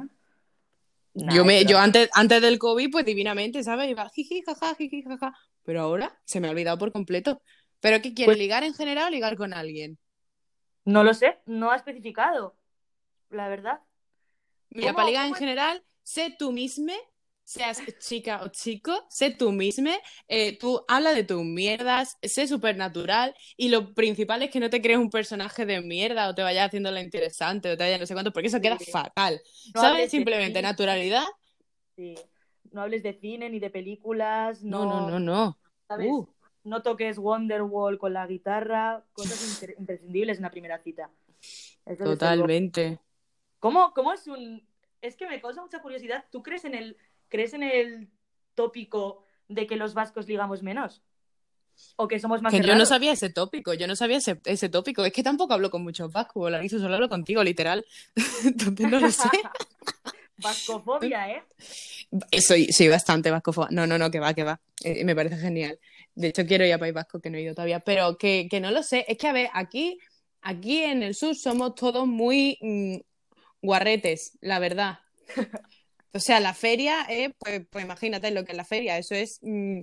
Nah, 1.14 1.34
yo 1.34 1.44
me, 1.46 1.58
pero- 1.60 1.70
yo 1.72 1.78
antes, 1.80 2.10
antes 2.14 2.42
del 2.42 2.58
COVID, 2.60 2.90
pues 2.92 3.06
divinamente, 3.06 3.64
¿sabes? 3.64 3.90
Iba 3.90 4.10
jiji, 4.10 4.42
jaja, 4.46 4.76
jiji, 4.76 5.04
jaja. 5.04 5.34
Pero 5.64 5.82
ahora 5.82 6.20
se 6.26 6.40
me 6.40 6.48
ha 6.48 6.52
olvidado 6.52 6.78
por 6.78 6.92
completo. 6.92 7.42
¿Pero 7.80 8.02
qué 8.02 8.14
quieres? 8.14 8.28
Pues- 8.28 8.38
¿Ligar 8.38 8.64
en 8.64 8.74
general 8.74 9.08
o 9.08 9.10
ligar 9.12 9.36
con 9.36 9.54
alguien? 9.54 9.98
No 10.86 11.04
lo 11.04 11.14
sé, 11.14 11.40
no 11.46 11.72
ha 11.72 11.76
especificado, 11.76 12.56
la 13.30 13.48
verdad. 13.50 13.82
Mira, 14.70 14.88
¿Cómo- 14.88 14.96
para 14.98 15.08
ligar 15.10 15.28
en 15.28 15.34
general, 15.36 15.84
sé 16.04 16.34
tú 16.38 16.52
misma, 16.52 16.94
seas 17.44 17.82
chica 18.00 18.42
o 18.44 18.48
chico, 18.50 19.06
sé 19.10 19.32
tú 19.32 19.52
misma, 19.52 19.92
eh, 20.28 20.58
tú 20.58 20.84
habla 20.88 21.14
de 21.14 21.24
tus 21.24 21.44
mierdas, 21.44 22.18
sé 22.22 22.48
súper 22.48 22.78
natural 22.78 23.36
y 23.58 23.70
lo 23.70 23.94
principal 23.94 24.42
es 24.44 24.52
que 24.52 24.60
no 24.60 24.70
te 24.70 24.82
crees 24.82 25.00
un 25.00 25.10
personaje 25.10 25.66
de 25.66 25.82
mierda 25.82 26.30
o 26.30 26.36
te 26.36 26.44
vayas 26.44 26.68
haciendo 26.68 26.92
la 26.92 27.02
interesante 27.02 27.72
o 27.72 27.78
te 27.78 27.84
vayas 27.84 28.00
no 28.00 28.06
sé 28.06 28.14
cuánto, 28.14 28.32
porque 28.32 28.48
eso 28.48 28.62
queda 28.62 28.78
fatal. 28.80 29.42
No 29.74 29.82
¿Sabes? 29.82 30.12
Simplemente 30.12 30.62
naturalidad. 30.62 31.26
Sí. 31.96 32.16
No 32.72 32.82
hables 32.82 33.04
de 33.04 33.14
cine 33.14 33.50
ni 33.50 33.60
de 33.60 33.70
películas, 33.70 34.64
No, 34.64 34.86
no, 34.86 35.02
no, 35.02 35.10
no, 35.12 35.20
no. 35.20 35.58
¿sabes? 35.88 36.08
Uh. 36.10 36.28
No 36.64 36.84
toques 36.84 37.18
Wonderwall 37.18 37.98
con 37.98 38.14
la 38.14 38.28
guitarra, 38.28 39.04
cosas 39.14 39.60
imprescindibles 39.78 40.38
en 40.38 40.44
la 40.44 40.52
primera 40.52 40.78
cita. 40.78 41.10
Eso. 41.86 42.04
Totalmente. 42.04 43.00
¿Cómo, 43.60 43.94
¿Cómo 43.94 44.14
es 44.14 44.28
un...? 44.28 44.66
Es 45.02 45.16
que 45.16 45.28
me 45.28 45.42
causa 45.42 45.62
mucha 45.62 45.82
curiosidad. 45.82 46.26
¿Tú 46.32 46.44
crees 46.44 46.64
en 46.64 46.76
el, 46.76 46.98
crees 47.32 47.54
en 47.54 47.64
el 47.64 48.10
tópico 48.54 49.24
de 49.48 49.66
que 49.66 49.78
los 49.78 49.96
vascos 49.96 50.28
ligamos 50.28 50.62
menos? 50.62 51.02
¿O 51.96 52.08
que 52.08 52.20
somos 52.20 52.42
más 52.42 52.54
Que 52.54 52.62
yo 52.62 52.76
no 52.76 52.86
sabía 52.86 53.14
ese 53.14 53.30
tópico, 53.30 53.74
yo 53.74 53.88
no 53.88 53.96
sabía 53.96 54.18
ese, 54.18 54.40
ese 54.46 54.70
tópico. 54.70 55.04
Es 55.04 55.14
que 55.14 55.24
tampoco 55.24 55.54
hablo 55.54 55.72
con 55.72 55.82
muchos 55.82 56.12
vascos, 56.12 56.52
Larissa, 56.52 56.78
solo 56.78 56.94
hablo 56.94 57.10
contigo, 57.10 57.44
literal. 57.44 57.86
Entonces 58.46 58.88
no 58.88 59.00
lo 59.00 59.10
sé. 59.10 59.30
Vascofobia, 60.38 61.32
¿eh? 61.32 61.44
Soy, 62.40 62.72
soy 62.72 62.88
bastante 62.88 63.30
vascofoba. 63.30 63.68
No, 63.70 63.86
no, 63.86 63.98
no, 64.00 64.10
que 64.10 64.20
va, 64.20 64.34
que 64.34 64.44
va. 64.44 64.60
Eh, 64.84 65.04
me 65.06 65.16
parece 65.16 65.38
genial. 65.38 65.80
De 66.16 66.30
hecho, 66.30 66.46
quiero 66.46 66.66
ir 66.66 66.74
a 66.74 66.80
País 66.80 66.96
Vasco, 66.96 67.20
que 67.20 67.30
no 67.30 67.38
he 67.38 67.42
ido 67.42 67.54
todavía. 67.54 67.80
Pero 67.80 68.18
que, 68.18 68.48
que 68.50 68.60
no 68.60 68.72
lo 68.72 68.82
sé. 68.82 69.06
Es 69.08 69.18
que, 69.18 69.28
a 69.28 69.34
ver, 69.34 69.50
aquí, 69.54 70.00
aquí 70.42 70.80
en 70.80 71.04
el 71.04 71.14
sur 71.14 71.36
somos 71.36 71.76
todos 71.76 72.08
muy 72.08 72.58
mm, 72.62 72.98
guarretes, 73.62 74.38
la 74.42 74.58
verdad. 74.58 75.00
O 76.14 76.20
sea, 76.20 76.40
la 76.40 76.54
feria 76.54 77.04
es, 77.04 77.32
pues, 77.38 77.66
pues 77.70 77.86
imagínate 77.86 78.32
lo 78.32 78.44
que 78.44 78.52
es 78.52 78.58
la 78.58 78.66
feria. 78.66 78.98
Eso 78.98 79.16
es, 79.16 79.40
mm, 79.42 79.82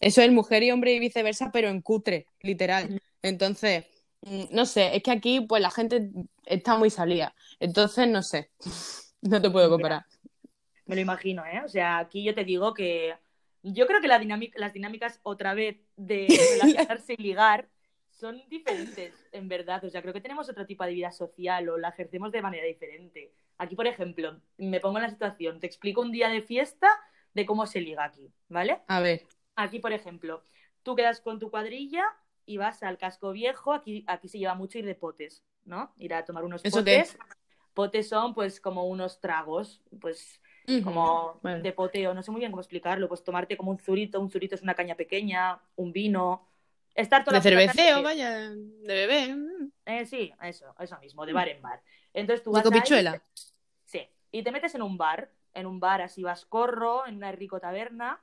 eso 0.00 0.22
es 0.22 0.32
mujer 0.32 0.62
y 0.62 0.70
hombre 0.70 0.92
y 0.92 0.98
viceversa, 0.98 1.50
pero 1.52 1.68
en 1.68 1.82
cutre, 1.82 2.26
literal. 2.40 3.00
Entonces, 3.22 3.84
mm, 4.22 4.44
no 4.50 4.66
sé, 4.66 4.96
es 4.96 5.02
que 5.02 5.10
aquí, 5.10 5.40
pues 5.40 5.62
la 5.62 5.70
gente 5.70 6.10
está 6.46 6.76
muy 6.76 6.90
salida. 6.90 7.34
Entonces, 7.60 8.08
no 8.08 8.22
sé. 8.22 8.50
No 9.20 9.42
te 9.42 9.50
puedo 9.50 9.68
comparar. 9.68 10.06
Me 10.86 10.94
lo 10.94 11.00
imagino, 11.00 11.44
¿eh? 11.44 11.60
O 11.64 11.68
sea, 11.68 11.98
aquí 11.98 12.22
yo 12.22 12.36
te 12.36 12.44
digo 12.44 12.72
que 12.72 13.16
yo 13.62 13.86
creo 13.86 14.00
que 14.00 14.08
la 14.08 14.18
dinámica, 14.18 14.58
las 14.58 14.72
dinámicas 14.72 15.20
otra 15.22 15.54
vez 15.54 15.76
de 15.96 16.28
relacionarse 16.62 17.14
y 17.18 17.22
ligar 17.22 17.68
son 18.10 18.40
diferentes, 18.48 19.12
en 19.32 19.48
verdad. 19.48 19.84
O 19.84 19.90
sea, 19.90 20.02
creo 20.02 20.14
que 20.14 20.20
tenemos 20.20 20.48
otro 20.48 20.66
tipo 20.66 20.84
de 20.84 20.92
vida 20.92 21.12
social 21.12 21.68
o 21.68 21.78
la 21.78 21.90
ejercemos 21.90 22.32
de 22.32 22.42
manera 22.42 22.66
diferente. 22.66 23.32
Aquí, 23.58 23.74
por 23.74 23.86
ejemplo, 23.86 24.40
me 24.56 24.80
pongo 24.80 24.98
en 24.98 25.02
la 25.04 25.10
situación, 25.10 25.58
te 25.60 25.66
explico 25.66 26.00
un 26.00 26.12
día 26.12 26.28
de 26.28 26.42
fiesta 26.42 26.88
de 27.34 27.44
cómo 27.44 27.66
se 27.66 27.80
liga 27.80 28.04
aquí, 28.04 28.32
¿vale? 28.48 28.82
A 28.86 29.00
ver. 29.00 29.26
Aquí, 29.56 29.80
por 29.80 29.92
ejemplo, 29.92 30.42
tú 30.84 30.94
quedas 30.94 31.20
con 31.20 31.38
tu 31.38 31.50
cuadrilla 31.50 32.04
y 32.46 32.56
vas 32.56 32.82
al 32.82 32.98
casco 32.98 33.32
viejo, 33.32 33.72
aquí, 33.72 34.04
aquí 34.06 34.28
se 34.28 34.38
lleva 34.38 34.54
mucho 34.54 34.78
ir 34.78 34.86
de 34.86 34.94
potes, 34.94 35.44
¿no? 35.64 35.92
Ir 35.98 36.14
a 36.14 36.24
tomar 36.24 36.44
unos 36.44 36.64
¿Eso 36.64 36.84
qué 36.84 36.98
potes. 37.00 37.18
Potes 37.74 38.08
son 38.08 38.34
pues 38.34 38.60
como 38.60 38.84
unos 38.88 39.20
tragos, 39.20 39.82
pues 40.00 40.40
como 40.82 41.38
Bueno. 41.42 41.62
de 41.62 41.72
poteo, 41.72 42.14
no 42.14 42.22
sé 42.22 42.30
muy 42.30 42.40
bien 42.40 42.50
cómo 42.50 42.60
explicarlo, 42.60 43.08
pues 43.08 43.22
tomarte 43.24 43.56
como 43.56 43.70
un 43.70 43.78
zurito, 43.78 44.20
un 44.20 44.30
zurito 44.30 44.54
es 44.54 44.62
una 44.62 44.74
caña 44.74 44.94
pequeña, 44.94 45.60
un 45.76 45.92
vino, 45.92 46.48
estar 46.94 47.24
toda 47.24 47.38
De 47.38 47.42
cerveceo, 47.42 48.02
vaya, 48.02 48.50
de 48.50 48.94
bebé. 48.94 49.34
mm. 49.34 49.72
Eh, 49.86 50.04
sí, 50.06 50.32
eso, 50.42 50.74
eso 50.78 50.98
mismo, 51.00 51.24
de 51.24 51.32
bar 51.32 51.48
en 51.48 51.62
bar. 51.62 51.82
Entonces 52.14 52.42
tú 52.44 52.50
¿De 52.50 52.58
vas 52.58 52.66
ahí- 52.66 52.72
copichuela? 52.72 53.22
Sí, 53.84 54.06
y 54.32 54.42
te 54.42 54.50
metes 54.52 54.74
en 54.74 54.82
un 54.82 54.96
bar, 54.98 55.30
en 55.54 55.66
un 55.66 55.80
bar 55.80 56.02
así 56.02 56.22
vascorro, 56.22 57.06
en 57.06 57.16
una 57.16 57.32
rico 57.32 57.60
taberna, 57.60 58.20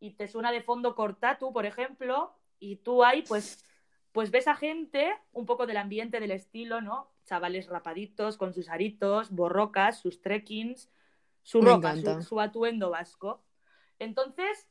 y 0.00 0.12
te 0.12 0.28
suena 0.28 0.52
de 0.52 0.62
fondo 0.62 0.94
Cortatu, 0.94 1.52
por 1.52 1.64
ejemplo, 1.66 2.34
y 2.60 2.76
tú 2.76 3.02
ahí 3.04 3.22
pues, 3.22 3.64
pues 4.12 4.30
ves 4.30 4.48
a 4.48 4.54
gente, 4.54 5.12
un 5.32 5.46
poco 5.46 5.66
del 5.66 5.76
ambiente, 5.78 6.20
del 6.20 6.30
estilo, 6.30 6.80
¿no? 6.80 7.10
Chavales 7.24 7.68
rapaditos, 7.68 8.36
con 8.36 8.52
sus 8.52 8.68
aritos, 8.68 9.30
borrocas, 9.30 9.98
sus 10.00 10.20
trekkings, 10.20 10.90
su 11.42 11.62
Me 11.62 11.70
ropa, 11.70 11.96
su, 11.96 12.22
su 12.22 12.40
atuendo 12.40 12.90
vasco. 12.90 13.42
Entonces, 13.98 14.68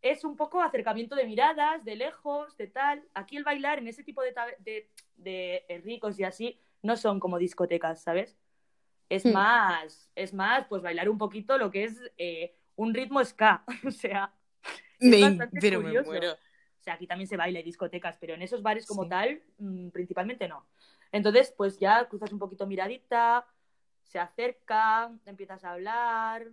es 0.00 0.24
un 0.24 0.36
poco 0.36 0.62
acercamiento 0.62 1.16
de 1.16 1.26
miradas, 1.26 1.84
de 1.84 1.96
lejos, 1.96 2.56
de 2.56 2.68
tal. 2.68 3.02
Aquí 3.14 3.36
el 3.36 3.44
bailar 3.44 3.78
en 3.78 3.88
ese 3.88 4.04
tipo 4.04 4.22
de, 4.22 4.32
de, 4.60 4.88
de 5.16 5.82
ricos 5.84 6.18
y 6.20 6.24
así 6.24 6.60
no 6.82 6.96
son 6.96 7.20
como 7.20 7.38
discotecas, 7.38 8.02
¿sabes? 8.02 8.36
Es 9.08 9.24
Hmm. 9.24 9.32
más, 9.32 10.10
es 10.14 10.34
más, 10.34 10.66
pues 10.68 10.82
bailar 10.82 11.08
un 11.08 11.18
poquito 11.18 11.58
lo 11.58 11.70
que 11.70 11.84
es 11.84 12.00
eh, 12.18 12.54
un 12.76 12.94
ritmo 12.94 13.24
ska. 13.24 13.64
O 13.86 13.90
sea, 13.90 14.34
Me- 15.00 15.20
bastante 15.20 15.60
pero 15.60 15.80
me 15.80 16.02
muero. 16.02 16.32
o 16.80 16.82
sea, 16.82 16.94
aquí 16.94 17.06
también 17.06 17.28
se 17.28 17.36
baila 17.36 17.60
y 17.60 17.62
discotecas, 17.62 18.16
pero 18.18 18.34
en 18.34 18.42
esos 18.42 18.62
bares 18.62 18.86
como 18.86 19.02
Sí. 19.04 19.08
tal, 19.08 19.42
mm, 19.58 19.88
principalmente 19.90 20.48
no. 20.48 20.66
Entonces, 21.12 21.52
pues 21.56 21.78
ya 21.78 22.08
cruzas 22.08 22.32
un 22.32 22.38
poquito 22.38 22.66
miradita, 22.66 23.46
se 24.02 24.18
acerca, 24.18 25.10
empiezas 25.26 25.64
a 25.64 25.72
hablar, 25.72 26.48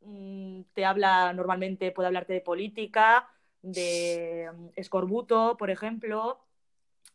mm, 0.00 0.62
te 0.74 0.84
habla 0.84 1.32
normalmente, 1.32 1.92
puede 1.92 2.06
hablarte 2.08 2.32
de 2.34 2.40
política, 2.40 3.28
de 3.62 4.50
mm, 4.54 4.68
escorbuto, 4.76 5.56
por 5.56 5.70
ejemplo, 5.70 6.43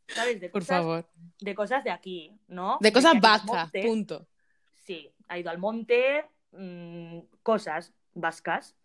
¿sabes? 0.07 0.39
De 0.39 0.49
Por 0.49 0.61
cosas, 0.61 0.77
favor. 0.77 1.09
de 1.39 1.55
cosas 1.55 1.83
de 1.83 1.91
aquí, 1.91 2.37
¿no? 2.47 2.77
De 2.81 2.91
cosas 2.91 3.19
vascas, 3.19 3.71
punto. 3.83 4.27
Sí, 4.85 5.11
ha 5.27 5.37
ido 5.37 5.49
al 5.49 5.57
monte, 5.57 6.25
mm, 6.51 7.19
cosas 7.43 7.93
vascas. 8.13 8.75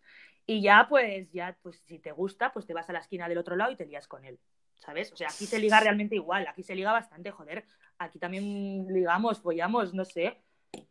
Y 0.45 0.61
ya, 0.61 0.85
pues, 0.87 1.31
ya, 1.31 1.57
pues, 1.63 1.81
si 1.87 1.97
te 1.99 2.11
gusta, 2.11 2.53
pues 2.53 2.65
te 2.67 2.73
vas 2.73 2.89
a 2.89 2.93
la 2.93 2.99
esquina 2.99 3.27
del 3.27 3.39
otro 3.39 3.55
lado 3.55 3.71
y 3.71 3.75
te 3.75 3.85
lías 3.85 4.07
con 4.07 4.25
él. 4.25 4.39
¿Sabes? 4.75 5.11
O 5.11 5.15
sea, 5.15 5.29
aquí 5.29 5.45
se 5.47 5.57
liga 5.57 5.79
realmente 5.79 6.15
igual, 6.15 6.45
aquí 6.47 6.61
se 6.61 6.75
liga 6.75 6.91
bastante, 6.91 7.31
joder. 7.31 7.65
Aquí 7.97 8.19
también 8.19 8.85
ligamos, 8.93 9.39
follamos, 9.39 9.93
no 9.93 10.05
sé. 10.05 10.37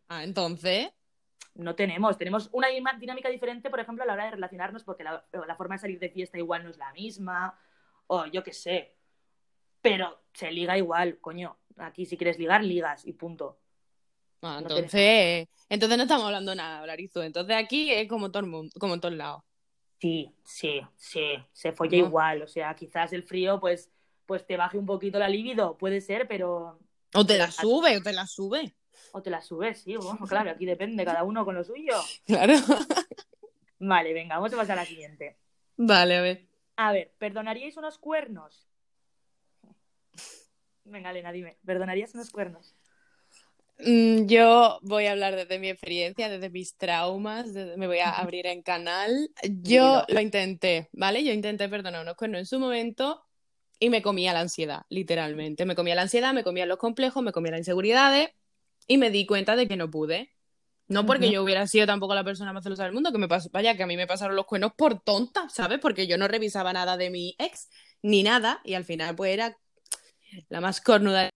Ah, 0.08 0.24
entonces. 0.24 0.90
No 1.54 1.76
tenemos, 1.76 2.18
tenemos 2.18 2.48
una 2.52 2.66
dinámica 2.98 3.28
diferente, 3.28 3.70
por 3.70 3.78
ejemplo, 3.78 4.02
a 4.02 4.06
la 4.06 4.14
hora 4.14 4.24
de 4.24 4.30
relacionarnos, 4.32 4.82
porque 4.82 5.04
la, 5.04 5.24
la 5.46 5.54
forma 5.54 5.76
de 5.76 5.80
salir 5.80 6.00
de 6.00 6.08
fiesta 6.08 6.38
igual 6.38 6.64
no 6.64 6.70
es 6.70 6.78
la 6.78 6.92
misma, 6.92 7.56
o 8.08 8.26
yo 8.26 8.42
qué 8.42 8.52
sé. 8.52 8.93
Pero 9.84 10.18
se 10.32 10.50
liga 10.50 10.78
igual, 10.78 11.18
coño. 11.20 11.58
Aquí 11.76 12.06
si 12.06 12.16
quieres 12.16 12.38
ligar, 12.38 12.64
ligas 12.64 13.06
y 13.06 13.12
punto. 13.12 13.58
Ah, 14.40 14.62
No 14.62 14.68
entonces. 14.70 15.46
Entonces 15.68 15.98
no 15.98 16.04
estamos 16.04 16.24
hablando 16.24 16.54
nada, 16.54 16.82
Blarizo. 16.82 17.22
Entonces 17.22 17.54
aquí 17.54 17.90
es 17.92 18.08
como 18.08 18.30
todo 18.30 18.44
el 18.44 18.48
mundo, 18.48 18.72
como 18.80 18.94
en 18.94 19.00
todos 19.02 19.14
lados. 19.14 19.42
Sí, 20.00 20.32
sí, 20.42 20.80
sí, 20.96 21.34
se 21.52 21.72
folla 21.72 21.98
igual. 21.98 22.40
O 22.40 22.48
sea, 22.48 22.74
quizás 22.74 23.12
el 23.12 23.24
frío, 23.24 23.60
pues, 23.60 23.90
pues 24.24 24.46
te 24.46 24.56
baje 24.56 24.78
un 24.78 24.86
poquito 24.86 25.18
la 25.18 25.28
libido, 25.28 25.76
puede 25.76 26.00
ser, 26.00 26.26
pero. 26.28 26.78
O 27.14 27.26
te 27.26 27.36
la 27.36 27.50
sube, 27.50 27.98
o 27.98 28.02
te 28.02 28.14
la 28.14 28.26
sube. 28.26 28.74
O 29.12 29.20
te 29.20 29.28
la 29.28 29.42
subes, 29.42 29.82
sí, 29.82 29.96
bueno, 29.98 30.24
claro, 30.26 30.50
aquí 30.50 30.64
depende, 30.64 31.04
cada 31.04 31.24
uno 31.24 31.44
con 31.44 31.54
lo 31.56 31.62
suyo. 31.62 31.92
Claro. 32.24 32.54
Vale, 33.80 34.14
venga, 34.14 34.36
vamos 34.36 34.54
a 34.54 34.56
pasar 34.56 34.78
a 34.78 34.82
la 34.82 34.86
siguiente. 34.86 35.36
Vale, 35.76 36.16
a 36.16 36.20
ver. 36.22 36.46
A 36.76 36.92
ver, 36.92 37.12
¿perdonaríais 37.18 37.76
unos 37.76 37.98
cuernos? 37.98 38.66
Venga, 40.84 41.10
Elena, 41.10 41.32
dime, 41.32 41.56
¿perdonarías 41.64 42.14
unos 42.14 42.30
cuernos? 42.30 42.74
Mm, 43.78 44.26
Yo 44.26 44.78
voy 44.82 45.06
a 45.06 45.12
hablar 45.12 45.34
desde 45.36 45.58
mi 45.58 45.68
experiencia, 45.68 46.28
desde 46.28 46.50
mis 46.50 46.76
traumas, 46.76 47.52
desde- 47.52 47.76
me 47.76 47.86
voy 47.86 47.98
a 47.98 48.10
abrir 48.18 48.46
en 48.46 48.62
canal. 48.62 49.30
Yo 49.62 50.04
lo 50.08 50.20
intenté, 50.20 50.88
¿vale? 50.92 51.24
Yo 51.24 51.32
intenté 51.32 51.68
perdonar 51.68 52.02
unos 52.02 52.14
cuernos 52.16 52.38
en 52.40 52.46
su 52.46 52.58
momento 52.60 53.24
y 53.80 53.90
me 53.90 54.02
comía 54.02 54.32
la 54.32 54.40
ansiedad, 54.40 54.82
literalmente. 54.90 55.64
Me 55.66 55.74
comía 55.74 55.94
la 55.96 56.02
ansiedad, 56.02 56.32
me 56.34 56.44
comía 56.44 56.66
los 56.66 56.78
complejos, 56.78 57.22
me 57.22 57.32
comía 57.32 57.52
las 57.52 57.60
inseguridades 57.60 58.30
y 58.86 58.98
me 58.98 59.10
di 59.10 59.26
cuenta 59.26 59.56
de 59.56 59.68
que 59.68 59.76
no 59.76 59.90
pude. 59.90 60.30
No 60.86 61.06
porque 61.06 61.30
yo 61.30 61.42
hubiera 61.42 61.66
sido 61.66 61.86
tampoco 61.86 62.14
la 62.14 62.24
persona 62.24 62.52
más 62.52 62.62
celosa 62.64 62.84
del 62.84 62.92
mundo, 62.92 63.10
que 63.10 63.18
me 63.18 63.26
pasó, 63.28 63.48
vaya, 63.52 63.74
que 63.76 63.82
a 63.82 63.86
mí 63.86 63.96
me 63.96 64.06
pasaron 64.06 64.36
los 64.36 64.44
cuernos 64.46 64.74
por 64.74 65.00
tonta, 65.00 65.48
¿sabes? 65.48 65.78
Porque 65.80 66.06
yo 66.06 66.18
no 66.18 66.28
revisaba 66.28 66.72
nada 66.74 66.96
de 66.98 67.08
mi 67.10 67.34
ex, 67.38 67.70
ni 68.02 68.22
nada, 68.22 68.60
y 68.64 68.74
al 68.74 68.84
final 68.84 69.16
pues 69.16 69.32
era 69.32 69.58
la 70.48 70.60
más 70.60 70.80
cornuda. 70.80 71.30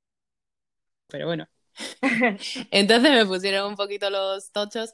Pero 1.09 1.27
bueno. 1.27 1.47
Entonces 2.71 3.13
me 3.13 3.27
pusieron 3.27 3.69
un 3.71 3.77
poquito 3.77 4.11
los 4.11 4.53
tochos 4.53 4.91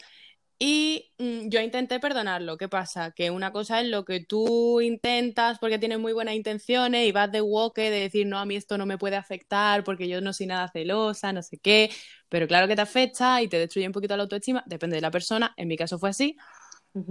y 0.59 1.13
mm, 1.19 1.49
yo 1.51 1.61
intenté 1.61 2.01
perdonarlo. 2.01 2.57
¿Qué 2.59 2.69
pasa? 2.69 3.13
Que 3.13 3.31
una 3.31 3.53
cosa 3.53 3.81
es 3.81 3.89
lo 3.89 4.05
que 4.05 4.21
tú 4.25 4.81
intentas 4.81 5.59
porque 5.59 5.79
tienes 5.79 5.99
muy 6.01 6.13
buenas 6.13 6.35
intenciones 6.35 7.07
y 7.09 7.13
vas 7.13 7.33
de 7.33 7.41
woke 7.43 7.79
de 7.79 7.91
decir, 7.91 8.27
no, 8.27 8.39
a 8.39 8.47
mí 8.47 8.57
esto 8.57 8.79
no 8.79 8.87
me 8.87 8.99
puede 8.99 9.17
afectar 9.17 9.85
porque 9.85 10.09
yo 10.09 10.21
no 10.21 10.33
soy 10.33 10.47
nada 10.47 10.69
celosa, 10.73 11.33
no 11.33 11.43
sé 11.43 11.59
qué. 11.59 11.91
Pero 12.29 12.49
claro 12.49 12.69
que 12.69 12.77
te 12.77 12.83
afecta 12.83 13.43
y 13.43 13.49
te 13.49 13.59
destruye 13.59 13.87
un 13.89 13.93
poquito 13.95 14.17
la 14.17 14.25
autoestima, 14.25 14.63
depende 14.67 14.97
de 14.97 15.03
la 15.03 15.11
persona. 15.11 15.55
En 15.57 15.69
mi 15.69 15.77
caso 15.77 15.99
fue 15.99 16.11
así. 16.11 16.37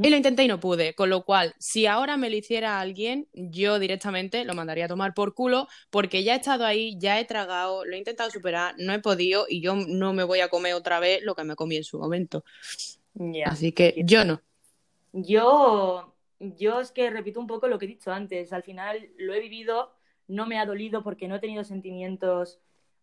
Y 0.01 0.09
lo 0.09 0.15
intenté 0.15 0.45
y 0.45 0.47
no 0.47 0.61
pude, 0.61 0.95
con 0.95 1.09
lo 1.09 1.25
cual, 1.25 1.53
si 1.59 1.87
ahora 1.87 2.15
me 2.15 2.29
lo 2.29 2.37
hiciera 2.37 2.79
alguien, 2.79 3.27
yo 3.33 3.79
directamente 3.79 4.45
lo 4.45 4.53
mandaría 4.53 4.85
a 4.85 4.87
tomar 4.87 5.13
por 5.13 5.33
culo, 5.33 5.67
porque 5.89 6.23
ya 6.23 6.35
he 6.35 6.37
estado 6.37 6.65
ahí, 6.65 6.97
ya 6.97 7.19
he 7.19 7.25
tragado, 7.25 7.83
lo 7.83 7.93
he 7.93 7.97
intentado 7.97 8.29
superar, 8.29 8.75
no 8.77 8.93
he 8.93 8.99
podido 8.99 9.45
y 9.49 9.61
yo 9.61 9.75
no 9.75 10.13
me 10.13 10.23
voy 10.23 10.39
a 10.39 10.47
comer 10.47 10.73
otra 10.73 11.01
vez 11.01 11.21
lo 11.23 11.35
que 11.35 11.43
me 11.43 11.55
comí 11.55 11.75
en 11.75 11.83
su 11.83 11.99
momento. 11.99 12.45
Así 13.45 13.73
que 13.73 14.01
yo 14.05 14.23
no. 14.23 14.41
Yo, 15.11 16.15
yo 16.39 16.79
es 16.79 16.91
que 16.91 17.09
repito 17.09 17.41
un 17.41 17.47
poco 17.47 17.67
lo 17.67 17.77
que 17.77 17.85
he 17.85 17.89
dicho 17.89 18.13
antes. 18.13 18.53
Al 18.53 18.63
final 18.63 19.09
lo 19.17 19.33
he 19.33 19.41
vivido, 19.41 19.93
no 20.29 20.45
me 20.47 20.59
ha 20.59 20.65
dolido 20.65 21.03
porque 21.03 21.27
no 21.27 21.35
he 21.35 21.39
tenido 21.39 21.65
sentimientos 21.65 22.61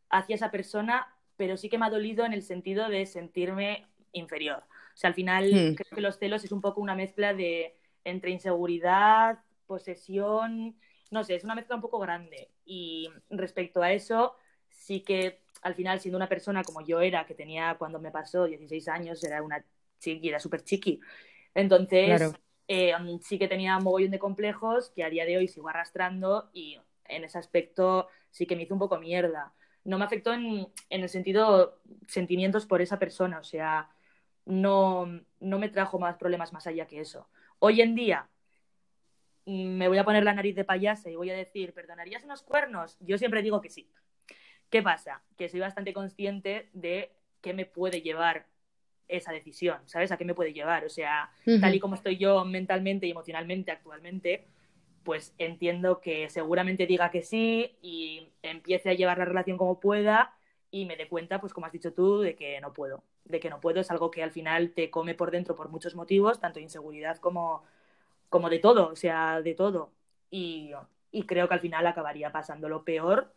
hacia 0.09 0.35
esa 0.35 0.51
persona, 0.51 1.15
pero 1.37 1.59
sí 1.59 1.69
que 1.69 1.77
me 1.77 1.85
ha 1.85 1.91
dolido 1.91 2.25
en 2.25 2.33
el 2.33 2.43
sentido 2.43 2.89
de 2.89 3.05
sentirme 3.05 3.87
inferior. 4.13 4.65
Sea, 5.01 5.09
al 5.09 5.15
final 5.15 5.45
Hmm. 5.53 5.75
creo 5.75 5.91
que 5.95 6.01
los 6.01 6.19
celos 6.19 6.45
es 6.45 6.53
un 6.53 6.61
poco 6.61 6.81
una 6.81 6.95
mezcla 6.95 7.35
de 7.35 7.77
entre 8.05 8.31
inseguridad, 8.31 9.39
posesión, 9.67 10.77
no 11.11 11.25
sé, 11.25 11.37
es 11.37 11.45
una 11.45 11.55
mezcla 11.55 11.77
un 11.77 11.83
poco 11.83 11.99
grande. 11.99 12.51
Y 12.65 13.09
respecto 13.31 13.83
a 13.83 13.93
eso, 13.93 14.35
sí 14.69 15.01
que 15.01 15.43
al 15.63 15.75
final, 15.75 16.01
siendo 16.01 16.17
una 16.17 16.29
persona 16.29 16.65
como 16.65 16.81
yo 16.83 17.01
era, 17.01 17.27
que 17.27 17.35
tenía 17.35 17.77
cuando 17.79 17.99
me 18.01 18.11
pasó 18.11 18.45
16 18.47 18.89
años, 18.89 19.23
era 19.25 19.43
una 19.43 19.65
chiqui, 20.01 20.29
era 20.29 20.41
súper 20.41 20.65
chiqui. 20.65 21.01
Entonces, 21.55 22.07
Claro. 22.19 22.33
eh, 22.69 22.93
sí 23.23 23.39
que 23.39 23.49
tenía 23.49 23.77
un 23.77 23.85
mogollón 23.85 24.11
de 24.11 24.19
complejos 24.19 24.91
que 24.91 25.05
a 25.05 25.11
día 25.11 25.25
de 25.25 25.37
hoy 25.39 25.49
sigo 25.49 25.69
arrastrando 25.69 26.51
y 26.53 26.79
en 27.07 27.25
ese 27.25 27.39
aspecto 27.39 28.09
sí 28.31 28.47
que 28.47 28.57
me 28.57 28.63
hizo 28.63 28.75
un 28.75 28.81
poco 28.81 28.99
mierda. 28.99 29.53
No 29.85 29.99
me 29.99 30.05
afectó 30.05 30.33
en, 30.33 30.69
en 30.91 31.03
el 31.03 31.09
sentido 31.09 31.81
sentimientos 32.07 32.67
por 32.67 32.81
esa 32.83 32.99
persona, 32.99 33.39
o 33.41 33.45
sea, 33.45 33.91
no, 34.47 35.07
no 35.41 35.59
me 35.59 35.69
trajo 35.69 35.99
más 35.99 36.17
problemas 36.17 36.53
más 36.53 36.67
allá 36.67 36.87
que 36.87 37.01
eso. 37.01 37.29
Hoy 37.59 37.81
en 37.81 37.95
día 37.95 38.29
mm, 39.47 39.77
me 39.77 39.89
voy 39.89 39.99
a 39.99 40.05
poner 40.05 40.25
la 40.25 40.35
nariz 40.35 40.57
de 40.57 40.65
payasa 40.65 41.11
y 41.11 41.17
voy 41.17 41.31
a 41.31 41.37
decir, 41.37 41.73
¿perdonarías 41.73 42.25
unos 42.25 42.43
cuernos? 42.43 42.97
Yo 43.01 43.19
siempre 43.19 43.43
digo 43.43 43.61
que 43.61 43.71
sí. 43.71 43.91
¿Qué 44.71 44.83
pasa? 44.83 45.23
Que 45.37 45.49
soy 45.49 45.61
bastante 45.61 45.93
consciente 45.93 46.71
de 46.73 47.13
qué 47.41 47.55
me 47.55 47.67
puede 47.67 48.03
llevar 48.03 48.47
esa 49.09 49.33
decisión, 49.33 49.79
¿sabes? 49.87 50.13
¿A 50.13 50.17
qué 50.17 50.25
me 50.25 50.35
puede 50.35 50.53
llevar? 50.53 50.85
O 50.85 50.89
sea, 50.89 51.31
tal 51.61 51.75
y 51.75 51.81
como 51.81 51.97
estoy 51.97 52.17
yo 52.17 52.45
mentalmente 52.45 53.07
y 53.07 53.11
emocionalmente 53.11 53.73
actualmente, 53.73 54.47
pues 55.03 55.35
entiendo 55.39 56.01
que 56.01 56.29
seguramente 56.29 56.87
diga 56.87 57.11
que 57.11 57.23
sí 57.23 57.77
y 57.83 58.29
empiece 58.43 58.91
a 58.91 58.95
llevar 58.95 59.19
la 59.19 59.25
relación 59.25 59.59
como 59.59 59.81
pueda 59.81 60.33
y 60.71 60.85
me 60.85 60.97
dé 60.97 61.09
cuenta, 61.09 61.41
pues 61.41 61.53
como 61.53 61.67
has 61.67 61.73
dicho 61.73 61.93
tú, 61.93 62.21
de 62.21 62.37
que 62.37 62.61
no 62.61 62.73
puedo. 62.73 63.03
De 63.25 63.41
que 63.41 63.51
no 63.51 63.61
puedo 63.61 63.81
es 63.81 63.91
algo 63.91 64.11
que 64.11 64.23
al 64.23 64.31
final 64.31 64.73
te 64.73 64.91
come 64.91 65.15
por 65.15 65.31
dentro 65.31 65.57
por 65.57 65.69
muchos 65.69 65.95
motivos, 65.95 66.41
tanto 66.41 66.61
inseguridad 66.61 67.19
como, 67.19 67.65
como 68.29 68.49
de 68.51 68.59
todo, 68.59 68.89
o 68.89 68.97
sea, 68.97 69.43
de 69.43 69.55
todo. 69.55 69.91
Y, 70.31 70.73
y 71.11 71.25
creo 71.25 71.49
que 71.49 71.55
al 71.55 71.61
final 71.61 71.87
acabaría 71.87 72.31
pasando 72.31 72.69
lo 72.69 72.85
peor, 72.85 73.33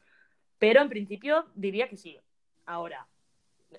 pero 0.60 0.82
en 0.82 0.90
principio 0.90 1.46
diría 1.56 1.88
que 1.90 1.98
sí. 1.98 2.20
Ahora, 2.66 3.08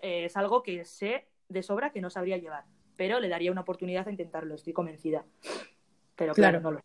eh, 0.02 0.24
es 0.24 0.36
algo 0.36 0.62
que 0.62 0.84
sé 0.84 1.26
de 1.48 1.62
sobra 1.62 1.90
que 1.90 2.00
no 2.00 2.10
sabría 2.10 2.38
llevar, 2.38 2.64
pero 2.96 3.20
le 3.20 3.28
daría 3.28 3.52
una 3.52 3.60
oportunidad 3.60 4.08
a 4.08 4.10
intentarlo, 4.10 4.54
estoy 4.56 4.72
convencida. 4.72 5.24
Pero 6.16 6.34
claro, 6.34 6.60
Claro. 6.60 6.60
no 6.60 6.70
lo 6.72 6.80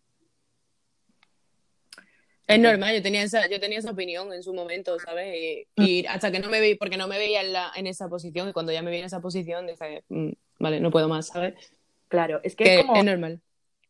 Es 2.49 2.59
normal, 2.59 2.95
yo 2.95 3.01
tenía 3.01 3.21
esa, 3.23 3.47
yo 3.47 3.59
tenía 3.59 3.79
esa 3.79 3.91
opinión 3.91 4.33
en 4.33 4.43
su 4.43 4.53
momento, 4.53 4.99
¿sabes? 4.99 5.35
Y, 5.35 5.67
y 5.83 6.05
hasta 6.07 6.31
que 6.31 6.39
no 6.39 6.49
me 6.49 6.59
vi, 6.59 6.75
porque 6.75 6.97
no 6.97 7.07
me 7.07 7.17
veía 7.17 7.41
en, 7.41 7.53
la, 7.53 7.71
en 7.75 7.87
esa 7.87 8.09
posición, 8.09 8.49
y 8.49 8.53
cuando 8.53 8.71
ya 8.71 8.81
me 8.81 8.91
vi 8.91 8.97
en 8.97 9.05
esa 9.05 9.21
posición, 9.21 9.67
dije, 9.67 10.03
"Mm, 10.09 10.31
vale, 10.59 10.79
no 10.79 10.91
puedo 10.91 11.07
más, 11.07 11.27
¿sabes? 11.27 11.73
Claro, 12.07 12.39
es 12.43 12.55
que, 12.55 12.63
Que 12.63 12.75
es 12.75 12.81
como 12.81 12.95
es 12.95 13.05
normal. 13.05 13.39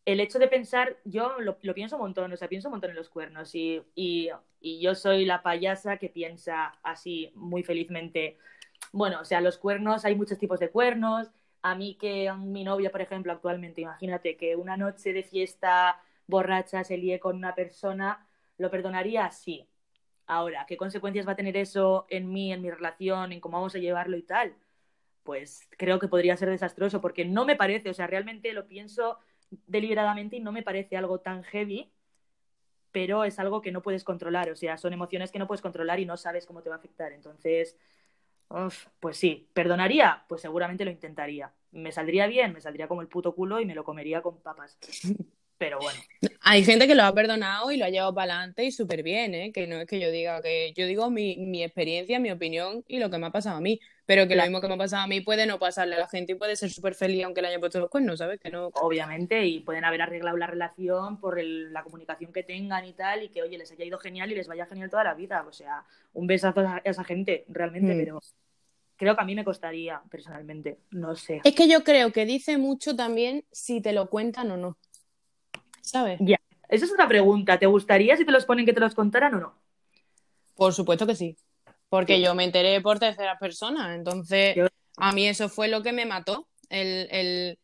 el 0.05 0.19
hecho 0.19 0.39
de 0.39 0.47
pensar, 0.47 0.97
yo 1.05 1.39
lo, 1.39 1.57
lo 1.61 1.73
pienso 1.73 1.95
un 1.95 2.01
montón, 2.01 2.31
o 2.33 2.37
sea, 2.37 2.47
pienso 2.49 2.67
un 2.67 2.73
montón 2.73 2.89
en 2.91 2.97
los 2.97 3.09
cuernos 3.09 3.55
y, 3.55 3.81
y, 3.95 4.29
y 4.59 4.81
yo 4.81 4.93
soy 4.95 5.25
la 5.25 5.41
payasa 5.41 5.97
que 5.97 6.09
piensa 6.09 6.73
así 6.83 7.31
muy 7.35 7.63
felizmente, 7.63 8.37
bueno, 8.91 9.21
o 9.21 9.25
sea, 9.25 9.39
los 9.41 9.57
cuernos, 9.57 10.05
hay 10.05 10.15
muchos 10.15 10.37
tipos 10.39 10.59
de 10.59 10.69
cuernos. 10.69 11.27
A 11.61 11.75
mí 11.75 11.95
que 11.99 12.31
mi 12.33 12.63
novia, 12.63 12.89
por 12.91 13.01
ejemplo, 13.01 13.31
actualmente, 13.33 13.81
imagínate 13.81 14.35
que 14.37 14.55
una 14.55 14.77
noche 14.77 15.13
de 15.13 15.23
fiesta 15.23 16.01
borracha 16.27 16.83
se 16.83 16.97
líe 16.97 17.19
con 17.19 17.35
una 17.35 17.53
persona, 17.53 18.25
¿lo 18.59 18.69
perdonaría? 18.69 19.31
Sí. 19.31 19.67
Ahora, 20.27 20.65
¿qué 20.67 20.77
consecuencias 20.77 21.27
va 21.27 21.31
a 21.31 21.35
tener 21.35 21.57
eso 21.57 22.05
en 22.09 22.31
mí, 22.31 22.53
en 22.53 22.61
mi 22.61 22.69
relación, 22.69 23.31
en 23.31 23.39
cómo 23.39 23.57
vamos 23.57 23.73
a 23.73 23.79
llevarlo 23.79 24.15
y 24.15 24.21
tal? 24.21 24.53
Pues 25.23 25.67
creo 25.71 25.97
que 25.97 26.07
podría 26.07 26.37
ser 26.37 26.49
desastroso 26.49 27.01
porque 27.01 27.25
no 27.25 27.45
me 27.45 27.55
parece, 27.55 27.89
o 27.89 27.93
sea, 27.93 28.05
realmente 28.05 28.53
lo 28.53 28.67
pienso 28.67 29.17
deliberadamente 29.65 30.35
y 30.35 30.39
no 30.39 30.51
me 30.51 30.61
parece 30.61 30.97
algo 30.97 31.19
tan 31.19 31.43
heavy, 31.43 31.91
pero 32.91 33.23
es 33.23 33.39
algo 33.39 33.61
que 33.61 33.71
no 33.71 33.81
puedes 33.81 34.03
controlar, 34.03 34.51
o 34.51 34.55
sea, 34.55 34.77
son 34.77 34.93
emociones 34.93 35.31
que 35.31 35.39
no 35.39 35.47
puedes 35.47 35.61
controlar 35.61 35.99
y 35.99 36.05
no 36.05 36.17
sabes 36.17 36.45
cómo 36.45 36.61
te 36.61 36.69
va 36.69 36.75
a 36.75 36.79
afectar. 36.79 37.11
Entonces, 37.11 37.75
pues 38.99 39.17
sí, 39.17 39.49
¿perdonaría? 39.53 40.25
Pues 40.27 40.41
seguramente 40.41 40.85
lo 40.85 40.91
intentaría. 40.91 41.53
¿Me 41.71 41.91
saldría 41.91 42.27
bien? 42.27 42.53
Me 42.53 42.61
saldría 42.61 42.87
como 42.87 43.01
el 43.01 43.07
puto 43.07 43.33
culo 43.33 43.59
y 43.59 43.65
me 43.65 43.75
lo 43.75 43.83
comería 43.83 44.21
con 44.21 44.41
papas. 44.41 44.77
Pero 45.59 45.77
bueno. 45.77 45.99
Hay 46.41 46.63
gente 46.63 46.87
que 46.87 46.95
lo 46.95 47.03
ha 47.03 47.13
perdonado 47.13 47.69
y 47.69 47.77
lo 47.77 47.85
ha 47.85 47.89
llevado 47.89 48.15
para 48.15 48.33
adelante 48.33 48.63
y 48.63 48.71
súper 48.71 49.03
bien, 49.03 49.35
¿eh? 49.35 49.51
Que 49.51 49.67
no 49.67 49.75
es 49.75 49.87
que 49.87 49.99
yo 49.99 50.09
diga 50.09 50.41
que 50.41 50.73
yo 50.73 50.87
digo 50.87 51.11
mi, 51.11 51.35
mi 51.35 51.63
experiencia, 51.63 52.17
mi 52.17 52.31
opinión 52.31 52.85
y 52.87 52.99
lo 52.99 53.09
que 53.09 53.17
me 53.17 53.27
ha 53.27 53.31
pasado 53.31 53.57
a 53.57 53.61
mí. 53.61 53.79
Pero 54.05 54.27
que 54.27 54.35
lo 54.35 54.41
mismo 54.41 54.61
que 54.61 54.67
me 54.69 54.73
ha 54.73 54.77
pasado 54.77 55.03
a 55.03 55.07
mí 55.07 55.19
puede 55.21 55.45
no 55.45 55.59
pasarle 55.59 55.95
a 55.95 55.99
la 55.99 56.07
gente 56.07 56.31
y 56.31 56.35
puede 56.35 56.55
ser 56.55 56.71
súper 56.71 56.95
feliz 56.95 57.25
aunque 57.25 57.41
le 57.41 57.49
haya 57.49 57.59
puesto 57.59 57.79
los 57.79 57.89
cuernos, 57.89 58.17
¿sabes? 58.17 58.39
Que 58.39 58.49
no... 58.49 58.71
Obviamente, 58.81 59.45
y 59.45 59.59
pueden 59.59 59.83
haber 59.83 60.01
arreglado 60.01 60.37
la 60.37 60.47
relación 60.47 61.19
por 61.19 61.43
la 61.43 61.83
comunicación 61.83 62.31
que 62.31 62.41
tengan 62.41 62.85
y 62.85 62.93
tal, 62.93 63.21
y 63.21 63.29
que, 63.29 63.43
oye, 63.43 63.57
les 63.57 63.71
haya 63.71 63.85
ido 63.85 63.99
genial 63.99 64.31
y 64.31 64.35
les 64.35 64.47
vaya 64.47 64.65
genial 64.65 64.89
toda 64.89 65.03
la 65.03 65.13
vida. 65.13 65.45
O 65.47 65.51
sea, 65.51 65.83
un 66.13 66.25
besazo 66.25 66.61
a 66.61 66.81
esa 66.85 67.03
gente, 67.03 67.45
realmente, 67.49 67.93
mm. 67.93 67.97
pero 67.99 68.19
creo 68.99 69.15
que 69.15 69.21
a 69.21 69.25
mí 69.25 69.35
me 69.35 69.45
costaría, 69.45 70.01
personalmente. 70.09 70.79
No 70.91 71.15
sé. 71.15 71.41
Es 71.43 71.53
que 71.53 71.67
yo 71.67 71.83
creo 71.83 72.11
que 72.11 72.25
dice 72.25 72.57
mucho 72.57 72.95
también 72.95 73.45
si 73.51 73.81
te 73.81 73.93
lo 73.93 74.09
cuentan 74.09 74.51
o 74.51 74.57
no. 74.57 74.77
¿Sabes? 75.81 76.19
Ya, 76.21 76.39
esa 76.67 76.85
es 76.85 76.91
otra 76.91 77.07
pregunta. 77.07 77.57
¿Te 77.57 77.65
gustaría 77.65 78.15
si 78.15 78.25
te 78.25 78.31
los 78.31 78.45
ponen 78.45 78.65
que 78.65 78.73
te 78.73 78.79
los 78.79 78.95
contaran 78.95 79.33
o 79.35 79.39
no? 79.39 79.55
Por 80.55 80.73
supuesto 80.73 81.07
que 81.07 81.15
sí, 81.15 81.37
porque 81.87 82.21
yo 82.21 82.35
me 82.35 82.43
enteré 82.43 82.81
por 82.81 82.99
terceras 82.99 83.39
personas, 83.39 83.95
entonces 83.95 84.57
a 84.97 85.11
mí 85.13 85.27
eso 85.27 85.47
fue 85.47 85.69
lo 85.69 85.81
que 85.81 85.93
me 85.93 86.05
mató, 86.05 86.47
el, 86.69 87.57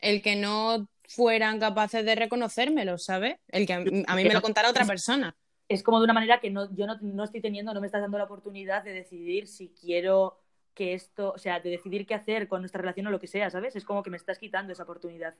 que 0.00 0.36
no 0.36 0.88
fueran 1.06 1.60
capaces 1.60 2.04
de 2.04 2.14
reconocérmelo, 2.14 2.96
¿sabes? 2.96 3.36
El 3.48 3.66
que 3.66 3.74
a, 3.74 3.80
mí 3.80 4.24
me 4.24 4.32
lo 4.32 4.40
contara 4.40 4.70
otra 4.70 4.86
persona. 4.86 5.36
Es 5.68 5.82
como 5.82 5.98
de 5.98 6.04
una 6.04 6.14
manera 6.14 6.40
que 6.40 6.50
no, 6.50 6.74
yo 6.74 6.86
no, 6.86 6.98
no 7.02 7.24
estoy 7.24 7.40
teniendo, 7.40 7.72
no 7.72 7.80
me 7.80 7.86
estás 7.86 8.00
dando 8.00 8.18
la 8.18 8.24
oportunidad 8.24 8.82
de 8.82 8.92
decidir 8.92 9.46
si 9.46 9.68
quiero 9.68 10.38
que 10.74 10.94
esto, 10.94 11.32
o 11.34 11.38
sea, 11.38 11.60
de 11.60 11.70
decidir 11.70 12.06
qué 12.06 12.14
hacer 12.14 12.48
con 12.48 12.62
nuestra 12.62 12.80
relación 12.80 13.06
o 13.06 13.10
lo 13.10 13.20
que 13.20 13.26
sea, 13.26 13.50
¿sabes? 13.50 13.76
Es 13.76 13.84
como 13.84 14.02
que 14.02 14.10
me 14.10 14.16
estás 14.16 14.38
quitando 14.38 14.72
esa 14.72 14.84
oportunidad. 14.84 15.34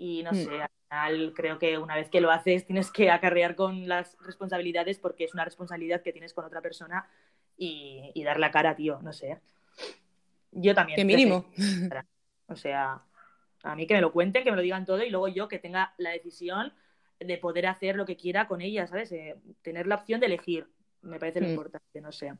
Y 0.00 0.22
no 0.22 0.32
mm. 0.32 0.34
sé, 0.34 0.62
al 0.62 0.70
final 0.88 1.34
creo 1.36 1.58
que 1.58 1.76
una 1.76 1.94
vez 1.94 2.08
que 2.08 2.22
lo 2.22 2.30
haces 2.30 2.66
tienes 2.66 2.90
que 2.90 3.10
acarrear 3.10 3.54
con 3.54 3.86
las 3.86 4.16
responsabilidades 4.22 4.98
porque 4.98 5.24
es 5.24 5.34
una 5.34 5.44
responsabilidad 5.44 6.00
que 6.00 6.12
tienes 6.12 6.32
con 6.32 6.46
otra 6.46 6.62
persona 6.62 7.06
y, 7.58 8.10
dar 8.24 8.40
la 8.40 8.50
cara, 8.50 8.74
tío, 8.74 8.98
no 9.02 9.12
sé. 9.12 9.38
Yo 10.52 10.74
también. 10.74 10.96
Qué 10.96 11.04
mínimo. 11.04 11.44
O 12.46 12.56
sea, 12.56 13.02
a 13.62 13.76
mí 13.76 13.86
que 13.86 13.92
me 13.92 14.00
lo 14.00 14.10
cuenten, 14.10 14.42
que 14.42 14.50
me 14.50 14.56
lo 14.56 14.62
digan 14.62 14.86
todo 14.86 15.04
y 15.04 15.10
luego 15.10 15.28
yo 15.28 15.48
que 15.48 15.58
tenga 15.58 15.94
la 15.98 16.10
decisión 16.10 16.72
de 17.20 17.36
poder 17.36 17.66
hacer 17.66 17.94
lo 17.94 18.06
que 18.06 18.16
quiera 18.16 18.48
con 18.48 18.62
ella, 18.62 18.86
¿sabes? 18.86 19.12
Eh, 19.12 19.36
tener 19.60 19.86
la 19.86 19.96
opción 19.96 20.18
de 20.18 20.26
elegir, 20.26 20.66
me 21.02 21.18
parece 21.18 21.42
lo 21.42 21.46
mm. 21.46 21.50
importante, 21.50 22.00
no 22.00 22.10
sé. 22.10 22.32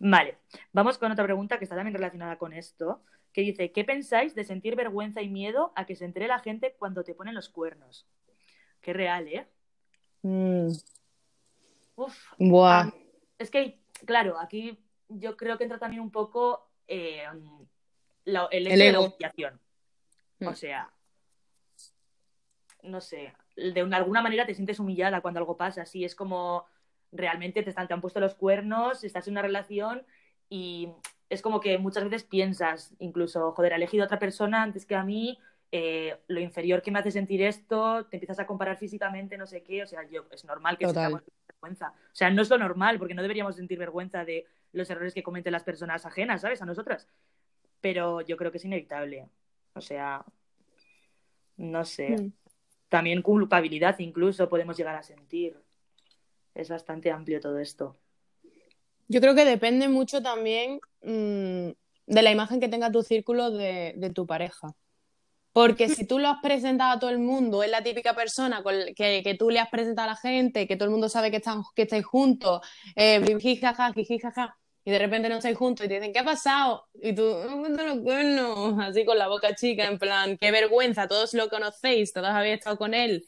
Vale, 0.00 0.38
vamos 0.72 0.96
con 0.96 1.12
otra 1.12 1.24
pregunta 1.24 1.58
que 1.58 1.64
está 1.64 1.76
también 1.76 1.94
relacionada 1.94 2.38
con 2.38 2.54
esto 2.54 3.02
que 3.32 3.40
dice, 3.40 3.72
¿qué 3.72 3.84
pensáis 3.84 4.34
de 4.34 4.44
sentir 4.44 4.76
vergüenza 4.76 5.22
y 5.22 5.28
miedo 5.28 5.72
a 5.74 5.86
que 5.86 5.96
se 5.96 6.04
entere 6.04 6.28
la 6.28 6.38
gente 6.38 6.74
cuando 6.78 7.04
te 7.04 7.14
ponen 7.14 7.34
los 7.34 7.48
cuernos? 7.48 8.06
Qué 8.80 8.92
real, 8.92 9.28
¿eh? 9.28 9.46
Mm. 10.22 10.68
Uf. 11.96 12.32
Buah. 12.38 12.90
es 13.38 13.50
que, 13.50 13.80
claro, 14.06 14.38
aquí 14.38 14.78
yo 15.08 15.36
creo 15.36 15.58
que 15.58 15.64
entra 15.64 15.78
también 15.78 16.02
un 16.02 16.10
poco 16.10 16.70
eh, 16.86 17.24
el 18.24 18.66
hecho 18.66 18.84
de 18.84 18.92
la 18.92 19.00
humillación. 19.00 19.60
O 20.40 20.50
mm. 20.50 20.54
sea, 20.54 20.92
no 22.82 23.00
sé, 23.00 23.32
de 23.56 23.80
alguna 23.80 24.22
manera 24.22 24.46
te 24.46 24.54
sientes 24.54 24.80
humillada 24.80 25.20
cuando 25.20 25.38
algo 25.38 25.56
pasa. 25.56 25.82
Así 25.82 26.04
es 26.04 26.14
como 26.14 26.66
realmente 27.12 27.62
te, 27.62 27.70
están, 27.70 27.88
te 27.88 27.94
han 27.94 28.00
puesto 28.00 28.20
los 28.20 28.34
cuernos, 28.34 29.04
estás 29.04 29.26
en 29.28 29.34
una 29.34 29.42
relación 29.42 30.04
y 30.48 30.88
es 31.32 31.40
como 31.40 31.60
que 31.60 31.78
muchas 31.78 32.04
veces 32.04 32.24
piensas, 32.24 32.94
incluso, 32.98 33.52
joder, 33.52 33.72
he 33.72 33.76
elegido 33.76 34.02
a 34.02 34.06
otra 34.06 34.18
persona 34.18 34.62
antes 34.62 34.84
que 34.84 34.94
a 34.94 35.02
mí, 35.02 35.38
eh, 35.70 36.18
lo 36.28 36.40
inferior 36.40 36.82
que 36.82 36.90
me 36.90 36.98
hace 36.98 37.10
sentir 37.10 37.40
esto, 37.40 38.04
te 38.04 38.16
empiezas 38.16 38.38
a 38.38 38.46
comparar 38.46 38.76
físicamente, 38.76 39.38
no 39.38 39.46
sé 39.46 39.62
qué, 39.62 39.82
o 39.82 39.86
sea, 39.86 40.06
yo, 40.10 40.26
es 40.30 40.44
normal 40.44 40.76
que 40.76 40.84
sentamos 40.84 41.22
vergüenza. 41.48 41.94
O 41.96 42.14
sea, 42.14 42.28
no 42.28 42.42
es 42.42 42.50
lo 42.50 42.58
normal, 42.58 42.98
porque 42.98 43.14
no 43.14 43.22
deberíamos 43.22 43.56
sentir 43.56 43.78
vergüenza 43.78 44.26
de 44.26 44.44
los 44.72 44.90
errores 44.90 45.14
que 45.14 45.22
cometen 45.22 45.52
las 45.52 45.64
personas 45.64 46.04
ajenas, 46.04 46.42
¿sabes? 46.42 46.60
A 46.60 46.66
nosotras. 46.66 47.08
Pero 47.80 48.20
yo 48.20 48.36
creo 48.36 48.52
que 48.52 48.58
es 48.58 48.66
inevitable. 48.66 49.26
O 49.72 49.80
sea, 49.80 50.26
no 51.56 51.86
sé. 51.86 52.14
Hmm. 52.14 52.32
También 52.90 53.22
culpabilidad 53.22 53.98
incluso 54.00 54.50
podemos 54.50 54.76
llegar 54.76 54.96
a 54.96 55.02
sentir. 55.02 55.58
Es 56.54 56.68
bastante 56.68 57.10
amplio 57.10 57.40
todo 57.40 57.58
esto. 57.58 57.96
Yo 59.08 59.20
creo 59.20 59.34
que 59.34 59.44
depende 59.44 59.88
mucho 59.88 60.22
también 60.22 60.80
mm, 61.02 61.70
de 62.06 62.22
la 62.22 62.30
imagen 62.30 62.60
que 62.60 62.68
tenga 62.68 62.90
tu 62.90 63.02
círculo 63.02 63.50
de, 63.50 64.12
tu 64.14 64.26
pareja. 64.26 64.74
Porque 65.52 65.90
si 65.90 66.06
tú 66.06 66.18
lo 66.18 66.28
has 66.28 66.40
presentado 66.40 66.92
a 66.92 66.98
todo 66.98 67.10
el 67.10 67.18
mundo, 67.18 67.62
es 67.62 67.70
la 67.70 67.82
típica 67.82 68.14
persona 68.14 68.62
que, 68.96 69.36
tú 69.38 69.50
le 69.50 69.60
has 69.60 69.68
presentado 69.68 70.08
a 70.08 70.12
la 70.12 70.16
gente, 70.16 70.66
que 70.66 70.76
todo 70.76 70.86
el 70.86 70.92
mundo 70.92 71.10
sabe 71.10 71.30
que, 71.30 71.36
están, 71.38 71.62
que 71.74 71.82
estáis 71.82 72.06
juntos, 72.06 72.62
eh, 72.96 73.20
y 74.84 74.90
de 74.90 74.98
repente 74.98 75.28
no 75.28 75.36
estáis 75.36 75.56
juntos 75.56 75.86
y 75.86 75.88
te 75.88 75.94
dicen, 75.94 76.12
¿qué 76.12 76.18
ha 76.18 76.24
pasado? 76.24 76.88
Y 76.94 77.14
tú, 77.14 77.22
bueno, 78.00 78.80
así 78.80 79.04
con 79.04 79.16
la 79.16 79.28
boca 79.28 79.54
chica, 79.54 79.84
en 79.84 79.98
plan, 79.98 80.36
qué 80.38 80.50
vergüenza, 80.50 81.06
todos 81.06 81.34
lo 81.34 81.48
conocéis, 81.48 82.12
todos 82.12 82.28
habéis 82.28 82.58
estado 82.58 82.76
con 82.76 82.94
él, 82.94 83.24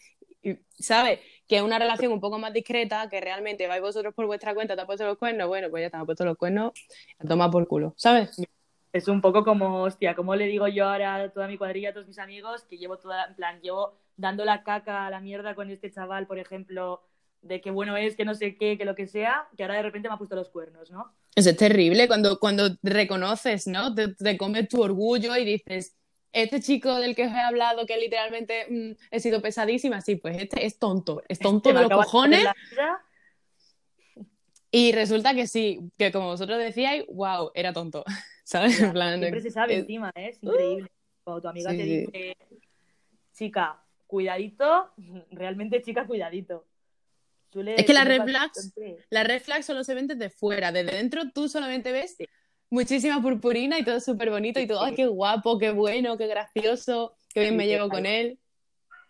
¿sabes? 0.79 1.21
Que 1.47 1.57
es 1.57 1.63
una 1.63 1.79
relación 1.79 2.13
un 2.13 2.21
poco 2.21 2.39
más 2.39 2.53
discreta, 2.53 3.09
que 3.09 3.21
realmente 3.21 3.67
vais 3.67 3.83
vosotros 3.83 4.15
por 4.15 4.27
vuestra 4.27 4.55
cuenta, 4.55 4.75
te 4.75 4.81
has 4.81 4.87
puesto 4.87 5.05
los 5.05 5.19
cuernos, 5.19 5.49
bueno, 5.49 5.71
pues 5.71 5.83
ya 5.83 5.91
te 5.91 5.97
has 5.97 6.05
puesto 6.05 6.25
los 6.25 6.37
cuernos, 6.37 6.73
a 7.19 7.27
tomar 7.27 7.51
por 7.51 7.67
culo, 7.69 7.95
¿sabes? 7.97 8.37
Es 8.93 9.09
un 9.09 9.21
poco 9.21 9.45
como, 9.45 9.83
hostia, 9.83 10.15
como 10.15 10.37
le 10.37 10.47
digo 10.47 10.69
yo 10.69 10.89
ahora 10.89 11.17
a 11.17 11.29
toda 11.31 11.49
mi 11.49 11.59
cuadrilla, 11.59 11.91
a 11.91 11.93
todos 11.93 12.07
mis 12.07 12.19
amigos, 12.19 12.63
que 12.65 12.79
llevo 12.79 12.99
toda, 12.99 13.27
en 13.27 13.35
plan, 13.35 13.61
llevo 13.61 13.99
dando 14.17 14.45
la 14.45 14.63
caca 14.63 15.07
a 15.07 15.11
la 15.11 15.21
mierda 15.21 15.55
con 15.55 15.71
este 15.71 15.91
chaval, 15.91 16.27
por 16.27 16.39
ejemplo, 16.39 17.03
de 17.43 17.61
qué 17.61 17.71
bueno 17.71 17.97
es, 17.97 18.17
que 18.17 18.25
no 18.25 18.35
sé 18.35 18.57
qué, 18.57 18.79
que 18.79 18.85
lo 18.85 18.95
que 18.95 19.07
sea, 19.07 19.49
que 19.57 19.65
ahora 19.65 19.75
de 19.75 19.83
repente 19.83 20.09
me 20.09 20.15
ha 20.15 20.19
puesto 20.19 20.37
los 20.37 20.49
cuernos, 20.49 20.91
¿no? 20.91 21.13
Eso 21.35 21.51
es 21.51 21.57
terrible 21.57 22.07
cuando, 22.07 22.39
cuando 22.39 22.69
reconoces, 22.83 23.67
¿no? 23.67 23.95
te 23.95 24.39
comes 24.39 24.69
tu 24.69 24.81
orgullo 24.81 25.37
y 25.37 25.45
dices, 25.45 25.97
este 26.35 26.61
chico 26.61 26.97
del 26.97 27.15
que 27.15 27.27
os 27.27 27.33
he 27.33 27.41
hablado, 27.41 27.87
que 27.87 27.97
literalmente 27.97 28.67
mm, 28.69 28.91
he 29.13 29.21
sido 29.21 29.41
pesadísima, 29.41 30.01
sí, 30.01 30.17
pues 30.17 30.37
este 30.37 30.67
es 30.67 30.79
tonto, 30.79 31.23
es 31.29 31.39
tonto 31.39 31.73
de 31.73 31.81
los 31.81 31.91
cojones. 31.91 32.45
Y 34.71 34.91
resulta 34.91 35.35
que 35.35 35.47
sí, 35.47 35.79
que 35.97 36.11
como 36.11 36.27
vosotros 36.27 36.59
decíais, 36.59 37.07
wow, 37.07 37.53
era 37.55 37.73
tonto. 37.73 38.05
¿Sabes? 38.45 38.77
siempre 38.77 39.41
se 39.41 39.51
sabe 39.51 39.77
encima, 39.77 40.11
¿eh? 40.17 40.31
es 40.31 40.43
increíble. 40.43 40.91
Cuando 41.23 41.41
tu 41.41 41.49
amiga 41.49 41.71
te 41.71 41.77
dice, 41.77 42.37
chica, 43.33 43.83
cuidadito, 44.07 44.91
realmente 45.31 45.81
chica, 45.81 46.07
cuidadito. 46.07 46.67
es 47.55 47.87
que 47.87 47.95
la 47.95 48.05
red, 48.05 48.23
flags, 48.25 48.75
la 49.09 49.23
red 49.23 49.41
flags 49.41 49.65
solo 49.65 49.85
se 49.85 49.95
ven 49.95 50.09
desde 50.09 50.29
fuera, 50.29 50.73
desde 50.73 50.97
dentro 50.97 51.31
tú 51.33 51.49
solamente 51.49 51.93
ves 51.93 52.17
muchísima 52.71 53.21
purpurina 53.21 53.79
y 53.79 53.85
todo 53.85 54.01
súper 54.01 54.31
bonito 54.31 54.61
y 54.61 54.67
todo, 54.67 54.83
ay, 54.83 54.95
qué 54.95 55.07
guapo, 55.07 55.59
qué 55.59 55.71
bueno, 55.71 56.17
qué 56.17 56.27
gracioso, 56.27 57.17
qué 57.33 57.41
bien 57.41 57.57
me 57.57 57.67
llevo 57.67 57.89
con 57.89 58.07
él. 58.07 58.39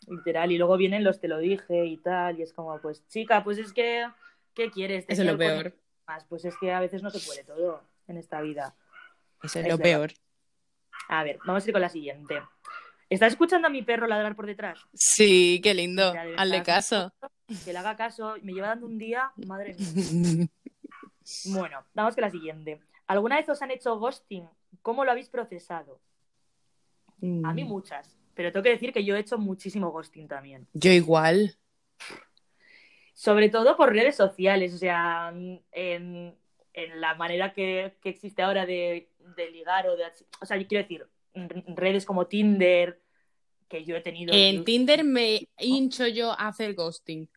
Literal, 0.07 0.53
y 0.53 0.59
luego 0.59 0.77
vienen 0.77 1.03
los 1.03 1.21
te 1.21 1.29
lo 1.29 1.39
dije 1.39 1.87
y 1.87 1.97
tal, 1.97 2.39
y 2.39 2.43
es 2.43 2.53
como, 2.53 2.79
pues 2.81 3.07
chica, 3.09 3.43
pues 3.43 3.59
es 3.59 3.73
que, 3.73 4.07
¿qué 4.55 4.71
quieres? 4.71 5.05
Eso 5.09 5.23
es 5.23 5.29
lo 5.29 5.39
peor. 5.39 5.75
Más? 6.07 6.25
Pues 6.27 6.45
es 6.45 6.57
que 6.59 6.73
a 6.73 6.81
veces 6.81 7.03
no 7.03 7.11
se 7.11 7.21
puede 7.21 7.45
todo 7.45 7.83
en 8.07 8.19
esta 8.19 8.41
vida. 8.43 8.77
Eso 9.43 9.61
es, 9.61 9.69
lo 9.69 9.79
peor. 9.79 10.13
A 11.09 11.25
ver, 11.25 11.39
vamos 11.47 11.65
a 11.65 11.69
ir 11.69 11.73
con 11.73 11.83
la 11.83 11.89
siguiente. 11.89 12.43
¿Estás 13.11 13.33
escuchando 13.33 13.69
a 13.69 13.71
mi 13.71 13.83
perro 13.83 14.07
ladrar 14.07 14.35
por 14.35 14.47
detrás? 14.47 14.81
Sí, 14.93 15.61
qué 15.63 15.75
lindo. 15.75 16.13
Hazle 16.37 16.63
caso. 16.63 17.13
Que 17.65 17.73
le 17.73 17.79
haga 17.79 17.97
caso. 17.97 18.37
Me 18.43 18.53
lleva 18.53 18.69
dando 18.69 18.87
un 18.87 18.99
día, 18.99 19.31
madre 19.47 19.75
mía. 19.75 20.49
bueno, 21.47 21.85
vamos 21.95 22.15
con 22.15 22.23
la 22.23 22.31
siguiente. 22.31 22.81
¿Alguna 23.07 23.37
vez 23.37 23.49
os 23.49 23.61
han 23.63 23.71
hecho 23.71 23.99
ghosting? 23.99 24.49
¿Cómo 24.83 25.05
lo 25.05 25.11
habéis 25.11 25.29
procesado? 25.29 26.01
A 27.21 27.55
mí 27.55 27.65
mm. 27.65 27.69
muchas, 27.69 28.19
pero 28.35 28.53
tengo 28.53 28.65
que 28.65 28.71
decir 28.71 28.93
que 28.93 29.05
yo 29.05 29.17
he 29.17 29.21
hecho 29.21 29.39
muchísimo 29.39 29.91
ghosting 29.91 30.29
también. 30.29 30.67
Yo 30.73 30.91
igual. 30.91 31.57
Sobre 33.15 33.49
todo 33.49 33.77
por 33.77 33.93
redes 33.93 34.17
sociales, 34.17 34.75
o 34.75 34.79
sea, 34.79 35.33
en 35.73 36.37
en 36.75 37.01
la 37.01 37.15
manera 37.15 37.53
que, 37.55 37.97
que 38.03 38.11
existe 38.11 38.43
ahora 38.43 38.67
de, 38.67 39.09
de 39.37 39.51
ligar 39.51 39.89
o 39.89 39.97
de... 39.97 40.05
O 40.41 40.45
sea, 40.45 40.57
yo 40.57 40.67
quiero 40.67 40.83
decir, 40.83 41.07
redes 41.77 42.05
como 42.05 42.27
Tinder, 42.27 43.01
que 43.69 43.85
yo 43.85 43.97
he 43.97 44.01
tenido... 44.01 44.35
En 44.35 44.65
Tinder 44.65 45.05
me 45.05 45.49
hincho 45.59 46.07
yo 46.09 46.33
a 46.33 46.49
hacer 46.49 46.75
ghosting. 46.75 47.31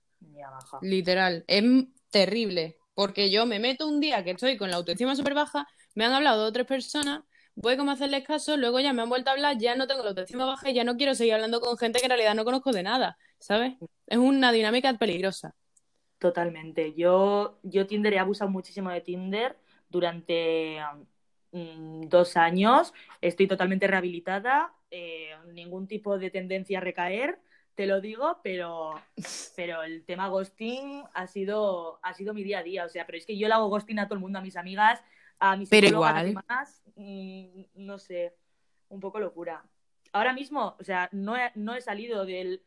Literal. 0.82 1.46
Es 1.48 1.64
terrible. 2.10 2.77
Porque 2.98 3.30
yo 3.30 3.46
me 3.46 3.60
meto 3.60 3.88
un 3.88 4.00
día 4.00 4.24
que 4.24 4.32
estoy 4.32 4.58
con 4.58 4.72
la 4.72 4.78
autoestima 4.78 5.16
súper 5.16 5.36
baja, 5.36 5.68
me 5.94 6.04
han 6.04 6.14
hablado 6.14 6.40
dos 6.40 6.50
o 6.50 6.52
tres 6.52 6.66
personas, 6.66 7.22
voy 7.54 7.78
como 7.78 7.92
a 7.92 7.94
hacerles 7.94 8.24
caso, 8.26 8.58
luego 8.58 8.80
ya 8.80 8.92
me 8.92 9.04
han 9.04 9.10
vuelto 9.10 9.30
a 9.30 9.34
hablar, 9.34 9.56
ya 9.60 9.76
no 9.76 9.86
tengo 9.86 10.02
la 10.02 10.10
autoestima 10.10 10.46
baja 10.46 10.72
y 10.72 10.74
ya 10.74 10.84
no 10.84 10.98
quiero 10.98 11.14
seguir 11.14 11.36
hablando 11.36 11.62
con 11.62 11.78
gente 11.78 12.00
que 12.00 12.08
en 12.08 12.10
realidad 12.10 12.34
no 12.34 12.44
conozco 12.44 12.72
de 12.72 12.82
nada, 12.82 13.16
¿sabes? 13.38 13.76
Es 14.08 14.18
una 14.18 14.52
dinámica 14.52 14.92
peligrosa. 14.98 15.54
Totalmente. 16.18 16.96
Yo, 16.96 17.60
yo 17.62 17.86
Tinder 17.86 18.14
he 18.16 18.20
abusado 18.20 18.50
muchísimo 18.50 18.90
de 18.90 19.02
Tinder 19.02 19.56
durante 19.90 20.80
mm, 21.52 22.08
dos 22.10 22.36
años. 22.36 22.94
Estoy 23.22 23.48
totalmente 23.48 23.86
rehabilitada. 23.86 24.74
eh, 24.90 25.36
ningún 25.54 25.86
tipo 25.88 26.18
de 26.18 26.32
tendencia 26.32 26.80
a 26.80 26.82
recaer, 26.82 27.38
te 27.78 27.86
lo 27.86 28.02
digo, 28.02 28.40
pero, 28.44 28.96
pero 29.56 29.84
el 29.84 30.04
tema 30.04 30.30
ghosting 30.30 31.04
ha 31.14 31.28
sido, 31.28 32.00
ha 32.02 32.12
sido 32.16 32.34
mi 32.34 32.44
día 32.44 32.58
a 32.60 32.64
día. 32.64 32.86
O 32.86 32.90
sea, 32.90 33.06
pero 33.06 33.20
es 33.20 33.26
que 33.28 33.38
yo 33.38 33.48
le 33.48 33.54
hago 33.54 33.68
ghosting 33.70 34.00
a 34.00 34.06
todo 34.08 34.16
el 34.16 34.20
mundo, 34.20 34.40
a 34.40 34.42
mis 34.42 34.58
amigas, 34.58 35.00
a 35.38 35.56
mis 35.56 35.70
Pero 35.70 35.88
igual. 35.88 36.26
demás. 36.26 36.84
Mm, 36.96 37.62
no 37.76 38.00
sé, 38.00 38.34
un 38.90 39.00
poco 39.00 39.20
locura. 39.20 39.64
Ahora 40.12 40.34
mismo, 40.34 40.76
o 40.80 40.84
sea, 40.84 41.08
no 41.12 41.38
he, 41.38 41.52
no 41.54 41.76
he 41.76 41.82
salido 41.82 42.26
del, 42.26 42.64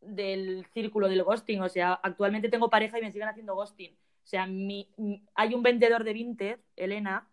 del 0.00 0.64
círculo 0.72 1.08
del 1.10 1.22
ghosting. 1.24 1.60
O 1.60 1.68
sea, 1.68 1.92
actualmente 2.02 2.48
tengo 2.48 2.70
pareja 2.70 2.98
y 2.98 3.02
me 3.02 3.12
siguen 3.12 3.28
haciendo 3.28 3.54
ghosting. 3.54 3.92
O 3.92 4.26
sea, 4.26 4.46
mi, 4.46 4.88
mi- 4.96 5.22
hay 5.34 5.52
un 5.54 5.62
vendedor 5.62 6.04
de 6.04 6.14
Vinted, 6.14 6.58
Elena, 6.76 7.28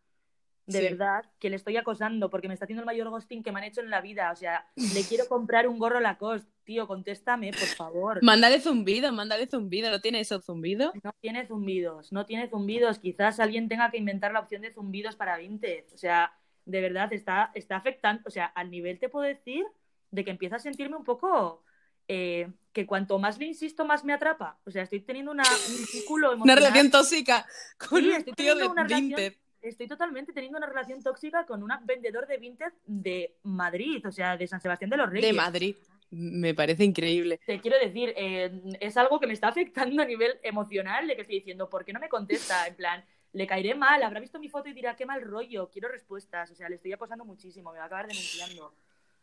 de 0.65 0.79
Sí. 0.79 0.83
verdad, 0.83 1.25
que 1.39 1.49
le 1.49 1.55
estoy 1.55 1.75
acosando 1.77 2.29
porque 2.29 2.47
me 2.47 2.53
está 2.53 2.65
haciendo 2.65 2.81
el 2.81 2.85
mayor 2.85 3.09
ghosting 3.09 3.41
que 3.41 3.51
me 3.51 3.59
han 3.59 3.65
hecho 3.65 3.81
en 3.81 3.89
la 3.89 4.01
vida. 4.01 4.31
O 4.31 4.35
sea, 4.35 4.67
le 4.75 5.03
quiero 5.07 5.27
comprar 5.29 5.67
un 5.67 5.79
gorro 5.79 5.99
Lacoste. 6.01 6.49
Tío, 6.71 6.87
contéstame, 6.87 7.51
por 7.51 7.67
favor. 7.75 8.19
Mándale 8.23 8.61
zumbido, 8.61 9.11
mándale 9.11 9.45
zumbido, 9.45 9.89
¿no 9.91 9.99
tiene 9.99 10.21
esos 10.21 10.45
zumbidos? 10.45 10.93
No 11.03 11.11
tiene 11.19 11.45
zumbidos, 11.45 12.13
no 12.13 12.25
tiene 12.25 12.47
zumbidos. 12.49 12.97
Quizás 12.99 13.41
alguien 13.41 13.67
tenga 13.67 13.91
que 13.91 13.97
inventar 13.97 14.31
la 14.31 14.39
opción 14.39 14.61
de 14.61 14.71
zumbidos 14.71 15.17
para 15.17 15.35
Vinted. 15.35 15.83
O 15.93 15.97
sea, 15.97 16.31
de 16.63 16.79
verdad 16.79 17.11
está, 17.11 17.51
está 17.55 17.75
afectando. 17.75 18.21
O 18.25 18.29
sea, 18.29 18.45
al 18.45 18.71
nivel 18.71 18.99
te 18.99 19.09
puedo 19.09 19.25
decir 19.27 19.65
de 20.11 20.23
que 20.23 20.31
empiezo 20.31 20.55
a 20.55 20.59
sentirme 20.59 20.95
un 20.95 21.03
poco 21.03 21.61
eh, 22.07 22.47
que 22.71 22.85
cuanto 22.85 23.19
más 23.19 23.37
le 23.37 23.47
insisto, 23.47 23.83
más 23.83 24.05
me 24.05 24.13
atrapa. 24.13 24.57
O 24.65 24.71
sea, 24.71 24.83
estoy 24.83 25.01
teniendo 25.01 25.31
una, 25.31 25.43
un 25.43 25.85
vínculo 25.93 26.27
Una 26.31 26.35
emocional. 26.35 26.57
relación 26.57 26.89
tóxica 26.89 27.45
con 27.89 27.99
Sí, 27.99 28.07
un 28.07 28.13
estoy 28.15 28.33
tío 28.33 28.55
de 28.55 28.61
teniendo 28.61 28.71
una 28.71 28.83
relación- 28.83 29.07
Vinted. 29.09 29.33
Estoy 29.61 29.87
totalmente 29.87 30.33
teniendo 30.33 30.57
una 30.57 30.65
relación 30.65 31.03
tóxica 31.03 31.45
con 31.45 31.61
un 31.61 31.69
vendedor 31.83 32.25
de 32.25 32.37
Vinted 32.37 32.73
de 32.85 33.35
Madrid, 33.43 34.03
o 34.07 34.11
sea, 34.11 34.35
de 34.35 34.47
San 34.47 34.59
Sebastián 34.59 34.89
de 34.89 34.97
los 34.97 35.07
Reyes. 35.07 35.29
De 35.29 35.33
Madrid. 35.33 35.75
Me 36.11 36.53
parece 36.53 36.83
increíble. 36.83 37.39
Te 37.45 37.61
quiero 37.61 37.79
decir, 37.79 38.13
eh, 38.17 38.51
es 38.81 38.97
algo 38.97 39.19
que 39.19 39.27
me 39.27 39.33
está 39.33 39.47
afectando 39.47 40.01
a 40.01 40.05
nivel 40.05 40.39
emocional, 40.43 41.07
de 41.07 41.15
que 41.15 41.21
estoy 41.21 41.37
diciendo, 41.37 41.69
¿por 41.69 41.85
qué 41.85 41.93
no 41.93 41.99
me 42.01 42.09
contesta? 42.09 42.67
En 42.67 42.75
plan, 42.75 43.03
le 43.31 43.47
caeré 43.47 43.75
mal, 43.75 44.03
habrá 44.03 44.19
visto 44.19 44.37
mi 44.37 44.49
foto 44.49 44.67
y 44.67 44.73
dirá, 44.73 44.95
qué 44.97 45.05
mal 45.05 45.21
rollo, 45.21 45.69
quiero 45.71 45.87
respuestas. 45.87 46.51
O 46.51 46.55
sea, 46.55 46.67
le 46.67 46.75
estoy 46.75 46.91
acosando 46.91 47.23
muchísimo, 47.23 47.71
me 47.71 47.77
va 47.77 47.85
a 47.85 47.87
acabar 47.87 48.07
denunciando. 48.07 48.73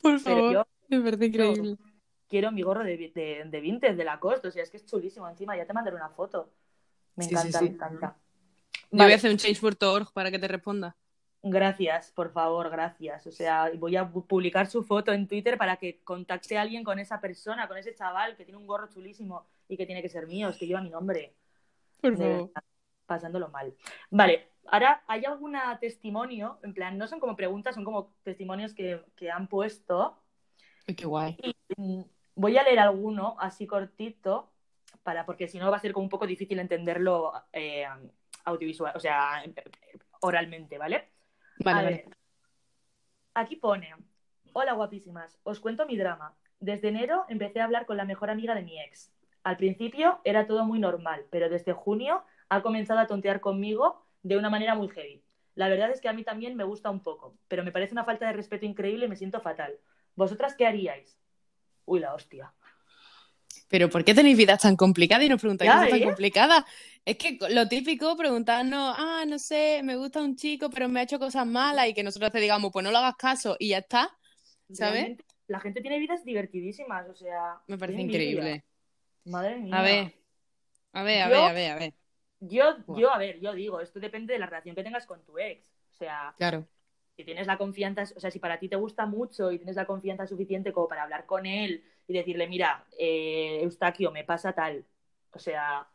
Por 0.01 0.19
favor, 0.19 0.53
yo 0.53 0.67
me 0.89 1.01
parece 1.01 1.27
increíble. 1.27 1.77
quiero 2.27 2.53
mi 2.53 2.63
gorro 2.63 2.85
de, 2.85 2.97
de, 2.97 3.45
de 3.45 3.95
de 3.95 4.05
Lacoste, 4.05 4.49
o 4.49 4.51
sea, 4.51 4.63
es 4.63 4.71
que 4.71 4.79
es 4.79 4.87
chulísimo 4.87 5.29
encima, 5.29 5.57
ya 5.57 5.67
te 5.67 5.75
mandaré 5.75 5.97
una 5.97 6.09
foto. 6.09 6.51
Me 7.17 7.25
Sí, 7.25 7.31
encanta, 7.33 7.59
sí. 7.59 7.65
me 7.67 7.71
encanta. 7.71 8.17
Yo 8.73 8.89
voy 8.91 8.99
Vale. 9.01 9.13
a 9.13 9.17
hacer 9.17 9.31
un 9.31 9.37
change.org 9.37 10.13
para 10.15 10.31
que 10.31 10.39
te 10.39 10.49
responda. 10.49 10.97
Gracias, 11.43 12.11
por 12.11 12.33
favor, 12.33 12.69
gracias. 12.69 13.27
O 13.27 13.31
sea, 13.31 13.71
voy 13.77 13.97
a 13.97 14.11
pu- 14.11 14.27
publicar 14.27 14.67
su 14.67 14.83
foto 14.83 15.13
en 15.13 15.29
Twitter 15.29 15.57
para 15.57 15.77
que 15.77 16.01
contacte 16.03 16.59
a 16.59 16.63
alguien 16.63 16.83
con 16.83 16.99
esa 16.99 17.21
persona, 17.21 17.69
con 17.69 17.79
ese 17.79 17.95
chaval 17.95 18.37
que 18.37 18.45
tiene 18.45 18.59
un 18.59 18.67
gorro 18.67 18.89
chulísimo 18.89 19.47
y 19.69 19.77
que 19.77 19.87
tiene 19.87 20.03
que 20.03 20.09
ser 20.09 20.27
mío, 20.27 20.49
es 20.49 20.57
que 20.57 20.67
lleva 20.67 20.81
mi 20.81 20.91
nombre. 20.91 21.35
Por 22.01 22.17
favor. 22.17 22.51
pasándolo 23.07 23.49
mal. 23.49 23.75
Vale, 24.11 24.49
ahora 24.67 25.03
hay 25.07 25.25
alguna 25.25 25.79
testimonio, 25.79 26.59
en 26.63 26.75
plan, 26.75 26.99
no 26.99 27.07
son 27.07 27.21
como 27.21 27.37
preguntas, 27.37 27.75
son 27.75 27.85
como 27.85 28.13
testimonios 28.23 28.75
que, 28.75 29.03
que 29.17 29.31
han 29.31 29.47
puesto. 29.49 30.19
Ay, 30.87 30.95
Qué 30.95 31.07
guay. 31.07 31.37
Mm, 31.77 32.03
Voy 32.35 32.57
a 32.57 32.63
leer 32.63 32.79
alguno 32.81 33.37
así 33.41 33.67
cortito, 33.67 34.51
para, 35.03 35.25
porque 35.27 35.49
si 35.49 35.59
no 35.59 35.71
va 35.71 35.77
a 35.79 35.81
ser 35.81 35.93
como 35.93 36.05
un 36.05 36.11
poco 36.11 36.27
difícil 36.27 36.59
entenderlo 36.59 37.33
eh, 37.53 37.87
audiovisual, 38.45 38.93
o 38.95 39.01
sea, 39.01 39.43
oralmente, 40.21 40.79
¿vale? 40.79 41.09
Vale, 41.65 41.75
A 41.79 41.83
vale. 41.83 41.97
ver, 41.97 42.05
aquí 43.35 43.57
pone, 43.57 43.89
hola 44.53 44.73
guapísimas, 44.75 45.39
os 45.43 45.61
cuento 45.61 45.87
mi 45.87 45.97
drama. 45.97 46.37
Desde 46.61 46.89
enero 46.89 47.25
empecé 47.29 47.61
a 47.61 47.65
hablar 47.65 47.87
con 47.87 47.97
la 47.97 48.05
mejor 48.05 48.31
amiga 48.31 48.55
de 48.55 48.63
mi 48.63 48.81
ex. 48.81 49.13
Al 49.45 49.57
principio 49.57 50.21
era 50.25 50.47
todo 50.47 50.65
muy 50.65 50.79
normal, 50.79 51.27
pero 51.31 51.49
desde 51.49 51.73
junio 51.73 52.25
ha 52.49 52.63
comenzado 52.63 53.01
a 53.01 53.07
tontear 53.07 53.41
conmigo 53.41 54.05
de 54.23 54.37
una 54.37 54.51
manera 54.51 54.75
muy 54.75 54.89
heavy. 54.89 55.23
La 55.55 55.69
verdad 55.69 55.91
es 55.91 56.01
que 56.01 56.09
a 56.09 56.13
mí 56.13 56.25
también 56.25 56.57
me 56.57 56.65
gusta 56.65 56.91
un 56.91 57.03
poco, 57.03 57.37
pero 57.49 57.65
me 57.65 57.73
parece 57.73 57.93
una 57.93 58.05
falta 58.05 58.27
de 58.27 58.33
respeto 58.33 58.67
increíble 58.67 59.07
y 59.07 59.09
me 59.09 59.17
siento 59.17 59.41
fatal. 59.41 59.79
¿Vosotras 60.17 60.55
qué 60.57 60.67
haríais? 60.67 61.19
Uy, 61.87 62.01
la 62.01 62.15
hostia. 62.15 62.55
Pero 63.69 63.91
¿por 63.91 64.05
qué 64.05 64.15
tenéis 64.15 64.37
vidas 64.37 64.61
tan 64.63 64.77
complicadas 64.77 65.25
y 65.25 65.29
nos 65.29 65.41
preguntáis 65.41 65.71
cosas 65.71 65.91
tan 65.91 66.01
¿eh? 66.03 66.05
complicadas? 66.05 66.65
Es 67.05 67.17
que 67.17 67.39
lo 67.51 67.69
típico, 67.69 68.17
preguntarnos, 68.17 68.95
ah, 68.99 69.25
no 69.27 69.39
sé, 69.39 69.81
me 69.83 69.97
gusta 69.97 70.23
un 70.23 70.37
chico, 70.37 70.71
pero 70.71 70.89
me 70.89 71.01
ha 71.01 71.03
hecho 71.05 71.19
cosas 71.19 71.47
malas 71.47 71.89
y 71.89 71.95
que 71.95 72.03
nosotros 72.03 72.31
te 72.33 72.41
digamos, 72.41 72.71
pues 72.73 72.85
no 72.85 72.91
le 72.91 72.99
hagas 72.99 73.17
caso 73.17 73.57
y 73.59 73.69
ya 73.71 73.79
está. 73.79 74.11
¿Sabes? 74.71 74.93
Realmente, 75.01 75.25
la 75.47 75.61
gente 75.61 75.81
tiene 75.81 75.99
vidas 75.99 76.25
divertidísimas, 76.25 77.09
o 77.09 77.15
sea... 77.15 77.55
Me 77.67 77.79
parece 77.79 78.01
increíble. 78.03 78.65
Madre 79.25 79.57
mía. 79.57 79.79
A 79.79 79.83
ver, 79.83 80.15
a 80.93 81.03
ver, 81.03 81.23
a 81.23 81.29
Yo- 81.29 81.35
ver, 81.35 81.41
a 81.51 81.53
ver, 81.53 81.71
a 81.71 81.77
ver. 81.79 81.95
Yo, 82.41 82.77
yo, 82.97 83.13
a 83.13 83.19
ver, 83.19 83.41
yo 83.41 83.53
digo, 83.53 83.81
esto 83.81 83.99
depende 83.99 84.33
de 84.35 84.39
la 84.39 84.47
relación 84.47 84.77
que 84.77 84.85
tengas 84.85 85.07
con 85.07 85.25
tu 85.25 85.39
ex. 85.39 85.65
O 85.91 85.95
sea, 85.95 86.35
Claro. 86.37 86.69
si 87.17 87.25
tienes 87.25 87.47
la 87.49 87.59
confianza, 87.59 88.05
o 88.15 88.21
sea, 88.21 88.31
si 88.31 88.39
para 88.39 88.61
ti 88.61 88.69
te 88.69 88.77
gusta 88.77 89.07
mucho 89.07 89.51
y 89.51 89.59
tienes 89.59 89.75
la 89.77 89.87
confianza 89.87 90.27
suficiente 90.27 90.73
como 90.73 90.87
para 90.87 91.03
hablar 91.03 91.27
con 91.27 91.47
él 91.47 91.83
y 92.09 92.15
decirle, 92.15 92.49
mira, 92.49 92.85
eh, 92.99 93.61
Eustaquio, 93.63 94.11
me 94.11 94.25
pasa 94.25 94.53
tal. 94.55 94.85
O 95.33 95.39
sea, 95.39 95.87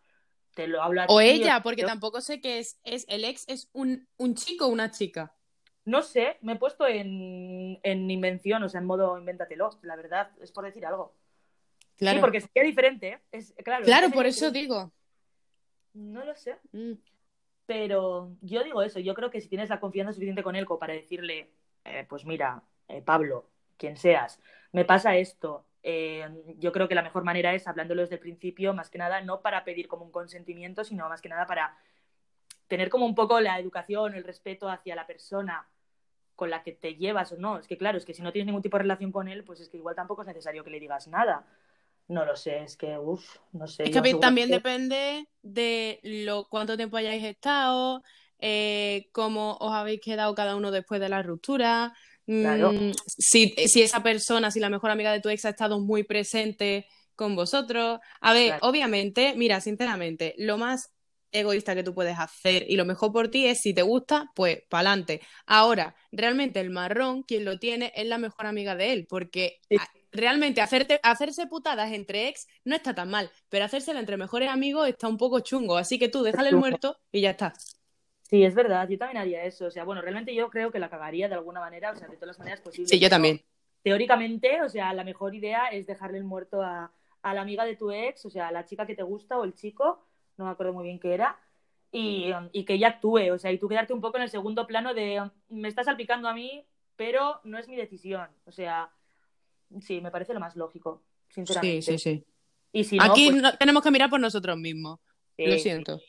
te 0.54 0.68
lo 0.68 0.82
hablo 0.82 1.02
a 1.02 1.06
O 1.08 1.20
ti, 1.20 1.26
ella, 1.26 1.62
porque 1.62 1.82
yo- 1.82 1.88
tampoco 1.88 2.22
sé 2.22 2.40
que 2.40 2.60
es, 2.60 2.80
es 2.84 3.06
el 3.10 3.26
ex 3.26 3.46
es 3.50 3.70
un, 3.74 4.08
un 4.18 4.36
chico 4.36 4.68
o 4.68 4.70
una 4.70 4.92
chica. 4.92 5.34
No 5.86 6.02
sé, 6.02 6.38
me 6.42 6.54
he 6.54 6.56
puesto 6.56 6.88
en, 6.88 7.80
en 7.84 8.10
invención, 8.10 8.64
o 8.64 8.70
sea, 8.70 8.80
en 8.80 8.86
modo 8.86 9.18
invéntatelo, 9.18 9.72
la 9.82 9.96
verdad, 9.98 10.32
es 10.42 10.52
por 10.52 10.64
decir 10.64 10.86
algo. 10.86 11.14
Claro, 11.98 12.18
Sí, 12.18 12.22
porque 12.22 12.42
sería 12.42 12.64
diferente, 12.64 13.08
¿eh? 13.10 13.20
Es, 13.32 13.54
claro, 13.64 13.84
claro, 13.84 14.08
es 14.08 14.14
por 14.14 14.26
eso 14.26 14.52
digo. 14.52 14.92
No 15.94 16.24
lo 16.24 16.36
sé. 16.36 16.58
Mm. 16.72 16.94
Pero 17.66 18.36
yo 18.42 18.64
digo 18.64 18.82
eso, 18.82 19.00
yo 19.00 19.14
creo 19.14 19.32
que 19.32 19.42
si 19.42 19.48
tienes 19.48 19.70
la 19.70 19.80
confianza 19.80 20.12
suficiente 20.14 20.44
con 20.44 20.56
él 20.56 20.66
como 20.66 20.80
para 20.80 20.94
decirle, 20.94 21.50
eh, 21.86 22.06
pues 22.08 22.26
mira, 22.26 22.62
eh, 22.90 23.02
Pablo, 23.02 23.50
quien 23.78 23.96
seas, 23.96 24.40
me 24.74 24.84
pasa 24.86 25.16
esto, 25.16 25.66
eh, 25.84 26.28
yo 26.58 26.72
creo 26.72 26.88
que 26.88 26.96
la 26.96 27.02
mejor 27.04 27.24
manera 27.24 27.54
es 27.54 27.68
hablándolo 27.68 28.02
desde 28.02 28.16
el 28.16 28.22
principio, 28.22 28.74
más 28.74 28.90
que 28.90 28.98
nada, 28.98 29.22
no 29.22 29.42
para 29.42 29.64
pedir 29.64 29.88
como 29.88 30.06
un 30.06 30.12
consentimiento, 30.12 30.84
sino 30.84 31.08
más 31.10 31.22
que 31.22 31.30
nada 31.30 31.46
para 31.46 31.78
tener 32.68 32.90
como 32.90 33.06
un 33.06 33.16
poco 33.16 33.40
la 33.40 33.60
educación, 33.60 34.16
el 34.16 34.24
respeto 34.24 34.70
hacia 34.70 34.96
la 34.96 35.06
persona 35.06 35.68
con 36.36 36.50
la 36.50 36.64
que 36.64 36.72
te 36.72 36.96
llevas 36.96 37.32
o 37.32 37.38
no. 37.38 37.60
Es 37.60 37.68
que 37.68 37.78
claro, 37.78 37.98
es 37.98 38.06
que 38.06 38.14
si 38.14 38.22
no 38.22 38.32
tienes 38.32 38.48
ningún 38.48 38.64
tipo 38.64 38.78
de 38.78 38.84
relación 38.84 39.12
con 39.12 39.28
él, 39.28 39.44
pues 39.44 39.60
es 39.60 39.70
que 39.70 39.78
igual 39.78 39.96
tampoco 39.96 40.22
es 40.24 40.28
necesario 40.28 40.64
que 40.64 40.72
le 40.72 40.80
digas 40.80 41.08
nada. 41.08 41.46
No 42.08 42.26
lo 42.26 42.36
sé, 42.36 42.64
es 42.64 42.76
que, 42.76 42.98
uff, 42.98 43.38
no 43.52 43.68
sé. 43.68 43.84
Es 43.84 43.92
que 43.92 44.14
también 44.16 44.48
que- 44.48 44.56
depende 44.56 45.28
de 45.42 46.00
lo 46.04 46.48
cuánto 46.50 46.76
tiempo 46.76 46.98
hayáis 46.98 47.24
estado, 47.24 48.04
eh, 48.40 49.08
cómo 49.12 49.58
os 49.60 49.74
habéis 49.74 50.02
quedado 50.02 50.36
cada 50.36 50.56
uno 50.56 50.72
después 50.72 51.00
de 51.00 51.10
la 51.10 51.22
ruptura, 51.24 51.94
mm, 52.28 52.42
Claro. 52.42 52.74
si, 53.18 53.54
si 53.68 53.82
esa 53.82 54.02
persona, 54.04 54.52
si 54.52 54.60
la 54.60 54.70
mejor 54.70 54.92
amiga 54.92 55.12
de 55.12 55.20
tu 55.22 55.30
ex 55.30 55.46
ha 55.46 55.50
estado 55.50 55.80
muy 55.80 56.04
presente 56.04 56.88
con 57.16 57.36
vosotros. 57.36 58.00
A 58.22 58.34
ver, 58.34 58.48
Claro. 58.50 58.68
obviamente, 58.68 59.34
mira, 59.36 59.62
sinceramente, 59.62 60.34
lo 60.38 60.58
más 60.58 60.90
egoísta 61.32 61.74
que 61.74 61.84
tú 61.84 61.94
puedes 61.96 62.18
hacer 62.20 62.66
y 62.68 62.76
lo 62.76 62.86
mejor 62.86 63.12
por 63.12 63.30
ti 63.30 63.48
es 63.48 63.60
si 63.62 63.74
te 63.74 63.82
gusta, 63.82 64.30
pues 64.36 64.60
para 64.70 64.90
adelante. 64.92 65.22
Ahora, 65.48 65.96
realmente 66.12 66.60
el 66.60 66.70
marrón, 66.70 67.24
quien 67.24 67.44
lo 67.44 67.58
tiene, 67.58 67.92
es 67.96 68.06
la 68.06 68.20
mejor 68.20 68.46
amiga 68.46 68.76
de 68.76 68.94
él, 68.94 69.08
porque 69.10 69.60
Sí. 69.70 69.78
realmente 70.12 70.62
hacerte, 70.62 71.00
hacerse 71.02 71.48
putadas 71.48 71.92
entre 71.92 72.28
ex 72.28 72.46
no 72.66 72.76
está 72.76 72.94
tan 72.94 73.10
mal, 73.10 73.32
pero 73.50 73.66
hacérsela 73.66 74.00
entre 74.00 74.16
mejores 74.18 74.50
amigos 74.50 74.88
está 74.88 75.08
un 75.08 75.18
poco 75.18 75.40
chungo, 75.40 75.78
así 75.78 75.98
que 75.98 76.08
tú 76.08 76.22
déjale 76.22 76.50
el 76.50 76.58
muerto 76.58 76.98
y 77.12 77.22
ya 77.22 77.32
está. 77.32 77.54
Sí, 78.34 78.44
es 78.44 78.56
verdad, 78.56 78.90
yo 78.90 78.98
también 78.98 79.18
haría 79.18 79.44
eso. 79.44 79.68
O 79.68 79.70
sea, 79.70 79.84
bueno, 79.84 80.02
realmente 80.02 80.34
yo 80.34 80.50
creo 80.50 80.72
que 80.72 80.80
la 80.80 80.90
cagaría 80.90 81.30
de 81.30 81.36
alguna 81.36 81.60
manera, 81.60 81.92
o 81.92 81.96
sea, 81.96 82.08
de 82.08 82.16
todas 82.16 82.30
las 82.30 82.40
maneras 82.40 82.62
posibles. 82.62 82.90
Sí, 82.90 82.98
yo 83.00 83.08
también. 83.08 83.40
Teóricamente, 83.84 84.60
o 84.64 84.70
sea, 84.70 84.92
la 84.96 85.04
mejor 85.04 85.36
idea 85.36 85.68
es 85.68 85.86
dejarle 85.86 86.18
el 86.18 86.24
muerto 86.24 86.64
a, 86.64 86.92
a 87.22 87.34
la 87.36 87.42
amiga 87.42 87.64
de 87.64 87.76
tu 87.76 87.92
ex, 87.92 88.26
o 88.26 88.32
sea, 88.32 88.48
a 88.48 88.52
la 88.52 88.66
chica 88.66 88.88
que 88.88 88.96
te 88.96 89.04
gusta 89.04 89.38
o 89.38 89.44
el 89.44 89.54
chico, 89.54 90.04
no 90.38 90.46
me 90.46 90.50
acuerdo 90.52 90.74
muy 90.74 90.86
bien 90.86 91.00
qué 91.00 91.14
era, 91.14 91.38
y, 91.92 92.32
y 92.54 92.66
que 92.66 92.74
ella 92.74 92.88
actúe, 92.88 93.32
o 93.32 93.38
sea, 93.38 93.52
y 93.52 93.60
tú 93.60 93.68
quedarte 93.70 93.94
un 93.94 94.02
poco 94.02 94.18
en 94.18 94.24
el 94.24 94.30
segundo 94.32 94.66
plano 94.66 94.96
de 94.96 95.30
me 95.50 95.68
estás 95.68 95.86
salpicando 95.86 96.28
a 96.28 96.34
mí, 96.34 96.66
pero 96.96 97.40
no 97.44 97.60
es 97.60 97.68
mi 97.68 97.76
decisión. 97.76 98.30
O 98.46 98.52
sea, 98.52 98.90
sí, 99.80 100.02
me 100.02 100.10
parece 100.10 100.34
lo 100.34 100.40
más 100.40 100.56
lógico, 100.56 101.04
sinceramente. 101.30 101.84
Sí, 101.84 102.00
sí, 102.00 102.16
sí. 102.18 102.26
Y 102.72 102.84
si 102.84 102.98
no, 102.98 103.04
Aquí 103.12 103.30
pues, 103.30 103.44
no- 103.44 103.56
tenemos 103.60 103.84
que 103.84 103.92
mirar 103.92 104.10
por 104.10 104.20
nosotros 104.20 104.58
mismos. 104.58 105.00
sí, 105.38 105.46
Lo 105.46 105.54
sí, 105.54 105.60
siento. 105.60 106.00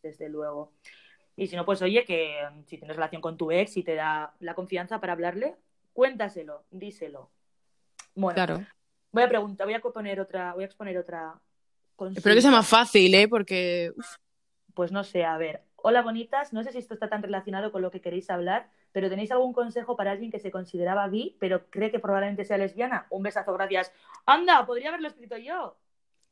desde 0.00 0.28
luego. 0.28 0.70
Y 1.42 1.48
si 1.48 1.56
no, 1.56 1.64
pues 1.64 1.82
oye, 1.82 2.04
que 2.04 2.36
mm, 2.52 2.62
si 2.66 2.78
tienes 2.78 2.96
relación 2.96 3.20
con 3.20 3.36
tu 3.36 3.50
ex 3.50 3.76
y 3.76 3.82
te 3.82 3.96
da 3.96 4.32
la 4.38 4.54
confianza 4.54 5.00
para 5.00 5.12
hablarle, 5.14 5.56
cuéntaselo, 5.92 6.64
díselo. 6.70 7.30
Bueno, 8.14 8.34
Claro. 8.36 8.64
voy 9.10 9.22
a 9.24 9.28
preguntar, 9.28 9.66
voy 9.66 9.74
a 9.74 9.80
poner 9.80 10.20
otra, 10.20 10.54
voy 10.54 10.62
a 10.62 10.66
exponer 10.66 10.96
otra 10.98 11.34
Espero 11.98 12.34
que 12.34 12.40
sea 12.40 12.50
consulta. 12.50 12.50
más 12.52 12.68
fácil, 12.68 13.12
¿eh? 13.14 13.26
Porque. 13.28 13.92
uf, 13.96 14.06
Pues 14.74 14.92
no 14.92 15.02
sé, 15.02 15.24
a 15.24 15.36
ver. 15.36 15.62
Hola 15.76 16.02
bonitas, 16.02 16.52
no 16.52 16.62
sé 16.62 16.70
si 16.70 16.78
esto 16.78 16.94
está 16.94 17.08
tan 17.08 17.22
relacionado 17.24 17.72
con 17.72 17.82
lo 17.82 17.90
que 17.90 18.00
queréis 18.00 18.30
hablar, 18.30 18.70
pero 18.92 19.10
¿tenéis 19.10 19.32
algún 19.32 19.52
consejo 19.52 19.96
para 19.96 20.12
alguien 20.12 20.30
que 20.30 20.38
se 20.38 20.52
consideraba 20.52 21.08
bi, 21.08 21.36
pero 21.40 21.68
cree 21.70 21.90
que 21.90 21.98
probablemente 21.98 22.44
sea 22.44 22.56
lesbiana? 22.56 23.06
Un 23.10 23.24
besazo, 23.24 23.52
gracias. 23.52 23.92
Anda, 24.26 24.64
podría 24.64 24.90
haberlo 24.90 25.08
escrito 25.08 25.36
yo. 25.38 25.76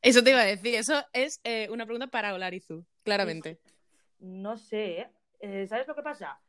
Eso 0.01 0.23
te 0.23 0.29
iba 0.29 0.39
a 0.39 0.45
decir. 0.45 0.75
Eso 0.75 1.03
es 1.11 1.41
eh, 1.43 1.67
una 1.69 1.85
pregunta 1.85 2.07
para 2.07 2.33
Olarizu, 2.33 2.85
claramente. 3.03 3.59
No 4.21 4.57
sé, 4.57 4.99
¿eh? 5.01 5.11
Eh, 5.39 5.67
¿sabes 5.67 5.87
lo 5.87 5.95
que 5.95 6.03
pasa? 6.03 6.39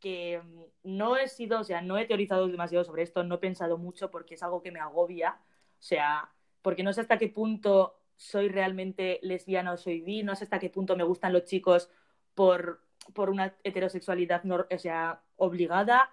Que 0.00 0.40
mm, 0.42 0.62
no 0.84 1.16
he 1.16 1.28
sido, 1.28 1.60
o 1.60 1.64
sea, 1.64 1.80
no 1.82 1.96
he 1.98 2.06
teorizado 2.06 2.48
demasiado 2.48 2.84
sobre 2.84 3.02
esto, 3.02 3.22
no 3.24 3.36
he 3.36 3.38
pensado 3.38 3.78
mucho 3.78 4.10
porque 4.10 4.34
es 4.34 4.42
algo 4.42 4.62
que 4.62 4.72
me 4.72 4.80
agobia, 4.80 5.38
o 5.78 5.82
sea, 5.82 6.32
porque 6.62 6.82
no 6.82 6.92
sé 6.92 7.00
hasta 7.02 7.18
qué 7.18 7.28
punto 7.28 7.96
soy 8.16 8.48
realmente 8.48 9.18
lesbiana 9.22 9.72
o 9.72 9.76
soy 9.76 10.00
bi, 10.00 10.22
no 10.22 10.34
sé 10.36 10.44
hasta 10.44 10.58
qué 10.58 10.70
punto 10.70 10.96
me 10.96 11.04
gustan 11.04 11.32
los 11.32 11.44
chicos 11.44 11.90
por, 12.34 12.82
por 13.14 13.30
una 13.30 13.54
heterosexualidad, 13.64 14.42
no- 14.44 14.66
o 14.70 14.78
sea, 14.78 15.22
obligada, 15.36 16.10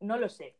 no 0.00 0.16
lo 0.18 0.28
sé. 0.28 0.56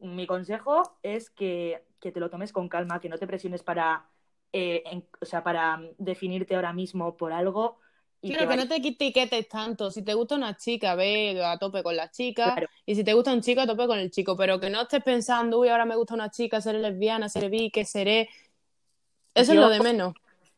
Mi 0.00 0.26
consejo 0.26 0.98
es 1.02 1.30
que, 1.30 1.84
que 2.00 2.12
te 2.12 2.20
lo 2.20 2.30
tomes 2.30 2.52
con 2.52 2.68
calma, 2.68 3.00
que 3.00 3.08
no 3.08 3.18
te 3.18 3.26
presiones 3.26 3.62
para, 3.62 4.08
eh, 4.52 4.82
o 5.20 5.24
sea, 5.26 5.42
para 5.44 5.76
mm, 5.76 5.88
definirte 5.98 6.54
ahora 6.56 6.72
mismo 6.72 7.16
por 7.16 7.32
algo. 7.32 7.78
Y 8.22 8.32
Claro, 8.32 8.50
que 8.50 8.56
no 8.56 8.68
te 8.68 8.76
etiquetes 8.76 9.48
tanto. 9.48 9.90
Si 9.90 10.02
te 10.02 10.12
gusta 10.12 10.34
una 10.34 10.56
chica, 10.56 10.94
ve 10.94 11.42
a 11.42 11.56
tope 11.58 11.82
con 11.82 11.96
la 11.96 12.10
chica. 12.10 12.52
Claro. 12.52 12.68
Y 12.84 12.94
si 12.94 13.02
te 13.02 13.14
gusta 13.14 13.32
un 13.32 13.40
chico, 13.40 13.62
a 13.62 13.66
tope 13.66 13.86
con 13.86 13.98
el 13.98 14.10
chico. 14.10 14.36
Pero 14.36 14.60
que 14.60 14.68
no 14.68 14.82
estés 14.82 15.02
pensando, 15.02 15.58
uy, 15.58 15.68
ahora 15.68 15.86
me 15.86 15.96
gusta 15.96 16.14
una 16.14 16.30
chica, 16.30 16.60
seré 16.60 16.80
lesbiana, 16.80 17.28
seré 17.30 17.48
bi, 17.48 17.70
¿qué 17.70 17.84
seré? 17.84 18.28
Eso 19.34 19.54
Yo- 19.54 19.60
es 19.60 19.66
lo 19.66 19.68
de 19.70 19.80
menos. 19.80 20.14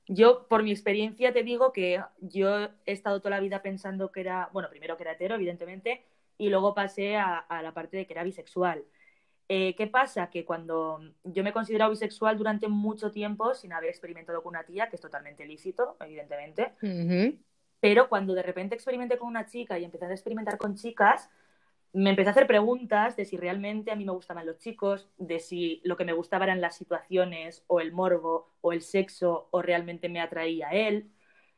Yo, 0.08 0.46
por 0.48 0.64
mi 0.64 0.72
experiencia, 0.72 1.32
te 1.32 1.44
digo 1.44 1.72
que 1.72 2.02
yo 2.20 2.64
he 2.64 2.92
estado 2.92 3.20
toda 3.20 3.30
la 3.30 3.40
vida 3.40 3.62
pensando 3.62 4.10
que 4.10 4.20
era, 4.20 4.50
bueno, 4.52 4.68
primero 4.68 4.96
que 4.96 5.04
era 5.04 5.12
hetero, 5.12 5.36
evidentemente, 5.36 6.04
y 6.38 6.48
luego 6.48 6.74
pasé 6.74 7.16
a, 7.16 7.38
a 7.38 7.62
la 7.62 7.72
parte 7.72 7.96
de 7.96 8.06
que 8.06 8.12
era 8.12 8.24
bisexual. 8.24 8.84
Eh, 9.48 9.74
¿Qué 9.76 9.86
pasa? 9.86 10.28
Que 10.28 10.44
cuando 10.44 11.00
yo 11.22 11.44
me 11.44 11.50
he 11.50 11.52
considerado 11.52 11.90
bisexual 11.90 12.36
durante 12.36 12.68
mucho 12.68 13.10
tiempo 13.10 13.54
sin 13.54 13.72
haber 13.72 13.90
experimentado 13.90 14.42
con 14.42 14.50
una 14.50 14.64
tía, 14.64 14.88
que 14.88 14.96
es 14.96 15.02
totalmente 15.02 15.46
lícito, 15.46 15.96
evidentemente, 16.00 16.72
Ujú. 16.82 17.38
Pero 17.82 18.08
cuando 18.08 18.34
de 18.34 18.44
repente 18.44 18.76
experimenté 18.76 19.18
con 19.18 19.28
una 19.28 19.46
chica 19.46 19.78
y 19.78 19.84
empecé 19.84 20.06
a 20.06 20.12
experimentar 20.12 20.56
con 20.58 20.76
chicas, 20.76 21.28
me 21.92 22.10
empecé 22.10 22.28
a 22.28 22.32
hacer 22.32 22.46
preguntas 22.46 23.16
de 23.16 23.24
si 23.26 23.36
realmente 23.36 23.90
a 23.90 23.96
mí 23.96 24.04
me 24.06 24.12
gustaban 24.12 24.46
los 24.46 24.58
chicos, 24.58 25.10
de 25.18 25.40
si 25.40 25.82
lo 25.84 25.96
que 25.96 26.04
me 26.06 26.14
gustaba 26.14 26.44
eran 26.44 26.60
las 26.62 26.76
situaciones 26.76 27.64
o 27.66 27.80
el 27.80 27.92
morbo 27.92 28.48
o 28.62 28.72
el 28.72 28.82
sexo 28.82 29.48
o 29.50 29.62
realmente 29.62 30.08
me 30.08 30.20
atraía 30.20 30.68
a 30.68 30.72
él. 30.74 31.10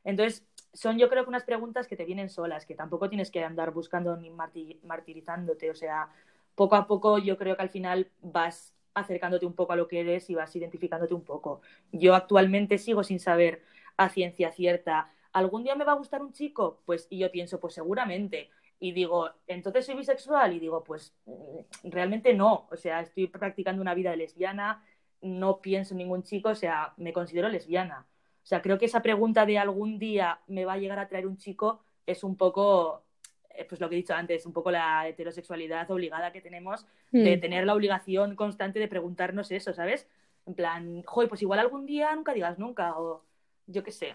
Entonces, 0.05 0.47
son 0.73 0.99
yo 0.99 1.09
creo 1.11 1.25
que 1.25 1.29
unas 1.31 1.45
preguntas 1.45 1.87
que 1.89 1.97
te 1.97 2.05
vienen 2.07 2.31
solas, 2.31 2.67
que 2.67 2.75
tampoco 2.75 3.09
tienes 3.09 3.31
que 3.31 3.45
andar 3.45 3.73
buscando 3.73 4.17
ni 4.17 4.31
marti- 4.31 4.81
martirizándote. 4.83 5.71
O 5.71 5.75
sea, 5.77 6.09
poco 6.55 6.77
a 6.77 6.87
poco 6.87 7.19
yo 7.19 7.37
creo 7.39 7.57
que 7.57 7.63
al 7.63 7.71
final 7.71 8.11
vas 8.23 8.75
acercándote 8.95 9.47
un 9.47 9.55
poco 9.55 9.73
a 9.73 9.77
lo 9.77 9.89
que 9.89 10.01
eres 10.01 10.31
y 10.31 10.35
vas 10.35 10.55
identificándote 10.57 11.15
un 11.15 11.25
poco. 11.25 11.61
Yo 11.93 12.15
actualmente 12.15 12.79
sigo 12.79 13.05
sin 13.05 13.21
saber 13.21 13.63
a 13.97 14.09
ciencia 14.09 14.53
cierta, 14.53 15.11
¿algún 15.35 15.63
día 15.65 15.75
me 15.75 15.85
va 15.85 15.93
a 15.93 15.97
gustar 15.97 16.23
un 16.23 16.33
chico? 16.33 16.81
Pues, 16.87 17.07
y 17.11 17.19
yo 17.19 17.31
pienso, 17.31 17.61
pues 17.61 17.75
seguramente. 17.75 18.49
Y 18.81 18.93
digo, 18.93 19.31
¿entonces 19.47 19.85
soy 19.87 19.95
bisexual? 19.97 20.55
Y 20.55 20.61
digo, 20.61 20.83
pues 20.83 21.15
mm, 21.27 21.91
realmente 21.91 22.33
no. 22.35 22.67
O 22.71 22.77
sea, 22.77 23.01
estoy 23.01 23.27
practicando 23.29 23.83
una 23.83 23.95
vida 23.95 24.11
de 24.11 24.17
lesbiana, 24.17 24.83
no 25.21 25.61
pienso 25.61 25.95
en 25.95 25.99
ningún 25.99 26.23
chico, 26.23 26.49
o 26.51 26.55
sea, 26.55 26.93
me 26.97 27.13
considero 27.13 27.49
lesbiana. 27.49 28.07
O 28.43 28.47
sea, 28.47 28.61
creo 28.63 28.79
que 28.79 28.87
esa 28.87 29.01
pregunta 29.03 29.47
de 29.47 29.59
algún 29.59 29.99
día 29.99 30.41
me 30.47 30.65
va 30.65 30.75
a 30.75 30.79
llegar 30.79 30.99
a 30.99 31.09
traer 31.09 31.27
un 31.27 31.37
chico 31.39 31.83
es 32.07 32.23
un 32.25 32.37
poco, 32.37 33.03
eh, 33.51 33.65
pues 33.67 33.81
lo 33.81 33.89
que 33.89 33.95
he 33.95 33.99
dicho 34.03 34.13
antes, 34.15 34.45
un 34.45 34.53
poco 34.53 34.71
la 34.71 35.09
heterosexualidad 35.09 35.91
obligada 35.91 36.31
que 36.33 36.43
tenemos 36.43 36.85
de 37.11 37.37
Mm. 37.37 37.41
tener 37.41 37.65
la 37.65 37.75
obligación 37.75 38.37
constante 38.37 38.79
de 38.81 38.89
preguntarnos 38.89 39.51
eso, 39.51 39.73
¿sabes? 39.73 40.07
En 40.47 40.55
plan, 40.55 41.03
joder, 41.05 41.29
pues 41.31 41.41
igual 41.41 41.59
algún 41.61 41.87
día 41.87 42.15
nunca 42.15 42.35
digas 42.35 42.59
nunca, 42.59 42.99
o 42.99 43.25
yo 43.67 43.83
qué 43.83 43.93
sé. 43.93 44.15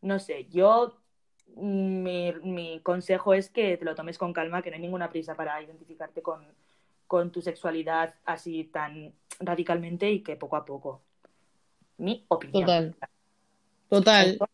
No 0.00 0.18
sé, 0.18 0.46
yo 0.50 1.00
mm, 1.56 2.02
mi, 2.02 2.32
mi 2.42 2.80
consejo 2.80 3.34
es 3.34 3.50
que 3.50 3.76
te 3.76 3.84
lo 3.84 3.94
tomes 3.94 4.18
con 4.18 4.32
calma, 4.32 4.62
que 4.62 4.70
no 4.70 4.76
hay 4.76 4.82
ninguna 4.82 5.10
prisa 5.10 5.34
para 5.34 5.60
identificarte 5.62 6.22
con, 6.22 6.46
con 7.06 7.32
tu 7.32 7.42
sexualidad 7.42 8.14
así 8.24 8.64
tan 8.64 9.12
radicalmente 9.40 10.10
y 10.10 10.22
que 10.22 10.36
poco 10.36 10.56
a 10.56 10.64
poco. 10.64 11.02
Mi 11.96 12.24
opinión. 12.28 12.92
Total. 12.92 13.10
Total. 13.88 14.28
Esto 14.30 14.48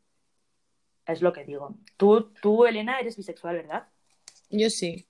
es 1.06 1.20
lo 1.22 1.32
que 1.32 1.44
digo. 1.44 1.74
Tú, 1.96 2.30
tú, 2.40 2.64
Elena, 2.64 2.98
eres 2.98 3.16
bisexual, 3.16 3.56
¿verdad? 3.56 3.88
Yo 4.50 4.70
sí. 4.70 5.06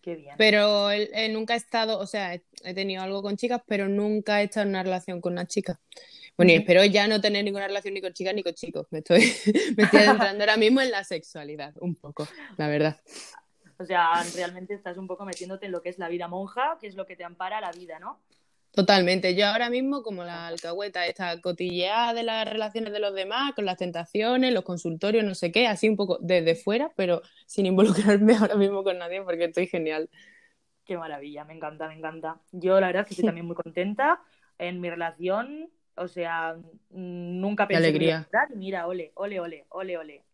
Qué 0.00 0.14
bien. 0.14 0.34
Pero 0.38 0.90
él- 0.90 1.10
él 1.12 1.32
nunca 1.32 1.54
he 1.54 1.56
estado, 1.56 1.98
o 1.98 2.06
sea, 2.06 2.34
he 2.34 2.42
he 2.64 2.74
tenido 2.74 3.02
algo 3.02 3.22
con 3.22 3.36
chicas, 3.36 3.60
pero 3.66 3.88
nunca 3.88 4.40
he 4.40 4.44
estado 4.44 4.62
en 4.64 4.70
una 4.70 4.82
relación 4.82 5.20
con 5.20 5.32
una 5.34 5.46
chica. 5.46 5.80
Bueno, 6.36 6.52
y 6.52 6.56
espero 6.56 6.84
ya 6.84 7.08
no 7.08 7.20
tener 7.20 7.44
ninguna 7.44 7.66
relación 7.66 7.94
ni 7.94 8.00
con 8.00 8.12
chicas 8.12 8.34
ni 8.34 8.42
con 8.42 8.54
chicos. 8.54 8.86
Me 8.90 8.98
estoy, 8.98 9.20
me 9.76 9.84
estoy 9.84 10.00
adentrando 10.00 10.42
ahora 10.42 10.56
mismo 10.56 10.80
en 10.80 10.90
la 10.90 11.02
sexualidad, 11.04 11.74
un 11.80 11.94
poco, 11.94 12.28
la 12.56 12.68
verdad. 12.68 13.00
O 13.78 13.84
sea, 13.84 14.22
realmente 14.34 14.74
estás 14.74 14.96
un 14.96 15.06
poco 15.06 15.24
metiéndote 15.24 15.66
en 15.66 15.72
lo 15.72 15.82
que 15.82 15.88
es 15.88 15.98
la 15.98 16.08
vida 16.08 16.28
monja, 16.28 16.78
que 16.80 16.86
es 16.86 16.94
lo 16.94 17.06
que 17.06 17.16
te 17.16 17.24
ampara 17.24 17.60
la 17.60 17.72
vida, 17.72 17.98
¿no? 17.98 18.20
Totalmente. 18.76 19.34
Yo 19.34 19.46
ahora 19.46 19.70
mismo, 19.70 20.02
como 20.02 20.22
la 20.22 20.48
alcahueta, 20.48 21.06
esta 21.06 21.40
cotilleada 21.40 22.12
de 22.12 22.22
las 22.22 22.46
relaciones 22.46 22.92
de 22.92 23.00
los 23.00 23.14
demás, 23.14 23.54
con 23.54 23.64
las 23.64 23.78
tentaciones, 23.78 24.52
los 24.52 24.64
consultorios, 24.64 25.24
no 25.24 25.34
sé 25.34 25.50
qué, 25.50 25.66
así 25.66 25.88
un 25.88 25.96
poco 25.96 26.18
desde 26.20 26.54
fuera, 26.54 26.92
pero 26.94 27.22
sin 27.46 27.64
involucrarme 27.64 28.34
ahora 28.36 28.56
mismo 28.56 28.84
con 28.84 28.98
nadie 28.98 29.22
porque 29.22 29.44
estoy 29.44 29.66
genial. 29.66 30.10
Qué 30.84 30.98
maravilla, 30.98 31.44
me 31.44 31.54
encanta, 31.54 31.88
me 31.88 31.94
encanta. 31.94 32.40
Yo 32.52 32.78
la 32.78 32.88
verdad 32.88 33.02
es 33.02 33.08
que 33.08 33.14
estoy 33.14 33.24
también 33.24 33.46
muy 33.46 33.56
contenta 33.56 34.20
en 34.58 34.78
mi 34.80 34.90
relación, 34.90 35.70
o 35.96 36.08
sea, 36.08 36.54
mm, 36.90 37.40
nunca 37.40 37.66
pensé 37.66 37.82
que 37.82 37.88
alegría. 37.88 38.16
a 38.16 38.18
gustar 38.20 38.48
y 38.52 38.56
mira, 38.56 38.86
ole, 38.86 39.12
ole, 39.14 39.40
ole, 39.40 39.66
ole, 39.70 39.98
ole. 39.98 40.24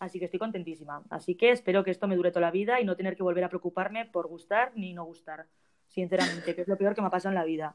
Así 0.00 0.18
que 0.18 0.26
estoy 0.26 0.38
contentísima. 0.38 1.02
Así 1.10 1.34
que 1.34 1.50
espero 1.50 1.82
que 1.82 1.90
esto 1.90 2.06
me 2.06 2.14
dure 2.16 2.30
toda 2.30 2.42
la 2.42 2.50
vida 2.52 2.80
y 2.80 2.84
no 2.84 2.96
tener 2.96 3.16
que 3.16 3.22
volver 3.22 3.42
a 3.44 3.48
preocuparme 3.48 4.06
por 4.06 4.28
gustar 4.28 4.72
ni 4.76 4.92
no 4.92 5.04
gustar, 5.04 5.46
sinceramente, 5.88 6.54
que 6.54 6.60
es 6.62 6.68
lo 6.68 6.76
peor 6.78 6.94
que 6.94 7.00
me 7.00 7.08
ha 7.08 7.10
pasado 7.10 7.30
en 7.32 7.34
la 7.40 7.44
vida. 7.44 7.74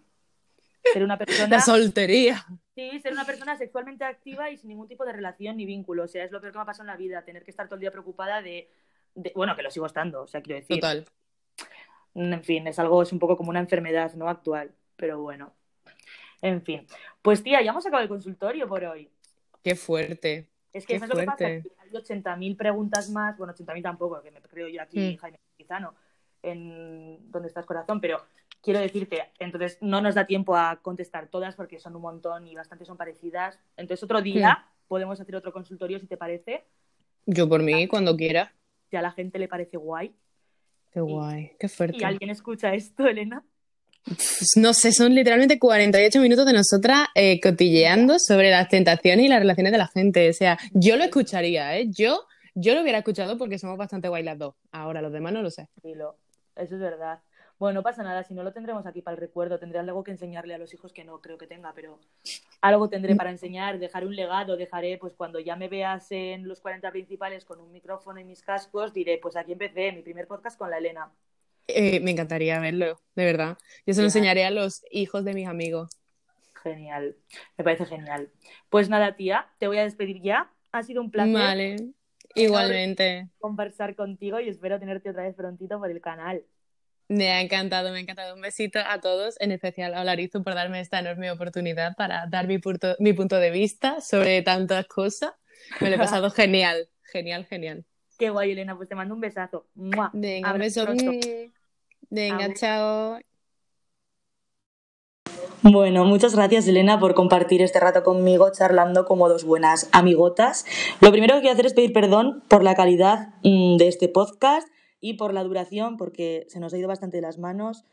Ser 0.94 1.04
una 1.04 1.18
persona, 1.18 1.48
La 1.48 1.60
soltería. 1.62 2.46
sí, 2.76 3.00
ser 3.00 3.14
una 3.14 3.26
persona 3.26 3.56
sexualmente 3.58 4.04
activa 4.04 4.50
y 4.50 4.58
sin 4.58 4.70
ningún 4.70 4.88
tipo 4.88 5.06
de 5.06 5.14
relación 5.14 5.56
ni 5.58 5.66
vínculo, 5.66 6.04
o 6.04 6.08
sea, 6.08 6.24
es 6.26 6.32
lo 6.32 6.40
peor 6.42 6.52
que 6.54 6.58
me 6.60 6.64
ha 6.64 6.66
pasado 6.66 6.84
en 6.84 6.88
la 6.94 6.98
vida, 6.98 7.24
tener 7.24 7.44
que 7.44 7.52
estar 7.52 7.68
todo 7.68 7.76
el 7.76 7.82
día 7.82 7.92
preocupada 7.92 8.42
de, 8.42 8.70
de- 9.16 9.32
bueno, 9.36 9.56
que 9.56 9.64
lo 9.64 9.72
sigo 9.72 9.86
estando, 9.86 10.24
o 10.24 10.28
sea, 10.28 10.42
quiero 10.42 10.60
decir, 10.60 10.78
Total. 10.82 11.06
en 12.16 12.44
fin, 12.44 12.68
es 12.68 12.80
algo, 12.80 13.02
es 13.02 13.12
un 13.14 13.20
poco 13.20 13.38
como 13.38 13.50
una 13.50 13.60
enfermedad, 13.60 14.14
¿no? 14.16 14.28
Actual, 14.30 14.74
pero 14.98 15.22
bueno. 15.22 15.54
En 16.44 16.62
fin. 16.62 16.86
Pues 17.22 17.42
tía, 17.42 17.62
ya 17.62 17.72
hemos 17.72 17.86
acabado 17.86 18.04
el 18.04 18.10
consultorio 18.10 18.68
por 18.68 18.84
hoy. 18.84 19.10
Qué 19.64 19.76
fuerte. 19.76 20.50
Es 20.74 20.86
que 20.86 20.94
Qué 20.96 21.00
¿sabes 21.00 21.16
lo 21.16 21.20
que 21.22 21.26
pasa? 21.26 21.38
Que 21.38 21.64
hay 21.80 21.90
80.000 21.92 22.58
preguntas 22.58 23.10
más, 23.10 23.38
bueno, 23.38 23.54
80.000 23.54 23.82
tampoco, 23.82 24.22
que 24.22 24.30
me 24.30 24.42
creo 24.42 24.68
yo 24.68 24.82
aquí, 24.82 25.14
Mm. 25.16 25.18
Jaime 25.18 25.40
Quizano, 25.56 25.94
en 26.42 27.32
¿Dónde 27.32 27.48
estás 27.48 27.66
corazón? 27.66 28.02
Pero 28.02 28.22
quiero 28.62 28.82
decirte, 28.82 29.32
entonces 29.40 29.78
no 29.82 30.02
nos 30.02 30.16
da 30.16 30.26
tiempo 30.26 30.56
a 30.58 30.80
contestar 30.82 31.28
todas 31.30 31.56
porque 31.56 31.80
son 31.80 31.96
un 31.96 32.02
montón 32.02 32.46
y 32.46 32.56
bastante 32.56 32.84
son 32.84 32.98
parecidas. 32.98 33.58
Entonces 33.78 34.04
otro 34.04 34.22
día 34.22 34.66
podemos 34.90 35.22
hacer 35.22 35.36
otro 35.38 35.54
consultorio 35.54 35.98
si 36.00 36.08
te 36.08 36.18
parece, 36.18 36.66
Yo 37.26 37.48
por 37.48 37.64
mí, 37.64 37.88
cuando 37.88 38.18
quiera. 38.18 38.52
si 38.90 38.98
a 38.98 39.02
la 39.02 39.12
gente 39.12 39.40
le 39.40 39.48
parece 39.48 39.78
guay. 39.78 40.14
Qué 40.92 41.00
guay, 41.00 41.56
qué 41.58 41.70
fuerte. 41.70 41.98
Y 42.00 42.04
alguien 42.04 42.30
escucha 42.32 42.74
esto, 42.74 43.08
Elena. 43.08 43.44
Pues 44.06 44.52
no 44.58 44.74
sé, 44.74 44.92
son 44.92 45.16
literalmente 45.16 45.60
48 45.60 46.20
minutos 46.20 46.46
de 46.46 46.54
nosotras 46.54 47.08
eh, 47.16 47.40
cotilleando 47.40 48.20
sobre 48.20 48.52
las 48.52 48.68
tentaciones 48.68 49.26
y 49.26 49.30
las 49.30 49.40
relaciones 49.40 49.72
de 49.72 49.78
la 49.78 49.88
gente. 49.88 50.30
O 50.30 50.34
sea, 50.34 50.58
yo 50.74 50.98
lo 50.98 51.04
escucharía, 51.04 51.78
¿eh? 51.78 51.88
Yo, 51.90 52.26
yo 52.54 52.76
lo 52.76 52.82
hubiera 52.82 53.00
escuchado 53.00 53.38
porque 53.38 53.58
somos 53.58 53.78
bastante 53.78 54.10
guay 54.10 54.24
las 54.24 54.38
dos. 54.38 54.56
Ahora, 54.72 55.02
los 55.02 55.14
demás 55.14 55.34
no 55.34 55.42
lo 55.42 55.50
sé. 55.50 55.68
Dilo. 55.82 56.18
Eso 56.56 56.76
es 56.76 56.82
verdad. 56.82 57.20
Bueno, 57.60 57.80
no 57.80 57.84
pasa 57.84 58.04
nada, 58.04 58.24
si 58.24 58.34
no 58.34 58.44
lo 58.44 58.52
tendremos 58.52 58.86
aquí 58.86 59.02
para 59.02 59.16
el 59.16 59.22
recuerdo, 59.22 59.58
tendré 59.58 59.80
algo 59.80 60.04
que 60.04 60.12
enseñarle 60.12 60.54
a 60.54 60.58
los 60.58 60.74
hijos 60.74 60.92
que 60.92 61.06
no 61.06 61.22
creo 61.22 61.38
que 61.38 61.48
tenga, 61.48 61.72
pero 61.74 61.98
algo 62.60 62.90
tendré 62.90 63.16
para 63.16 63.30
enseñar, 63.30 63.80
dejaré 63.80 64.06
un 64.06 64.16
legado, 64.16 64.58
dejaré, 64.58 64.98
pues 64.98 65.14
cuando 65.16 65.40
ya 65.40 65.56
me 65.56 65.70
veas 65.70 66.12
en 66.12 66.48
los 66.48 66.60
40 66.60 66.92
principales 66.92 67.46
con 67.46 67.62
un 67.62 67.72
micrófono 67.72 68.20
y 68.20 68.26
mis 68.26 68.42
cascos, 68.42 68.94
diré, 68.94 69.18
pues 69.18 69.38
aquí 69.38 69.54
empecé 69.54 69.94
mi 69.94 70.02
primer 70.02 70.28
podcast 70.28 70.58
con 70.58 70.72
la 70.72 70.80
Elena. 70.80 71.10
Eh, 71.68 72.00
me 72.02 72.12
encantaría 72.12 72.60
verlo, 72.60 73.00
de 73.16 73.26
verdad. 73.26 73.58
Yo 73.86 73.94
se 73.94 74.02
lo 74.02 74.08
enseñaré 74.08 74.46
a 74.46 74.52
los 74.52 74.84
hijos 74.92 75.24
de 75.24 75.34
mis 75.34 75.48
amigos. 75.48 75.90
Genial, 76.62 77.16
me 77.58 77.64
parece 77.64 77.86
genial. 77.86 78.30
Pues 78.70 78.90
nada, 78.90 79.16
tía, 79.16 79.48
te 79.60 79.68
voy 79.68 79.78
a 79.78 79.84
despedir 79.84 80.22
ya. 80.22 80.52
Ha 80.72 80.84
sido 80.84 81.02
un 81.02 81.12
placer. 81.12 81.34
Vale, 81.34 81.76
igualmente. 82.36 83.30
Conversar 83.40 83.96
contigo 83.96 84.40
y 84.40 84.50
espero 84.50 84.80
tenerte 84.80 85.10
otra 85.10 85.24
vez 85.24 85.36
prontito 85.36 85.80
por 85.80 85.92
el 85.92 86.02
canal. 86.02 86.44
Me 87.10 87.32
ha 87.32 87.42
encantado, 87.42 87.92
me 87.92 87.98
ha 87.98 88.02
encantado. 88.02 88.34
Un 88.34 88.42
besito 88.42 88.80
a 88.80 89.00
todos, 89.00 89.36
en 89.40 89.52
especial 89.52 89.94
a 89.94 90.04
Larizu 90.04 90.44
por 90.44 90.56
darme 90.56 90.80
esta 90.80 91.00
enorme 91.00 91.32
oportunidad 91.32 91.96
para 91.96 92.28
dar 92.28 92.48
mi 92.48 92.60
punto, 92.60 92.96
mi 93.00 93.14
punto 93.14 93.38
de 93.38 93.52
vista 93.52 94.02
sobre 94.02 94.42
tantas 94.42 94.88
cosas. 94.88 95.34
Me 95.80 95.90
lo 95.90 95.96
he 95.96 96.00
pasado 96.00 96.30
genial, 96.32 96.90
genial, 97.04 97.46
genial. 97.46 97.86
Qué 98.18 98.30
guay, 98.30 98.52
Elena, 98.52 98.76
pues 98.76 98.90
te 98.90 98.96
mando 98.96 99.14
un 99.14 99.22
besazo. 99.22 99.68
Venga, 99.74 100.54
un 100.54 100.60
beso. 100.60 100.86
Venga, 102.14 102.54
chao. 102.54 103.18
Bueno, 105.64 106.06
muchas 106.06 106.36
gracias 106.36 106.68
Elena 106.68 107.00
por 107.00 107.16
compartir 107.16 107.64
este 107.64 107.80
rato 107.80 108.04
conmigo 108.04 108.52
charlando 108.52 109.06
como 109.06 109.30
dos 109.30 109.46
buenas 109.46 109.90
amigotas. 109.94 110.64
Lo 111.02 111.10
primero 111.10 111.34
que 111.34 111.42
quiero 111.42 111.54
hacer 111.54 111.66
es 111.66 111.74
pedir 111.74 111.92
perdón 111.92 112.44
por 112.50 112.62
la 112.62 112.76
calidad 112.76 113.30
mm, 113.44 113.78
de 113.78 113.88
este 113.88 114.10
podcast 114.10 114.68
y 115.00 115.16
por 115.16 115.34
la 115.34 115.44
duración 115.44 115.98
porque 115.98 116.46
se 116.50 116.60
nos 116.60 116.72
ha 116.76 116.78
ido 116.78 116.88
bastante 116.88 117.18
de 117.18 117.22
las 117.22 117.40
manos. 117.40 117.84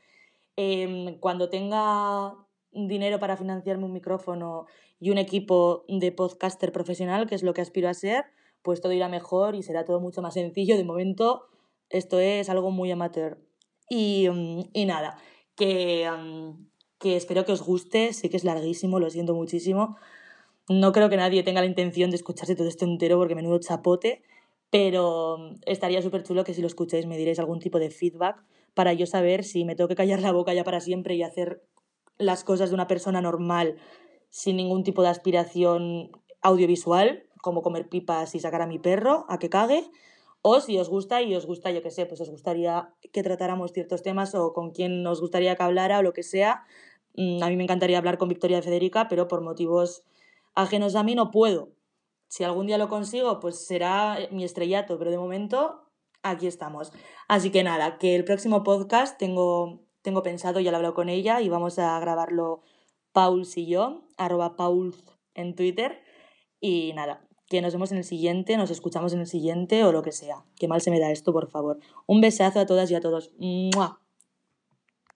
Em, 0.56 1.18
cuando 1.18 1.48
tenga 1.48 2.34
dinero 2.72 3.20
para 3.20 3.38
financiarme 3.38 3.86
un 3.86 3.94
micrófono 3.94 4.66
y 4.98 5.08
un 5.08 5.16
equipo 5.16 5.86
de 5.88 6.12
podcaster 6.12 6.72
profesional, 6.72 7.26
que 7.26 7.36
es 7.36 7.42
lo 7.42 7.54
que 7.54 7.62
aspiro 7.62 7.88
a 7.88 7.94
ser, 7.94 8.26
pues 8.60 8.82
todo 8.82 8.92
irá 8.92 9.08
mejor 9.08 9.54
y 9.54 9.62
será 9.62 9.86
todo 9.86 9.98
mucho 9.98 10.20
más 10.20 10.34
sencillo. 10.34 10.76
De 10.76 10.84
momento 10.84 11.46
esto 11.88 12.20
es 12.20 12.50
algo 12.50 12.70
muy 12.70 12.90
amateur. 12.90 13.38
Y, 13.90 14.28
mm, 14.30 14.70
y 14.72 14.86
nada, 14.86 15.18
que, 15.56 16.08
mm, 16.08 16.70
que 16.98 17.16
espero 17.16 17.44
que 17.44 17.52
os 17.52 17.62
guste, 17.62 18.12
sé 18.14 18.30
que 18.30 18.36
es 18.36 18.44
larguísimo, 18.44 19.00
lo 19.00 19.10
siento 19.10 19.34
muchísimo. 19.34 19.96
No 20.68 20.92
creo 20.92 21.10
que 21.10 21.16
nadie 21.16 21.42
tenga 21.42 21.60
la 21.60 21.66
intención 21.66 22.10
de 22.10 22.16
escucharse 22.16 22.56
todo 22.56 22.68
esto 22.68 22.84
entero 22.84 23.18
porque 23.18 23.34
menudo 23.34 23.58
chapote, 23.58 24.22
pero 24.70 25.38
mm, 25.38 25.54
estaría 25.66 26.02
súper 26.02 26.22
chulo 26.22 26.44
que 26.44 26.54
si 26.54 26.62
lo 26.62 26.68
escucháis 26.68 27.06
me 27.06 27.18
diréis 27.18 27.40
algún 27.40 27.58
tipo 27.58 27.78
de 27.80 27.90
feedback 27.90 28.44
para 28.74 28.92
yo 28.92 29.06
saber 29.06 29.44
si 29.44 29.64
me 29.64 29.74
tengo 29.74 29.88
que 29.88 29.96
callar 29.96 30.20
la 30.20 30.32
boca 30.32 30.54
ya 30.54 30.64
para 30.64 30.80
siempre 30.80 31.16
y 31.16 31.22
hacer 31.24 31.62
las 32.18 32.44
cosas 32.44 32.70
de 32.70 32.74
una 32.76 32.86
persona 32.86 33.20
normal 33.20 33.76
sin 34.30 34.56
ningún 34.56 34.84
tipo 34.84 35.02
de 35.02 35.08
aspiración 35.08 36.12
audiovisual, 36.42 37.26
como 37.42 37.62
comer 37.62 37.88
pipas 37.88 38.34
y 38.36 38.40
sacar 38.40 38.62
a 38.62 38.66
mi 38.66 38.78
perro 38.78 39.26
a 39.28 39.38
que 39.40 39.50
cague, 39.50 39.90
o 40.42 40.60
si 40.60 40.78
os 40.78 40.88
gusta 40.88 41.22
y 41.22 41.34
os 41.34 41.46
gusta, 41.46 41.70
yo 41.70 41.82
qué 41.82 41.90
sé, 41.90 42.06
pues 42.06 42.20
os 42.20 42.30
gustaría 42.30 42.94
que 43.12 43.22
tratáramos 43.22 43.72
ciertos 43.72 44.02
temas 44.02 44.34
o 44.34 44.52
con 44.52 44.70
quien 44.70 45.02
nos 45.02 45.20
gustaría 45.20 45.56
que 45.56 45.62
hablara 45.62 45.98
o 45.98 46.02
lo 46.02 46.12
que 46.12 46.22
sea. 46.22 46.64
Mm, 47.14 47.42
a 47.42 47.48
mí 47.48 47.56
me 47.56 47.64
encantaría 47.64 47.98
hablar 47.98 48.18
con 48.18 48.28
Victoria 48.28 48.62
Federica, 48.62 49.08
pero 49.08 49.28
por 49.28 49.42
motivos 49.42 50.04
ajenos 50.54 50.94
a 50.96 51.02
mí 51.02 51.14
no 51.14 51.30
puedo. 51.30 51.70
Si 52.28 52.44
algún 52.44 52.66
día 52.66 52.78
lo 52.78 52.88
consigo, 52.88 53.40
pues 53.40 53.66
será 53.66 54.18
mi 54.30 54.44
estrellato, 54.44 54.98
pero 54.98 55.10
de 55.10 55.18
momento 55.18 55.82
aquí 56.22 56.46
estamos. 56.46 56.92
Así 57.28 57.50
que 57.50 57.62
nada, 57.64 57.98
que 57.98 58.14
el 58.16 58.24
próximo 58.24 58.62
podcast 58.62 59.18
tengo, 59.18 59.80
tengo 60.02 60.22
pensado, 60.22 60.60
ya 60.60 60.70
lo 60.70 60.76
he 60.76 60.78
hablado 60.78 60.94
con 60.94 61.08
ella 61.08 61.40
y 61.40 61.48
vamos 61.48 61.78
a 61.78 61.98
grabarlo 62.00 62.62
Pauls 63.12 63.56
y 63.56 63.66
yo, 63.66 64.04
arroba 64.16 64.56
Pauls 64.56 65.04
en 65.34 65.54
Twitter. 65.54 66.02
Y 66.60 66.92
nada, 66.94 67.26
que 67.50 67.60
nos 67.60 67.72
vemos 67.72 67.90
en 67.90 67.98
el 67.98 68.04
siguiente, 68.04 68.56
nos 68.56 68.70
escuchamos 68.70 69.12
en 69.12 69.18
el 69.18 69.26
siguiente 69.26 69.82
o 69.84 69.90
lo 69.90 70.02
que 70.02 70.12
sea. 70.12 70.44
Qué 70.56 70.68
mal 70.68 70.80
se 70.80 70.92
me 70.92 71.00
da 71.00 71.10
esto, 71.10 71.32
por 71.32 71.50
favor. 71.50 71.80
Un 72.06 72.20
besazo 72.20 72.60
a 72.60 72.66
todas 72.66 72.88
y 72.92 72.94
a 72.94 73.00
todos. 73.00 73.32
¡Mua! 73.38 73.99